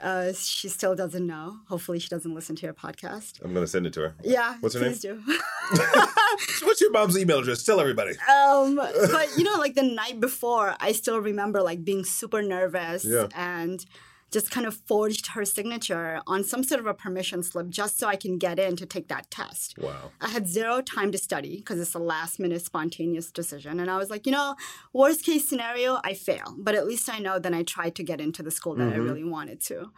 uh, 0.01 0.33
she 0.33 0.67
still 0.69 0.95
doesn't 0.95 1.25
know. 1.25 1.57
Hopefully, 1.67 1.99
she 1.99 2.09
doesn't 2.09 2.33
listen 2.33 2.55
to 2.57 2.65
your 2.65 2.73
podcast. 2.73 3.43
I'm 3.43 3.53
gonna 3.53 3.67
send 3.67 3.85
it 3.87 3.93
to 3.93 4.01
her. 4.01 4.15
Yeah, 4.23 4.57
What's 4.59 4.75
her 4.75 4.81
please 4.81 4.99
do. 4.99 5.21
What's 6.63 6.81
your 6.81 6.91
mom's 6.91 7.17
email 7.17 7.39
address? 7.39 7.63
Tell 7.63 7.79
everybody. 7.79 8.11
um, 8.31 8.75
but 8.75 9.27
you 9.37 9.43
know, 9.43 9.55
like 9.57 9.75
the 9.75 9.83
night 9.83 10.19
before, 10.19 10.75
I 10.79 10.91
still 10.91 11.19
remember 11.19 11.61
like 11.61 11.83
being 11.83 12.03
super 12.03 12.41
nervous 12.41 13.05
Yeah. 13.05 13.27
and 13.35 13.85
just 14.31 14.51
kind 14.51 14.65
of 14.65 14.73
forged 14.73 15.27
her 15.27 15.45
signature 15.45 16.21
on 16.27 16.43
some 16.43 16.63
sort 16.63 16.79
of 16.79 16.87
a 16.87 16.93
permission 16.93 17.43
slip 17.43 17.69
just 17.69 17.99
so 17.99 18.07
I 18.07 18.15
can 18.15 18.37
get 18.37 18.59
in 18.59 18.75
to 18.77 18.85
take 18.85 19.07
that 19.07 19.29
test. 19.31 19.77
Wow. 19.77 20.11
I 20.19 20.29
had 20.29 20.47
zero 20.47 20.81
time 20.81 21.11
to 21.11 21.17
study 21.17 21.57
because 21.57 21.79
it's 21.79 21.93
a 21.93 21.99
last 21.99 22.39
minute 22.39 22.63
spontaneous 22.63 23.31
decision. 23.31 23.79
And 23.79 23.89
I 23.89 23.97
was 23.97 24.09
like, 24.09 24.25
you 24.25 24.31
know, 24.31 24.55
worst 24.93 25.23
case 25.23 25.47
scenario, 25.47 25.99
I 26.03 26.13
fail. 26.13 26.55
But 26.57 26.75
at 26.75 26.85
least 26.85 27.09
I 27.09 27.19
know 27.19 27.39
then 27.39 27.53
I 27.53 27.63
tried 27.63 27.95
to 27.95 28.03
get 28.03 28.19
into 28.19 28.43
the 28.43 28.51
school 28.51 28.75
that 28.75 28.87
I 28.87 28.91
mm-hmm. 28.91 29.01
really 29.01 29.23
wanted 29.23 29.61
to. 29.61 29.91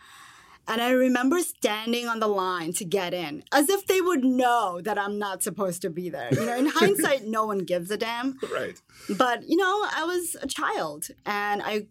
And 0.69 0.81
I 0.81 0.89
remember 0.89 1.39
standing 1.39 2.07
on 2.07 2.19
the 2.19 2.27
line 2.27 2.73
to 2.73 2.83
get 2.83 3.13
in 3.13 3.43
as 3.53 3.69
if 3.69 3.87
they 3.87 4.01
would 4.01 4.25
know 4.25 4.81
that 4.81 4.97
I'm 4.97 5.17
not 5.17 5.41
supposed 5.41 5.81
to 5.83 5.89
be 5.89 6.09
there. 6.09 6.27
You 6.33 6.45
know, 6.45 6.57
in 6.57 6.65
hindsight, 6.65 7.23
no 7.25 7.45
one 7.45 7.59
gives 7.59 7.89
a 7.89 7.97
damn. 7.97 8.37
Right. 8.51 8.79
But, 9.09 9.47
you 9.47 9.55
know, 9.55 9.85
I 9.95 10.03
was 10.03 10.35
a 10.41 10.47
child 10.47 11.07
and 11.25 11.61
I 11.63 11.87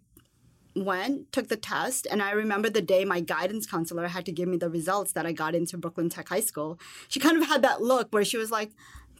went, 0.76 1.32
took 1.32 1.48
the 1.48 1.56
test, 1.56 2.06
and 2.10 2.22
I 2.22 2.32
remember 2.32 2.68
the 2.70 2.82
day 2.82 3.04
my 3.04 3.20
guidance 3.20 3.66
counselor 3.66 4.08
had 4.08 4.26
to 4.26 4.32
give 4.32 4.48
me 4.48 4.56
the 4.56 4.70
results 4.70 5.12
that 5.12 5.26
I 5.26 5.32
got 5.32 5.54
into 5.54 5.78
Brooklyn 5.78 6.08
Tech 6.08 6.28
High 6.28 6.40
School. 6.40 6.78
She 7.08 7.20
kind 7.20 7.36
of 7.36 7.48
had 7.48 7.62
that 7.62 7.82
look 7.82 8.12
where 8.12 8.24
she 8.24 8.36
was 8.36 8.50
like, 8.50 8.72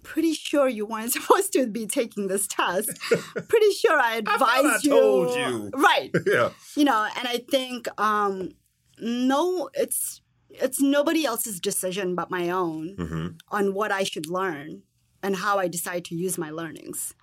pretty 0.03 0.35
sure 0.35 0.69
you 0.69 0.87
weren't 0.87 1.13
supposed 1.19 1.53
to 1.55 1.67
be 1.67 1.87
taking 1.87 2.29
this 2.29 2.47
test. 2.47 2.91
pretty 3.49 3.71
sure 3.73 3.99
I 3.99 4.17
advised 4.17 4.41
I 4.41 4.79
you. 4.83 4.91
told 4.91 5.31
you. 5.35 5.71
Right. 5.75 6.11
yeah. 6.27 6.51
You 6.77 6.85
know, 6.85 7.09
and 7.19 7.27
I 7.29 7.39
think 7.51 7.89
um 8.01 8.51
no 8.99 9.69
it's 9.75 10.21
it's 10.49 10.81
nobody 10.81 11.27
else's 11.27 11.61
decision 11.61 12.15
but 12.15 12.31
my 12.31 12.49
own 12.49 12.95
hmm 12.99 13.27
on 13.51 13.75
what 13.75 13.93
I 13.93 14.05
should 14.05 14.27
learn 14.27 14.83
and 15.23 15.37
how 15.37 15.59
I 15.59 15.69
decide 15.69 16.05
to 16.07 16.15
use 16.15 16.39
my 16.39 16.51
learnings. 16.51 17.15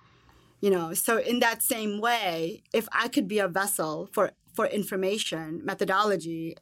You 0.64 0.70
know, 0.70 0.94
so 0.94 1.18
in 1.18 1.40
that 1.40 1.62
same 1.62 2.00
way, 2.00 2.62
if 2.72 2.88
I 2.90 3.08
could 3.08 3.28
be 3.28 3.38
a 3.38 3.48
vessel 3.48 4.08
for 4.14 4.30
for 4.54 4.64
information, 4.64 5.60
methodology, 5.62 6.56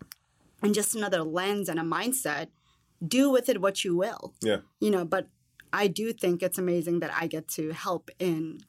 and 0.61 0.75
just 0.75 0.97
another 0.97 1.23
lens 1.23 1.69
and 1.69 1.79
a 1.79 1.85
mindset, 1.85 2.49
do 3.07 3.31
with 3.31 3.49
it 3.49 3.61
what 3.61 3.85
you 3.85 3.97
will. 3.97 4.35
Yeah. 4.43 4.63
You 4.81 4.91
know, 4.91 5.05
but 5.05 5.29
I 5.73 5.87
do 5.87 6.13
think 6.13 6.43
it's 6.43 6.59
amazing 6.59 6.99
that 6.99 7.13
I 7.15 7.29
get 7.29 7.47
to 7.59 7.71
help 7.71 8.11
in 8.19 8.63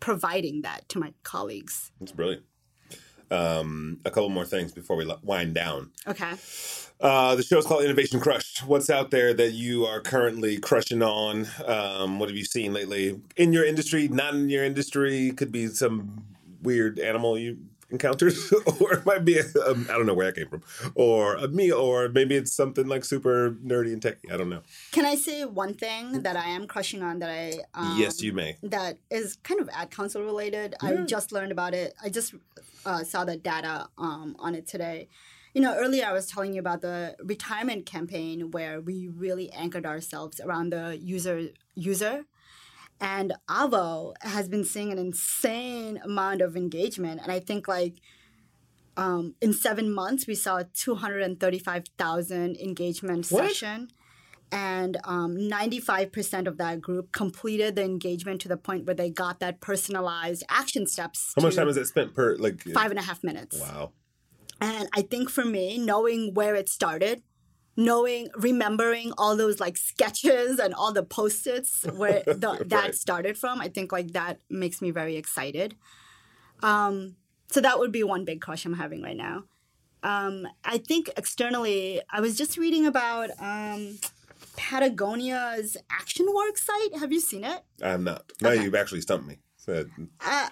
providing 0.00 0.62
that 0.62 0.88
to 0.88 0.98
my 0.98 1.14
colleagues. 1.22 1.92
It's 2.00 2.10
brilliant. 2.10 2.42
Um, 3.30 4.00
a 4.04 4.10
couple 4.10 4.28
more 4.28 4.44
things 4.44 4.72
before 4.72 4.96
we 4.96 5.10
wind 5.22 5.54
down. 5.54 5.90
Okay. 6.06 6.32
Uh, 7.00 7.34
the 7.34 7.42
show 7.42 7.58
is 7.58 7.64
called 7.64 7.82
Innovation 7.82 8.20
Crush. 8.20 8.62
What's 8.62 8.90
out 8.90 9.10
there 9.10 9.32
that 9.32 9.52
you 9.52 9.86
are 9.86 10.00
currently 10.00 10.58
crushing 10.58 11.02
on? 11.02 11.46
Um, 11.64 12.18
what 12.18 12.28
have 12.28 12.36
you 12.36 12.44
seen 12.44 12.74
lately 12.74 13.20
in 13.36 13.52
your 13.52 13.64
industry? 13.64 14.08
Not 14.08 14.34
in 14.34 14.50
your 14.50 14.64
industry. 14.64 15.30
Could 15.32 15.50
be 15.50 15.68
some 15.68 16.24
weird 16.62 16.98
animal 16.98 17.38
you 17.38 17.58
encountered, 17.90 18.34
or 18.80 18.94
it 18.94 19.06
might 19.06 19.24
be 19.24 19.38
a, 19.38 19.44
um, 19.66 19.86
I 19.90 19.94
don't 19.94 20.06
know 20.06 20.14
where 20.14 20.26
that 20.26 20.36
came 20.36 20.48
from, 20.48 20.62
or 20.94 21.36
a 21.36 21.48
me, 21.48 21.72
or 21.72 22.08
maybe 22.08 22.36
it's 22.36 22.52
something 22.52 22.86
like 22.86 23.04
super 23.04 23.52
nerdy 23.64 23.92
and 23.92 24.02
techy. 24.02 24.30
I 24.30 24.36
don't 24.36 24.50
know. 24.50 24.62
Can 24.92 25.04
I 25.04 25.14
say 25.14 25.44
one 25.44 25.74
thing 25.74 26.22
that 26.22 26.36
I 26.36 26.48
am 26.48 26.66
crushing 26.66 27.02
on 27.02 27.18
that 27.20 27.30
I 27.30 27.60
um, 27.74 27.98
yes, 27.98 28.22
you 28.22 28.32
may. 28.32 28.56
that 28.62 28.98
is 29.10 29.36
kind 29.42 29.60
of 29.60 29.68
ad 29.72 29.90
council 29.90 30.22
related. 30.22 30.74
I 30.80 30.94
just 30.96 31.32
learned 31.32 31.52
about 31.52 31.74
it. 31.74 31.94
I 32.02 32.08
just 32.08 32.34
uh, 32.86 33.04
saw 33.04 33.24
the 33.24 33.36
data 33.36 33.88
um, 33.98 34.36
on 34.38 34.54
it 34.54 34.66
today. 34.66 35.08
You 35.54 35.60
know, 35.60 35.74
earlier 35.76 36.06
I 36.06 36.12
was 36.12 36.26
telling 36.26 36.54
you 36.54 36.60
about 36.60 36.80
the 36.80 37.16
retirement 37.22 37.84
campaign 37.84 38.50
where 38.52 38.80
we 38.80 39.08
really 39.08 39.50
anchored 39.52 39.84
ourselves 39.86 40.40
around 40.40 40.70
the 40.72 40.96
user 41.00 41.48
user. 41.74 42.24
And 43.00 43.32
Avo 43.48 44.14
has 44.20 44.48
been 44.48 44.64
seeing 44.64 44.92
an 44.92 44.98
insane 44.98 45.98
amount 46.04 46.42
of 46.42 46.56
engagement. 46.56 47.20
And 47.22 47.32
I 47.32 47.40
think 47.40 47.66
like 47.66 47.94
um, 48.96 49.34
in 49.40 49.52
seven 49.52 49.92
months, 49.92 50.26
we 50.26 50.34
saw 50.34 50.62
235,000 50.74 52.56
engagement 52.56 53.26
What? 53.30 53.48
session. 53.48 53.88
And 54.52 54.96
um, 55.04 55.36
95% 55.36 56.46
of 56.46 56.58
that 56.58 56.80
group 56.80 57.12
completed 57.12 57.76
the 57.76 57.84
engagement 57.84 58.40
to 58.40 58.48
the 58.48 58.56
point 58.56 58.84
where 58.84 58.94
they 58.94 59.10
got 59.10 59.38
that 59.40 59.60
personalized 59.60 60.42
action 60.48 60.86
steps. 60.86 61.32
How 61.36 61.42
much 61.42 61.54
time 61.54 61.68
is 61.68 61.76
it 61.76 61.86
spent 61.86 62.14
per 62.14 62.36
like? 62.36 62.62
Five 62.62 62.90
and 62.90 62.98
a 62.98 63.02
half 63.02 63.22
minutes. 63.22 63.60
Wow. 63.60 63.92
And 64.60 64.88
I 64.94 65.02
think 65.02 65.30
for 65.30 65.44
me, 65.44 65.78
knowing 65.78 66.34
where 66.34 66.54
it 66.54 66.68
started, 66.68 67.22
knowing, 67.76 68.28
remembering 68.36 69.12
all 69.16 69.36
those 69.36 69.60
like 69.60 69.76
sketches 69.76 70.58
and 70.58 70.74
all 70.74 70.92
the 70.92 71.02
post-its 71.02 71.84
where 71.84 72.22
the, 72.26 72.64
that 72.66 72.94
started 72.94 73.38
from, 73.38 73.60
I 73.60 73.68
think 73.68 73.92
like 73.92 74.12
that 74.12 74.40
makes 74.50 74.82
me 74.82 74.90
very 74.90 75.16
excited. 75.16 75.76
Um, 76.62 77.16
so 77.50 77.60
that 77.60 77.78
would 77.78 77.92
be 77.92 78.02
one 78.02 78.24
big 78.24 78.40
crush 78.40 78.64
I'm 78.64 78.74
having 78.74 79.02
right 79.02 79.16
now. 79.16 79.44
Um, 80.02 80.46
I 80.64 80.78
think 80.78 81.10
externally, 81.16 82.00
I 82.10 82.20
was 82.20 82.36
just 82.36 82.56
reading 82.56 82.86
about 82.86 83.30
um, 83.38 83.98
Patagonia's 84.60 85.76
Action 85.90 86.26
Works 86.34 86.64
site. 86.66 86.98
Have 86.98 87.12
you 87.12 87.20
seen 87.20 87.44
it? 87.44 87.60
I'm 87.82 88.04
not. 88.04 88.30
Now 88.42 88.50
Okay. 88.50 88.62
you've 88.62 88.74
actually 88.74 89.00
stumped 89.00 89.26
me. 89.26 89.38
So, 89.56 89.86
uh, 90.24 90.48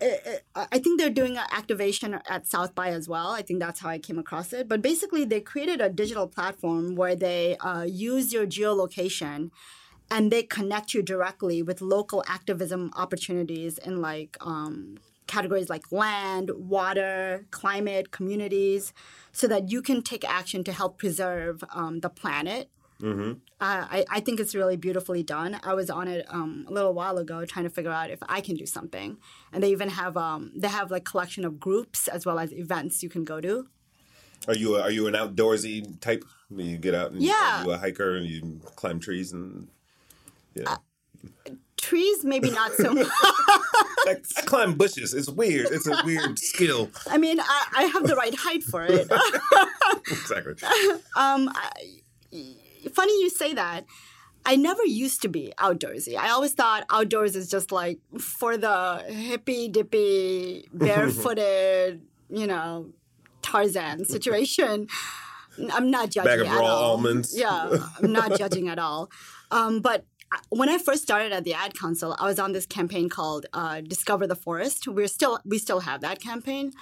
I 0.00 0.66
I 0.76 0.78
think 0.80 0.98
they're 0.98 1.08
doing 1.22 1.36
an 1.38 1.46
activation 1.52 2.18
at 2.28 2.46
South 2.48 2.74
by 2.74 2.88
as 2.88 3.08
well. 3.08 3.28
I 3.30 3.42
think 3.42 3.60
that's 3.60 3.80
how 3.80 3.88
I 3.88 3.98
came 3.98 4.18
across 4.18 4.52
it. 4.52 4.68
But 4.68 4.82
basically, 4.82 5.24
they 5.24 5.40
created 5.40 5.80
a 5.80 5.88
digital 5.88 6.26
platform 6.26 6.96
where 6.96 7.14
they 7.14 7.56
uh, 7.58 7.84
use 7.84 8.32
your 8.32 8.46
geolocation 8.58 9.50
and 10.10 10.32
they 10.32 10.42
connect 10.42 10.92
you 10.94 11.00
directly 11.02 11.62
with 11.62 11.80
local 11.80 12.24
activism 12.26 12.90
opportunities 12.96 13.78
in 13.78 14.00
like 14.00 14.36
um, 14.40 14.96
categories 15.28 15.70
like 15.70 15.90
land, 15.92 16.50
water, 16.56 17.46
climate, 17.52 18.10
communities, 18.10 18.92
so 19.32 19.46
that 19.46 19.70
you 19.72 19.80
can 19.80 20.02
take 20.02 20.24
action 20.40 20.64
to 20.64 20.72
help 20.72 20.98
preserve 20.98 21.62
um, 21.70 22.00
the 22.00 22.10
planet 22.10 22.68
hmm 23.00 23.32
uh, 23.60 23.86
I, 23.90 24.04
I 24.10 24.20
think 24.20 24.40
it's 24.40 24.54
really 24.54 24.76
beautifully 24.76 25.22
done. 25.22 25.58
I 25.62 25.72
was 25.72 25.88
on 25.88 26.06
it 26.06 26.26
um, 26.28 26.66
a 26.68 26.72
little 26.72 26.92
while 26.92 27.16
ago 27.16 27.46
trying 27.46 27.64
to 27.64 27.70
figure 27.70 27.90
out 27.90 28.10
if 28.10 28.18
I 28.28 28.42
can 28.42 28.56
do 28.56 28.66
something. 28.66 29.16
And 29.52 29.62
they 29.62 29.70
even 29.70 29.88
have 29.88 30.16
um, 30.18 30.52
they 30.54 30.68
have 30.68 30.90
like 30.90 31.04
collection 31.04 31.44
of 31.46 31.58
groups 31.58 32.06
as 32.08 32.26
well 32.26 32.38
as 32.38 32.52
events 32.52 33.02
you 33.02 33.08
can 33.08 33.24
go 33.24 33.40
to. 33.40 33.66
Are 34.48 34.54
you 34.54 34.76
a, 34.76 34.82
are 34.82 34.90
you 34.90 35.06
an 35.06 35.14
outdoorsy 35.14 35.98
type? 36.00 36.24
You 36.50 36.76
get 36.76 36.94
out 36.94 37.12
and 37.12 37.22
Yeah. 37.22 37.64
you 37.64 37.70
a 37.70 37.78
hiker 37.78 38.16
and 38.16 38.26
you 38.26 38.60
climb 38.76 39.00
trees 39.00 39.32
and 39.32 39.68
yeah. 40.54 40.76
Trees, 41.76 42.24
maybe 42.24 42.50
not 42.50 42.72
so 42.74 42.92
much. 42.94 43.08
like, 44.04 44.24
I 44.36 44.42
climb 44.42 44.74
bushes. 44.74 45.14
It's 45.14 45.30
weird. 45.30 45.68
It's 45.70 45.86
a 45.86 46.02
weird 46.04 46.38
skill. 46.38 46.90
I 47.08 47.18
mean, 47.18 47.40
I, 47.40 47.66
I 47.76 47.82
have 47.84 48.06
the 48.06 48.16
right 48.16 48.34
height 48.34 48.62
for 48.62 48.84
it. 48.84 49.08
exactly. 50.10 50.54
um, 51.16 51.50
I, 51.54 51.70
funny 52.92 53.12
you 53.22 53.30
say 53.30 53.54
that. 53.54 53.84
I 54.46 54.56
never 54.56 54.84
used 54.84 55.22
to 55.22 55.28
be 55.28 55.54
outdoorsy. 55.58 56.16
I 56.18 56.28
always 56.28 56.52
thought 56.52 56.84
outdoors 56.90 57.34
is 57.34 57.48
just 57.48 57.72
like 57.72 57.98
for 58.18 58.58
the 58.58 59.02
hippy 59.08 59.68
dippy, 59.68 60.68
barefooted, 60.74 62.02
you 62.28 62.46
know, 62.46 62.90
Tarzan 63.40 64.04
situation. 64.14 64.86
I'm 65.72 65.90
not 65.90 66.10
judging 66.10 66.30
Bag 66.30 66.40
of 66.40 66.46
at 66.48 66.58
raw 66.58 66.66
all. 66.66 66.90
almonds. 66.92 67.34
Yeah, 67.36 67.76
I'm 68.02 68.12
not 68.12 68.36
judging 68.38 68.68
at 68.68 68.78
all. 68.78 69.10
Um, 69.50 69.80
but 69.80 70.04
when 70.50 70.68
I 70.68 70.78
first 70.78 71.02
started 71.02 71.32
at 71.32 71.44
the 71.44 71.54
ad 71.54 71.78
council, 71.78 72.16
I 72.18 72.26
was 72.26 72.38
on 72.38 72.52
this 72.52 72.66
campaign 72.66 73.08
called 73.08 73.46
uh, 73.54 73.80
"Discover 73.80 74.26
the 74.26 74.34
Forest." 74.36 74.88
We're 74.88 75.06
still 75.06 75.38
we 75.44 75.58
still 75.58 75.80
have 75.80 76.00
that 76.02 76.20
campaign, 76.20 76.72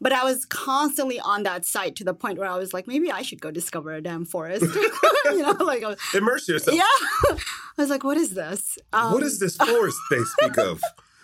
but 0.00 0.12
I 0.12 0.24
was 0.24 0.44
constantly 0.46 1.20
on 1.20 1.42
that 1.44 1.64
site 1.64 1.96
to 1.96 2.04
the 2.04 2.14
point 2.14 2.38
where 2.38 2.48
I 2.48 2.56
was 2.56 2.72
like, 2.72 2.86
maybe 2.86 3.10
I 3.10 3.22
should 3.22 3.40
go 3.40 3.50
discover 3.50 3.92
a 3.92 4.00
damn 4.00 4.24
forest. 4.24 4.62
you 5.26 5.42
know, 5.42 5.52
like 5.60 5.82
was- 5.82 5.98
Immerse 6.14 6.48
yourself. 6.48 6.76
yeah. 6.76 6.82
I 7.78 7.82
was 7.82 7.90
like, 7.90 8.04
what 8.04 8.16
is 8.16 8.30
this? 8.34 8.78
Um, 8.92 9.12
What 9.12 9.22
is 9.22 9.38
this 9.38 9.56
forest 9.56 9.98
they 10.10 10.20
speak 10.22 10.58
of? 10.58 10.80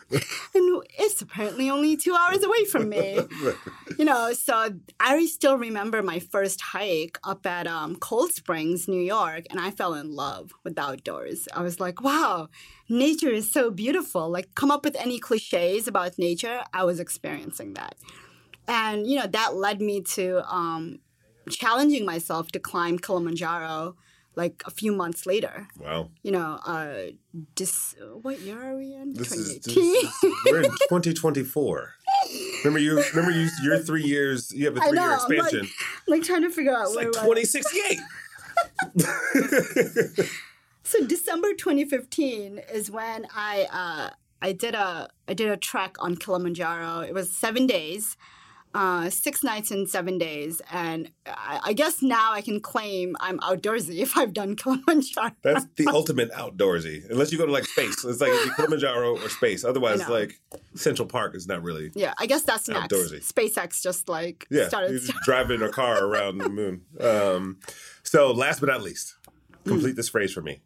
And 0.09 0.83
it's 0.99 1.21
apparently 1.21 1.69
only 1.69 1.97
two 1.97 2.15
hours 2.15 2.45
away 2.45 2.65
from 2.67 2.89
me. 2.89 3.19
you 3.99 4.05
know, 4.05 4.33
so 4.33 4.71
I 5.01 5.27
still 5.27 5.59
remember 5.59 6.01
my 6.01 6.21
first 6.21 6.61
hike 6.61 7.19
up 7.25 7.45
at 7.45 7.67
um, 7.67 7.97
Cold 7.97 8.31
Springs, 8.33 8.87
New 8.87 9.01
York, 9.01 9.47
and 9.51 9.59
I 9.59 9.73
fell 9.73 9.95
in 9.95 10.15
love 10.15 10.53
with 10.63 10.77
the 10.77 10.83
outdoors. 10.83 11.49
I 11.53 11.63
was 11.63 11.81
like, 11.81 12.01
wow, 12.03 12.49
nature 12.89 13.31
is 13.31 13.53
so 13.53 13.71
beautiful. 13.73 14.31
Like, 14.31 14.55
come 14.55 14.71
up 14.71 14.85
with 14.85 14.95
any 14.97 15.19
cliches 15.19 15.89
about 15.89 16.19
nature, 16.19 16.61
I 16.73 16.85
was 16.85 17.01
experiencing 17.01 17.75
that. 17.75 17.97
And, 18.69 19.07
you 19.07 19.19
know, 19.19 19.27
that 19.27 19.55
led 19.55 19.81
me 19.81 20.01
to 20.15 20.43
um, 20.53 20.99
challenging 21.51 22.05
myself 22.05 22.49
to 22.53 22.59
climb 22.59 22.99
Kilimanjaro 22.99 23.97
like 24.35 24.63
a 24.67 24.71
few 24.71 24.93
months 24.93 25.25
later. 25.25 25.67
Wow. 25.79 26.11
You 26.23 26.33
know, 26.33 26.59
uh, 26.67 27.13
dis- 27.55 27.95
what 28.23 28.41
year 28.41 28.61
are 28.63 28.77
we 28.77 28.93
in? 28.95 29.15
This 29.15 29.33
is, 29.33 29.61
this 29.61 29.75
2018. 29.75 30.33
we're 30.53 30.59
in 30.63 30.71
2024. 30.71 31.95
Remember 32.65 32.79
you 32.79 33.01
remember 33.15 33.31
you 33.31 33.49
your 33.63 33.79
3 33.79 34.03
years 34.03 34.53
you 34.53 34.67
have 34.67 34.77
a 34.77 34.81
I 34.83 34.89
3 34.89 34.99
year 34.99 35.07
know, 35.07 35.13
I'm 35.15 35.19
like- 35.21 35.39
expansion. 35.39 35.69
like 36.09 36.23
trying 36.23 36.43
to 36.43 36.51
figure 36.51 36.75
out 36.77 36.87
it's 36.89 36.97
where 36.97 37.07
like 37.13 37.27
we're 37.27 37.37
2068. 37.37 38.01
So 40.83 41.05
December 41.05 41.49
2015 41.53 42.61
is 42.73 42.93
when 42.93 43.27
I 43.35 43.67
uh, 43.73 44.11
I 44.41 44.53
did 44.53 44.77
a 44.77 45.09
I 45.27 45.35
did 45.35 45.49
a 45.49 45.57
trek 45.57 45.97
on 45.99 46.15
Kilimanjaro. 46.15 47.01
It 47.01 47.13
was 47.13 47.29
seven 47.29 47.67
days, 47.67 48.17
uh, 48.77 49.11
six 49.11 49.43
nights 49.43 49.71
and 49.71 49.89
seven 49.89 50.19
days, 50.19 50.61
and 50.71 51.11
I, 51.27 51.61
I 51.65 51.73
guess 51.73 52.03
now 52.03 52.33
I 52.33 52.43
can 52.43 52.61
claim 52.61 53.17
I'm 53.21 53.39
outdoorsy 53.41 53.99
if 54.07 54.17
I've 54.17 54.33
done 54.35 54.55
Kilimanjaro. 54.57 55.33
That's 55.43 55.65
the 55.77 55.87
ultimate 55.89 56.31
outdoorsy. 56.33 57.09
Unless 57.11 57.33
you 57.33 57.39
go 57.39 57.47
to 57.47 57.53
like 57.53 57.65
space. 57.65 58.05
It's 58.05 58.21
like 58.21 58.33
Kilimanjaro 58.57 59.19
or 59.19 59.29
space. 59.29 59.65
Otherwise 59.65 60.07
like 60.09 60.35
Central 60.75 61.09
Park 61.09 61.35
is 61.35 61.47
not 61.49 61.63
really 61.63 61.91
yeah, 61.95 62.13
I 62.19 62.27
guess 62.27 62.43
that's 62.43 62.69
next. 62.69 62.93
Outdoorsy. 62.93 63.27
SpaceX 63.27 63.83
just 63.83 64.09
like 64.09 64.47
Yeah, 64.51 64.69
started. 64.69 64.93
just 65.01 65.13
drive 65.25 65.51
in 65.51 65.63
a 65.63 65.71
car 65.71 66.05
around 66.05 66.39
the 66.39 66.49
moon. 66.51 66.83
Um, 67.01 67.59
so, 68.03 68.31
last 68.31 68.61
but 68.61 68.69
not 68.69 68.83
least, 68.83 69.17
complete 69.65 69.95
Mm. 69.95 69.97
this 69.97 70.09
phrase 70.11 70.33
for 70.33 70.43
me. 70.43 70.61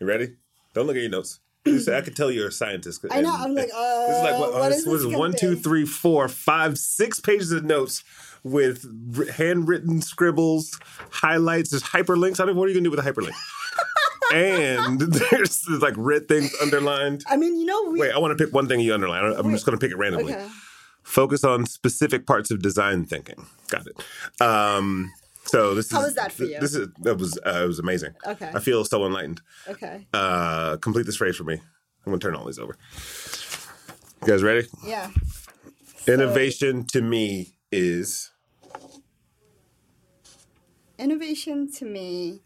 You 0.00 0.06
ready? 0.06 0.36
Don't 0.72 0.86
look 0.86 0.96
at 0.96 1.02
your 1.02 1.10
notes. 1.10 1.40
This- 1.64 1.88
I 1.88 2.00
could 2.02 2.14
tell 2.16 2.30
you're 2.30 2.48
a 2.48 2.52
scientist. 2.52 3.04
I 3.10 3.20
know. 3.20 3.34
I'm 3.34 3.54
like, 3.54 3.70
uh, 3.74 4.06
This 4.08 4.16
is 4.18 4.22
like 4.22 4.38
what, 4.38 4.52
what 4.54 4.68
this 4.68 4.78
is 4.80 4.86
was 4.86 5.02
this 5.02 5.06
gonna 5.06 5.18
one, 5.18 5.32
two, 5.34 5.56
three, 5.56 5.86
four, 5.86 6.28
five, 6.28 6.78
six 6.78 7.20
pages 7.20 7.52
of 7.52 7.64
notes 7.64 8.04
with 8.42 8.84
r- 9.18 9.32
handwritten 9.32 10.02
scribbles, 10.02 10.78
highlights, 11.10 11.70
there's 11.70 11.82
hyperlinks. 11.82 12.38
I 12.40 12.44
mean, 12.44 12.56
what 12.56 12.66
are 12.66 12.68
you 12.68 12.74
gonna 12.74 12.84
do 12.84 12.90
with 12.90 13.00
a 13.00 13.10
hyperlink? 13.10 13.34
and 14.34 15.00
there's 15.30 15.66
like 15.68 15.94
red 15.96 16.28
things 16.28 16.54
underlined. 16.60 17.24
I 17.28 17.36
mean, 17.36 17.58
you 17.58 17.64
know, 17.66 17.90
we. 17.90 18.00
Wait, 18.00 18.12
I 18.12 18.18
want 18.18 18.36
to 18.36 18.44
pick 18.44 18.52
one 18.54 18.68
thing 18.68 18.80
you 18.80 18.92
underline. 18.94 19.24
I'm 19.36 19.50
just 19.52 19.64
going 19.66 19.78
to 19.78 19.80
pick 19.84 19.92
it 19.92 19.96
randomly. 19.96 20.34
okay. 20.34 20.48
Focus 21.02 21.44
on 21.44 21.66
specific 21.66 22.26
parts 22.26 22.50
of 22.50 22.62
design 22.62 23.04
thinking. 23.04 23.46
Got 23.68 23.86
it. 23.86 24.02
Um, 24.42 25.12
so 25.44 25.74
this 25.74 25.86
is 25.86 25.92
How 25.92 26.00
is 26.00 26.04
was 26.06 26.14
that 26.14 26.32
for 26.32 26.44
you? 26.44 26.58
This 26.60 26.74
is 26.74 26.88
that 27.00 27.18
was 27.18 27.38
uh, 27.46 27.62
it 27.64 27.66
was 27.66 27.78
amazing. 27.78 28.14
Okay. 28.26 28.50
I 28.54 28.60
feel 28.60 28.84
so 28.84 29.04
enlightened. 29.04 29.40
Okay. 29.68 30.06
Uh, 30.12 30.76
complete 30.78 31.06
this 31.06 31.16
phrase 31.16 31.36
for 31.36 31.44
me. 31.44 31.54
I'm 31.54 32.10
going 32.10 32.20
to 32.20 32.26
turn 32.26 32.34
all 32.34 32.44
these 32.44 32.58
over. 32.58 32.76
You 34.22 34.28
guys 34.28 34.42
ready? 34.42 34.66
Yeah. 34.84 35.10
Innovation 36.06 36.84
to 36.86 37.00
me 37.00 37.54
is 37.72 38.30
Innovation 40.98 41.70
to 41.72 41.84
me 41.84 42.40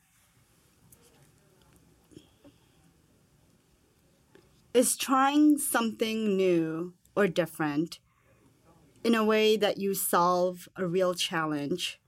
is 4.72 4.96
trying 4.96 5.58
something 5.58 6.36
new 6.36 6.94
or 7.16 7.26
different 7.26 7.98
in 9.02 9.14
a 9.14 9.24
way 9.24 9.56
that 9.56 9.78
you 9.78 9.94
solve 9.94 10.68
a 10.76 10.86
real 10.86 11.14
challenge 11.14 12.00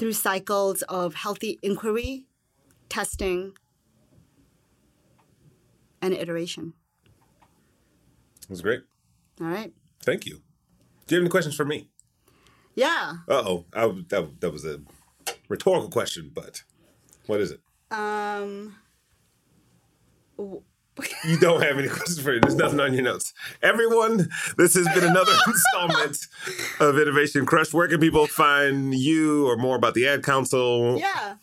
through 0.00 0.14
cycles 0.14 0.80
of 0.88 1.12
healthy 1.12 1.58
inquiry, 1.62 2.24
testing, 2.88 3.52
and 6.00 6.14
iteration. 6.14 6.72
it 8.42 8.48
was 8.48 8.62
great. 8.62 8.80
All 9.42 9.46
right. 9.46 9.74
Thank 10.02 10.24
you. 10.24 10.40
Do 11.06 11.14
you 11.14 11.18
have 11.18 11.24
any 11.24 11.28
questions 11.30 11.54
for 11.54 11.66
me? 11.66 11.88
Yeah. 12.74 13.16
Uh 13.28 13.42
oh, 13.44 13.66
that 13.74 14.40
that 14.40 14.50
was 14.50 14.64
a 14.64 14.80
rhetorical 15.50 15.90
question, 15.90 16.30
but 16.34 16.62
what 17.26 17.42
is 17.42 17.50
it? 17.50 17.60
Um. 17.90 18.76
You 21.24 21.38
don't 21.38 21.62
have 21.62 21.78
any 21.78 21.88
questions 21.88 22.20
for 22.20 22.32
me. 22.32 22.38
There's 22.40 22.54
nothing 22.54 22.80
on 22.80 22.94
your 22.94 23.02
notes. 23.02 23.32
Everyone, 23.62 24.28
this 24.56 24.74
has 24.74 24.86
been 24.94 25.04
another 25.04 25.32
installment 25.46 26.26
of 26.80 26.98
Innovation 26.98 27.46
Crush. 27.46 27.72
Where 27.72 27.88
can 27.88 28.00
people 28.00 28.26
find 28.26 28.94
you 28.94 29.48
or 29.48 29.56
more 29.56 29.76
about 29.76 29.94
the 29.94 30.06
Ad 30.08 30.22
Council? 30.22 30.98
Yeah. 30.98 31.36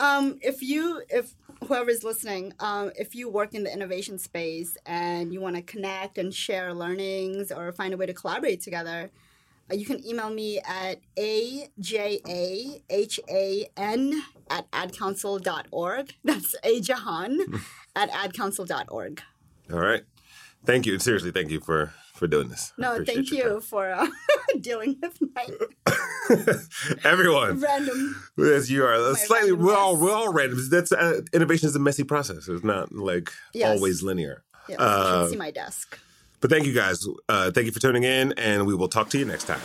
Um, 0.00 0.38
if 0.42 0.62
you, 0.62 1.02
if 1.08 1.34
whoever's 1.66 2.04
listening, 2.04 2.54
um, 2.60 2.90
if 2.96 3.14
you 3.14 3.28
work 3.28 3.54
in 3.54 3.64
the 3.64 3.72
innovation 3.72 4.18
space 4.18 4.76
and 4.86 5.32
you 5.32 5.40
want 5.40 5.56
to 5.56 5.62
connect 5.62 6.18
and 6.18 6.34
share 6.34 6.74
learnings 6.74 7.52
or 7.52 7.72
find 7.72 7.94
a 7.94 7.96
way 7.96 8.06
to 8.06 8.14
collaborate 8.14 8.60
together, 8.60 9.10
uh, 9.70 9.74
you 9.74 9.86
can 9.86 10.04
email 10.06 10.30
me 10.30 10.60
at 10.60 10.98
ajahan 11.16 11.72
at 14.50 14.70
adcouncil.org. 14.72 16.14
That's 16.24 16.56
ajahan 16.64 17.62
at 17.96 18.10
adcouncil.org. 18.10 19.22
All 19.72 19.78
right. 19.80 20.02
Thank 20.64 20.86
you. 20.86 20.98
Seriously, 20.98 21.30
thank 21.32 21.50
you 21.50 21.60
for 21.60 21.92
for 22.14 22.26
doing 22.28 22.48
this. 22.48 22.72
No, 22.78 23.02
thank 23.04 23.30
you 23.32 23.60
for 23.60 23.90
uh, 23.90 24.06
dealing 24.60 24.96
with 25.02 25.18
my. 25.34 25.46
Everyone, 27.04 27.58
random. 27.60 28.22
as 28.38 28.70
you 28.70 28.84
are 28.84 29.14
slightly, 29.16 29.52
we're 29.52 29.76
all 29.76 29.96
we're 29.96 30.12
all 30.12 30.32
random. 30.32 30.58
That's 30.70 30.92
uh, 30.92 31.22
innovation 31.32 31.68
is 31.68 31.74
a 31.76 31.80
messy 31.80 32.04
process. 32.04 32.48
It's 32.48 32.62
not 32.64 32.92
like 32.92 33.32
Yes. 33.54 33.76
always 33.76 34.02
linear. 34.02 34.44
Yes, 34.68 34.78
you 34.78 34.84
Uh, 34.84 35.22
should 35.24 35.30
see 35.32 35.36
my 35.36 35.50
desk. 35.50 35.98
But 36.40 36.50
thank 36.50 36.64
you 36.66 36.72
guys. 36.74 37.06
Uh, 37.28 37.50
thank 37.50 37.66
you 37.66 37.72
for 37.72 37.80
tuning 37.80 38.04
in, 38.04 38.32
and 38.36 38.66
we 38.66 38.74
will 38.74 38.88
talk 38.88 39.10
to 39.10 39.18
you 39.18 39.24
next 39.24 39.44
time. 39.44 39.60